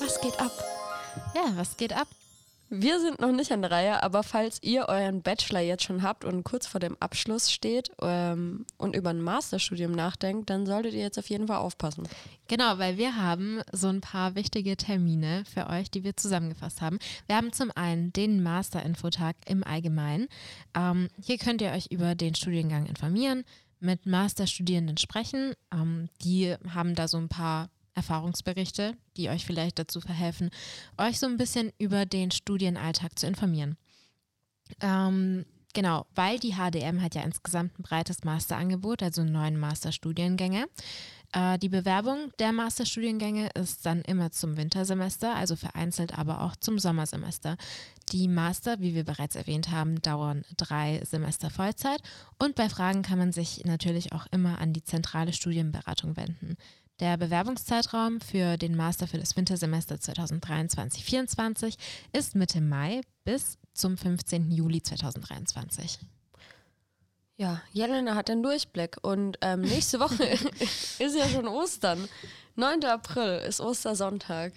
Was 0.00 0.20
geht 0.20 0.38
ab? 0.40 0.52
Ja, 1.34 1.52
was 1.56 1.76
geht 1.76 1.92
ab? 1.92 2.06
Wir 2.70 3.00
sind 3.00 3.18
noch 3.18 3.32
nicht 3.32 3.50
an 3.50 3.62
der 3.62 3.70
Reihe, 3.70 4.02
aber 4.02 4.22
falls 4.22 4.62
ihr 4.62 4.88
euren 4.88 5.22
Bachelor 5.22 5.60
jetzt 5.60 5.84
schon 5.84 6.02
habt 6.02 6.24
und 6.26 6.44
kurz 6.44 6.66
vor 6.66 6.80
dem 6.80 6.98
Abschluss 7.00 7.50
steht 7.50 7.90
ähm, 8.02 8.66
und 8.76 8.94
über 8.94 9.08
ein 9.08 9.22
Masterstudium 9.22 9.92
nachdenkt, 9.92 10.50
dann 10.50 10.66
solltet 10.66 10.92
ihr 10.92 11.00
jetzt 11.00 11.18
auf 11.18 11.30
jeden 11.30 11.46
Fall 11.46 11.56
aufpassen. 11.56 12.06
Genau, 12.46 12.76
weil 12.76 12.98
wir 12.98 13.16
haben 13.16 13.62
so 13.72 13.88
ein 13.88 14.02
paar 14.02 14.34
wichtige 14.34 14.76
Termine 14.76 15.44
für 15.46 15.68
euch, 15.68 15.90
die 15.90 16.04
wir 16.04 16.16
zusammengefasst 16.16 16.82
haben. 16.82 16.98
Wir 17.26 17.36
haben 17.36 17.54
zum 17.54 17.70
einen 17.74 18.12
den 18.12 18.42
Master-Infotag 18.42 19.36
im 19.46 19.64
Allgemeinen. 19.64 20.28
Ähm, 20.76 21.08
hier 21.22 21.38
könnt 21.38 21.62
ihr 21.62 21.70
euch 21.70 21.86
über 21.86 22.14
den 22.14 22.34
Studiengang 22.34 22.84
informieren 22.84 23.44
mit 23.80 24.06
Masterstudierenden 24.06 24.96
sprechen. 24.96 25.54
Ähm, 25.72 26.08
die 26.22 26.54
haben 26.68 26.94
da 26.94 27.08
so 27.08 27.18
ein 27.18 27.28
paar 27.28 27.70
Erfahrungsberichte, 27.94 28.94
die 29.16 29.28
euch 29.28 29.44
vielleicht 29.44 29.78
dazu 29.78 30.00
verhelfen, 30.00 30.50
euch 30.96 31.18
so 31.18 31.26
ein 31.26 31.36
bisschen 31.36 31.72
über 31.78 32.06
den 32.06 32.30
Studienalltag 32.30 33.18
zu 33.18 33.26
informieren. 33.26 33.76
Ähm, 34.80 35.44
genau, 35.74 36.06
weil 36.14 36.38
die 36.38 36.54
HDM 36.54 37.02
hat 37.02 37.14
ja 37.14 37.22
insgesamt 37.22 37.78
ein 37.78 37.82
breites 37.82 38.24
Masterangebot, 38.24 39.02
also 39.02 39.24
neun 39.24 39.58
Masterstudiengänge. 39.58 40.66
Äh, 41.32 41.58
die 41.58 41.68
Bewerbung 41.68 42.32
der 42.38 42.52
Masterstudiengänge 42.52 43.50
ist 43.54 43.84
dann 43.84 44.02
immer 44.02 44.30
zum 44.30 44.56
Wintersemester, 44.56 45.34
also 45.34 45.56
vereinzelt 45.56 46.18
aber 46.18 46.42
auch 46.42 46.56
zum 46.56 46.78
Sommersemester. 46.78 47.56
Die 48.12 48.28
Master, 48.28 48.80
wie 48.80 48.94
wir 48.94 49.04
bereits 49.04 49.36
erwähnt 49.36 49.70
haben, 49.70 50.00
dauern 50.00 50.44
drei 50.56 51.02
Semester 51.04 51.50
Vollzeit 51.50 52.00
und 52.38 52.54
bei 52.54 52.68
Fragen 52.68 53.02
kann 53.02 53.18
man 53.18 53.32
sich 53.32 53.64
natürlich 53.64 54.12
auch 54.12 54.26
immer 54.30 54.58
an 54.58 54.72
die 54.72 54.84
zentrale 54.84 55.32
Studienberatung 55.32 56.16
wenden. 56.16 56.56
Der 57.00 57.16
Bewerbungszeitraum 57.16 58.20
für 58.20 58.56
den 58.56 58.74
Master 58.74 59.06
für 59.06 59.18
das 59.18 59.36
Wintersemester 59.36 59.96
2023-24 59.96 61.76
ist 62.12 62.34
Mitte 62.34 62.60
Mai 62.60 63.02
bis 63.24 63.56
zum 63.72 63.96
15. 63.96 64.50
Juli 64.50 64.82
2023. 64.82 66.00
Ja, 67.38 67.62
Jelena 67.72 68.16
hat 68.16 68.28
den 68.28 68.42
Durchblick 68.42 68.96
und 69.02 69.38
ähm, 69.42 69.60
nächste 69.60 70.00
Woche 70.00 70.24
ist 70.98 71.16
ja 71.16 71.28
schon 71.28 71.46
Ostern. 71.46 72.08
9. 72.56 72.84
April 72.84 73.44
ist 73.46 73.60
Ostersonntag. 73.60 74.52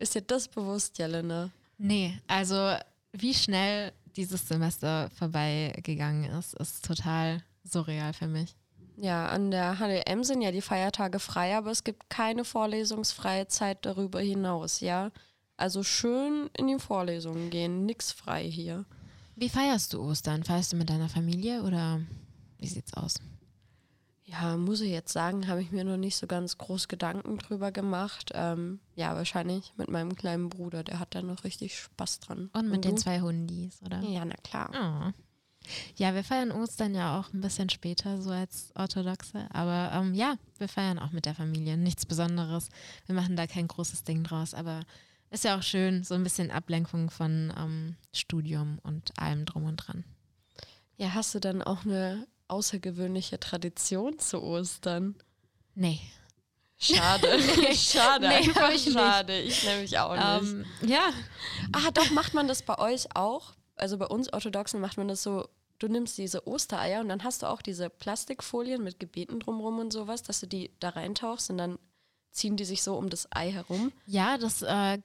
Ist 0.00 0.16
dir 0.16 0.22
das 0.22 0.48
bewusst, 0.48 0.98
Jelena? 0.98 1.50
Nee, 1.78 2.18
also 2.26 2.74
wie 3.12 3.32
schnell 3.32 3.92
dieses 4.16 4.48
Semester 4.48 5.08
vorbeigegangen 5.16 6.24
ist, 6.36 6.54
ist 6.54 6.84
total 6.84 7.44
surreal 7.62 8.12
für 8.12 8.26
mich. 8.26 8.56
Ja, 8.96 9.28
an 9.28 9.52
der 9.52 9.76
HDM 9.76 10.24
sind 10.24 10.42
ja 10.42 10.50
die 10.50 10.62
Feiertage 10.62 11.20
frei, 11.20 11.56
aber 11.56 11.70
es 11.70 11.84
gibt 11.84 12.10
keine 12.10 12.44
vorlesungsfreie 12.44 13.46
Zeit 13.46 13.86
darüber 13.86 14.20
hinaus, 14.20 14.80
ja. 14.80 15.12
Also 15.56 15.84
schön 15.84 16.50
in 16.56 16.66
die 16.66 16.80
Vorlesungen 16.80 17.50
gehen, 17.50 17.86
nix 17.86 18.10
frei 18.10 18.50
hier. 18.50 18.84
Wie 19.36 19.50
feierst 19.50 19.92
du 19.92 20.00
Ostern? 20.00 20.44
Feierst 20.44 20.72
du 20.72 20.76
mit 20.76 20.88
deiner 20.88 21.10
Familie 21.10 21.62
oder 21.62 22.00
wie 22.58 22.68
sieht's 22.68 22.94
aus? 22.94 23.20
Ja, 24.24 24.56
muss 24.56 24.80
ich 24.80 24.90
jetzt 24.90 25.12
sagen, 25.12 25.46
habe 25.46 25.60
ich 25.62 25.70
mir 25.70 25.84
noch 25.84 25.98
nicht 25.98 26.16
so 26.16 26.26
ganz 26.26 26.56
groß 26.58 26.88
Gedanken 26.88 27.36
drüber 27.38 27.70
gemacht. 27.70 28.32
Ähm, 28.34 28.80
ja, 28.96 29.14
wahrscheinlich 29.14 29.74
mit 29.76 29.90
meinem 29.90 30.16
kleinen 30.16 30.48
Bruder, 30.48 30.82
der 30.82 30.98
hat 30.98 31.14
da 31.14 31.22
noch 31.22 31.44
richtig 31.44 31.78
Spaß 31.78 32.20
dran. 32.20 32.50
Und 32.54 32.70
mit 32.70 32.84
den 32.84 32.96
du? 32.96 33.02
zwei 33.02 33.20
Hundis, 33.20 33.80
oder? 33.82 34.00
Ja, 34.00 34.24
na 34.24 34.34
klar. 34.42 34.70
Oh. 34.72 35.12
Ja, 35.96 36.14
wir 36.14 36.24
feiern 36.24 36.50
Ostern 36.50 36.94
ja 36.94 37.20
auch 37.20 37.32
ein 37.32 37.40
bisschen 37.40 37.68
später, 37.68 38.20
so 38.22 38.30
als 38.30 38.72
Orthodoxe. 38.74 39.46
Aber 39.52 39.90
ähm, 39.92 40.14
ja, 40.14 40.36
wir 40.58 40.68
feiern 40.68 40.98
auch 40.98 41.12
mit 41.12 41.26
der 41.26 41.34
Familie. 41.34 41.76
Nichts 41.76 42.06
Besonderes. 42.06 42.70
Wir 43.04 43.14
machen 43.14 43.36
da 43.36 43.46
kein 43.46 43.68
großes 43.68 44.04
Ding 44.04 44.24
draus. 44.24 44.54
Aber 44.54 44.80
ist 45.30 45.44
ja 45.44 45.58
auch 45.58 45.62
schön, 45.62 46.04
so 46.04 46.14
ein 46.14 46.22
bisschen 46.22 46.50
Ablenkung 46.50 47.10
von 47.10 47.52
ähm, 47.56 47.96
Studium 48.14 48.78
und 48.82 49.12
allem 49.18 49.44
drum 49.44 49.64
und 49.64 49.76
dran. 49.76 50.04
Ja, 50.96 51.14
hast 51.14 51.34
du 51.34 51.40
dann 51.40 51.62
auch 51.62 51.84
eine 51.84 52.26
außergewöhnliche 52.48 53.38
Tradition 53.38 54.18
zu 54.18 54.42
Ostern? 54.42 55.14
Nee. 55.74 56.00
Schade. 56.78 57.38
schade. 57.74 58.28
Nee, 58.28 58.34
einfach 58.34 58.70
ich 58.70 58.86
nicht. 58.86 58.94
schade. 58.96 59.38
Ich 59.40 59.64
nämlich 59.64 59.98
auch 59.98 60.40
nicht. 60.40 60.52
Ähm, 60.52 60.64
ja, 60.88 61.10
Ah, 61.72 61.90
doch, 61.92 62.10
macht 62.10 62.34
man 62.34 62.48
das 62.48 62.62
bei 62.62 62.78
euch 62.78 63.14
auch? 63.14 63.54
Also 63.76 63.98
bei 63.98 64.06
uns 64.06 64.32
Orthodoxen 64.32 64.80
macht 64.80 64.96
man 64.96 65.08
das 65.08 65.22
so, 65.22 65.48
du 65.78 65.88
nimmst 65.88 66.16
diese 66.16 66.46
Ostereier 66.46 67.00
und 67.00 67.08
dann 67.08 67.24
hast 67.24 67.42
du 67.42 67.46
auch 67.46 67.60
diese 67.60 67.90
Plastikfolien 67.90 68.82
mit 68.82 68.98
Gebeten 69.00 69.40
drumrum 69.40 69.78
und 69.78 69.92
sowas, 69.92 70.22
dass 70.22 70.40
du 70.40 70.46
die 70.46 70.70
da 70.80 70.90
reintauchst 70.90 71.50
und 71.50 71.58
dann 71.58 71.78
ziehen 72.36 72.56
die 72.56 72.64
sich 72.64 72.82
so 72.82 72.96
um 72.96 73.10
das 73.10 73.26
Ei 73.30 73.50
herum. 73.50 73.92
ja, 74.06 74.38
das 74.38 74.62
äh, 74.62 74.98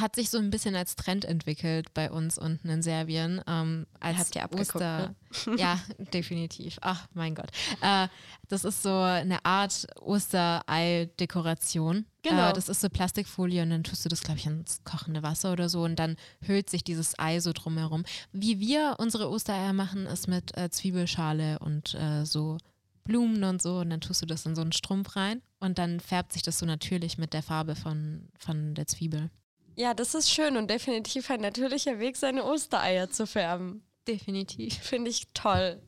hat 0.00 0.16
sich 0.16 0.30
so 0.30 0.38
ein 0.38 0.50
bisschen 0.50 0.74
als 0.74 0.96
Trend 0.96 1.24
entwickelt 1.24 1.94
bei 1.94 2.10
uns 2.10 2.36
unten 2.38 2.68
in 2.68 2.82
Serbien. 2.82 3.40
Ähm, 3.46 3.86
als 4.00 4.18
Habt 4.18 4.34
ihr 4.34 4.42
abgeguckt, 4.42 4.74
Oster 4.74 5.14
Ja, 5.56 5.78
definitiv. 6.12 6.78
Ach, 6.80 7.06
mein 7.14 7.34
Gott. 7.34 7.50
Äh, 7.80 8.08
das 8.48 8.64
ist 8.64 8.82
so 8.82 8.92
eine 8.92 9.44
Art 9.44 9.86
Osterei-Dekoration. 10.00 12.06
Genau. 12.22 12.50
Äh, 12.50 12.52
das 12.52 12.68
ist 12.68 12.80
so 12.80 12.88
Plastikfolie 12.88 13.62
und 13.62 13.70
dann 13.70 13.84
tust 13.84 14.04
du 14.04 14.08
das, 14.08 14.22
glaube 14.22 14.40
ich, 14.40 14.46
ins 14.46 14.82
kochende 14.84 15.22
Wasser 15.22 15.52
oder 15.52 15.68
so 15.68 15.84
und 15.84 15.96
dann 15.96 16.16
hüllt 16.40 16.70
sich 16.70 16.84
dieses 16.84 17.18
Ei 17.18 17.40
so 17.40 17.52
drumherum. 17.52 18.04
Wie 18.32 18.60
wir 18.60 18.96
unsere 18.98 19.28
Ostereier 19.30 19.72
machen, 19.72 20.06
ist 20.06 20.28
mit 20.28 20.56
äh, 20.56 20.70
Zwiebelschale 20.70 21.58
und 21.60 21.94
äh, 21.94 22.24
so 22.24 22.58
Blumen 23.04 23.44
und 23.44 23.60
so 23.62 23.78
und 23.78 23.90
dann 23.90 24.00
tust 24.00 24.22
du 24.22 24.26
das 24.26 24.44
in 24.46 24.54
so 24.54 24.62
einen 24.62 24.72
Strumpf 24.72 25.14
rein 25.16 25.42
und 25.60 25.78
dann 25.78 26.00
färbt 26.00 26.32
sich 26.32 26.42
das 26.42 26.58
so 26.58 26.66
natürlich 26.66 27.18
mit 27.18 27.32
der 27.32 27.42
Farbe 27.42 27.76
von, 27.76 28.28
von 28.38 28.74
der 28.74 28.86
Zwiebel. 28.86 29.30
Ja, 29.76 29.92
das 29.94 30.14
ist 30.14 30.30
schön 30.30 30.56
und 30.56 30.70
definitiv 30.70 31.30
ein 31.30 31.40
natürlicher 31.40 31.98
Weg, 31.98 32.16
seine 32.16 32.44
Ostereier 32.44 33.10
zu 33.10 33.26
färben. 33.26 33.82
Definitiv. 34.06 34.74
Finde 34.78 35.10
ich 35.10 35.28
toll. 35.34 35.80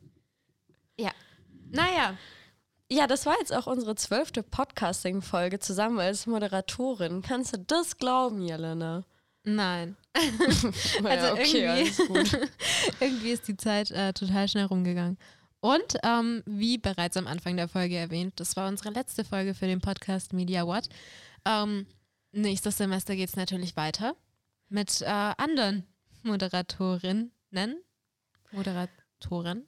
Ja. 0.99 1.11
Naja, 1.71 2.17
Ja, 2.89 3.05
das 3.07 3.25
war 3.25 3.35
jetzt 3.39 3.53
auch 3.53 3.67
unsere 3.67 3.95
zwölfte 3.95 4.43
Podcasting-Folge 4.43 5.59
zusammen 5.59 5.99
als 5.99 6.25
Moderatorin. 6.25 7.21
Kannst 7.21 7.53
du 7.53 7.59
das 7.59 7.97
glauben, 7.97 8.41
Jelena? 8.41 9.03
nein. 9.43 9.95
Ja, 10.15 11.09
Also 11.09 11.35
irgendwie- 11.37 11.65
alles 11.67 11.97
gut. 11.97 12.39
Irgendwie 12.99 13.31
ist 13.31 13.47
die 13.47 13.55
Zeit 13.57 13.91
äh, 13.91 14.11
total 14.13 14.47
schnell 14.49 14.65
rumgegangen. 14.65 15.17
Und 15.59 15.97
ähm, 16.03 16.43
wie 16.45 16.77
bereits 16.77 17.17
am 17.17 17.27
Anfang 17.27 17.57
der 17.57 17.67
Folge 17.67 17.97
erwähnt, 17.97 18.39
das 18.39 18.55
war 18.55 18.67
unsere 18.67 18.91
letzte 18.91 19.25
Folge 19.25 19.53
für 19.53 19.65
den 19.65 19.81
Podcast 19.81 20.33
Media 20.33 20.65
What. 20.67 20.87
Ähm, 21.45 21.87
nächstes 22.31 22.77
Semester 22.77 23.15
geht 23.15 23.29
es 23.29 23.35
natürlich 23.35 23.75
weiter 23.75 24.15
mit 24.69 25.01
äh, 25.01 25.05
anderen 25.05 25.83
Moderatorinnen. 26.23 27.31
Moderatoren. 28.51 29.67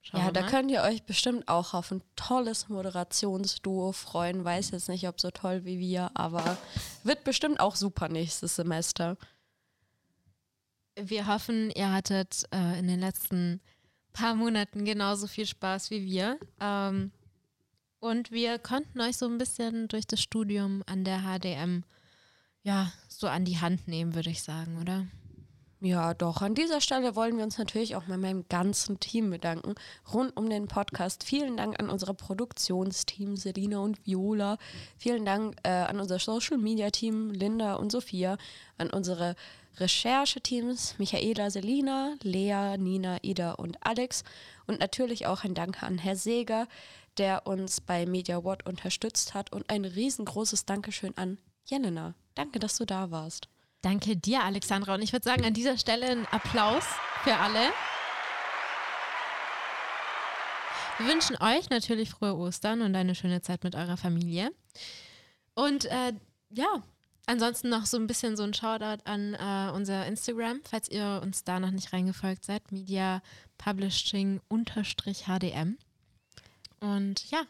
Schauen 0.00 0.20
Ja, 0.20 0.30
da 0.30 0.42
könnt 0.42 0.70
ihr 0.70 0.82
euch 0.82 1.04
bestimmt 1.04 1.48
auch 1.48 1.74
auf 1.74 1.90
ein 1.90 2.02
tolles 2.16 2.68
Moderationsduo 2.68 3.92
freuen. 3.92 4.44
Weiß 4.44 4.70
jetzt 4.70 4.88
nicht, 4.88 5.06
ob 5.08 5.20
so 5.20 5.30
toll 5.30 5.64
wie 5.64 5.78
wir, 5.78 6.10
aber 6.14 6.56
wird 7.04 7.24
bestimmt 7.24 7.60
auch 7.60 7.76
super 7.76 8.08
nächstes 8.08 8.56
Semester. 8.56 9.16
Wir 10.96 11.26
hoffen, 11.26 11.70
ihr 11.70 11.92
hattet 11.92 12.44
äh, 12.52 12.78
in 12.78 12.88
den 12.88 13.00
letzten 13.00 13.60
paar 14.18 14.34
Monaten 14.34 14.84
genauso 14.84 15.26
viel 15.26 15.46
Spaß 15.46 15.90
wie 15.90 16.04
wir. 16.04 16.38
Ähm, 16.60 17.12
und 18.00 18.30
wir 18.30 18.58
konnten 18.58 19.00
euch 19.00 19.16
so 19.16 19.26
ein 19.26 19.38
bisschen 19.38 19.88
durch 19.88 20.06
das 20.06 20.20
Studium 20.20 20.82
an 20.86 21.04
der 21.04 21.20
HDM 21.20 21.84
ja 22.62 22.92
so 23.08 23.28
an 23.28 23.44
die 23.44 23.60
Hand 23.60 23.88
nehmen, 23.88 24.14
würde 24.14 24.30
ich 24.30 24.42
sagen, 24.42 24.78
oder? 24.80 25.06
Ja, 25.80 26.12
doch. 26.12 26.42
An 26.42 26.56
dieser 26.56 26.80
Stelle 26.80 27.14
wollen 27.14 27.36
wir 27.36 27.44
uns 27.44 27.56
natürlich 27.56 27.94
auch 27.94 28.02
bei 28.04 28.16
meinem 28.16 28.44
ganzen 28.48 28.98
Team 28.98 29.30
bedanken. 29.30 29.76
Rund 30.12 30.36
um 30.36 30.50
den 30.50 30.66
Podcast. 30.66 31.22
Vielen 31.22 31.56
Dank 31.56 31.78
an 31.78 31.88
unser 31.88 32.12
Produktionsteam, 32.14 33.36
Selina 33.36 33.78
und 33.78 34.04
Viola. 34.04 34.58
Vielen 34.96 35.24
Dank 35.24 35.56
äh, 35.62 35.68
an 35.68 36.00
unser 36.00 36.18
Social 36.18 36.58
Media 36.58 36.90
Team, 36.90 37.30
Linda 37.30 37.74
und 37.74 37.92
Sophia. 37.92 38.38
An 38.76 38.90
unsere 38.90 39.36
Rechercheteams, 39.80 40.98
Michaela, 40.98 41.50
Selina, 41.50 42.14
Lea, 42.22 42.76
Nina, 42.78 43.18
Ida 43.22 43.52
und 43.52 43.76
Alex. 43.86 44.24
Und 44.66 44.80
natürlich 44.80 45.26
auch 45.26 45.44
ein 45.44 45.54
Danke 45.54 45.84
an 45.86 45.98
Herr 45.98 46.16
Seeger, 46.16 46.68
der 47.16 47.46
uns 47.46 47.80
bei 47.80 48.06
Media 48.06 48.44
What 48.44 48.66
unterstützt 48.66 49.34
hat. 49.34 49.52
Und 49.52 49.70
ein 49.70 49.84
riesengroßes 49.84 50.66
Dankeschön 50.66 51.16
an 51.16 51.38
Jelena. 51.64 52.14
Danke, 52.34 52.58
dass 52.58 52.76
du 52.76 52.84
da 52.84 53.10
warst. 53.10 53.48
Danke 53.82 54.16
dir, 54.16 54.42
Alexandra. 54.42 54.94
Und 54.94 55.02
ich 55.02 55.12
würde 55.12 55.24
sagen, 55.24 55.44
an 55.44 55.54
dieser 55.54 55.78
Stelle 55.78 56.06
ein 56.06 56.26
Applaus 56.26 56.84
für 57.22 57.36
alle. 57.36 57.72
Wir 60.98 61.06
wünschen 61.06 61.36
euch 61.40 61.70
natürlich 61.70 62.10
frohe 62.10 62.36
Ostern 62.36 62.82
und 62.82 62.96
eine 62.96 63.14
schöne 63.14 63.40
Zeit 63.40 63.62
mit 63.62 63.76
eurer 63.76 63.96
Familie. 63.96 64.50
Und 65.54 65.84
äh, 65.84 66.12
ja, 66.50 66.82
ansonsten 67.28 67.68
noch 67.68 67.86
so 67.86 67.96
ein 67.96 68.06
bisschen 68.06 68.36
so 68.36 68.42
ein 68.42 68.54
Shoutout 68.54 69.02
an 69.04 69.34
äh, 69.34 69.70
unser 69.72 70.06
Instagram, 70.06 70.60
falls 70.68 70.88
ihr 70.88 71.20
uns 71.22 71.44
da 71.44 71.60
noch 71.60 71.70
nicht 71.70 71.92
reingefolgt 71.92 72.44
seid, 72.44 72.72
Media 72.72 73.22
Publishing 73.58 74.40
HDM. 75.26 75.78
Und 76.80 77.30
ja, 77.30 77.42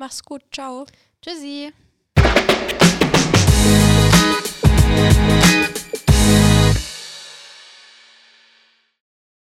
Mach's 0.00 0.24
gut, 0.24 0.42
ciao. 0.50 0.86
tschüssi. 1.20 1.74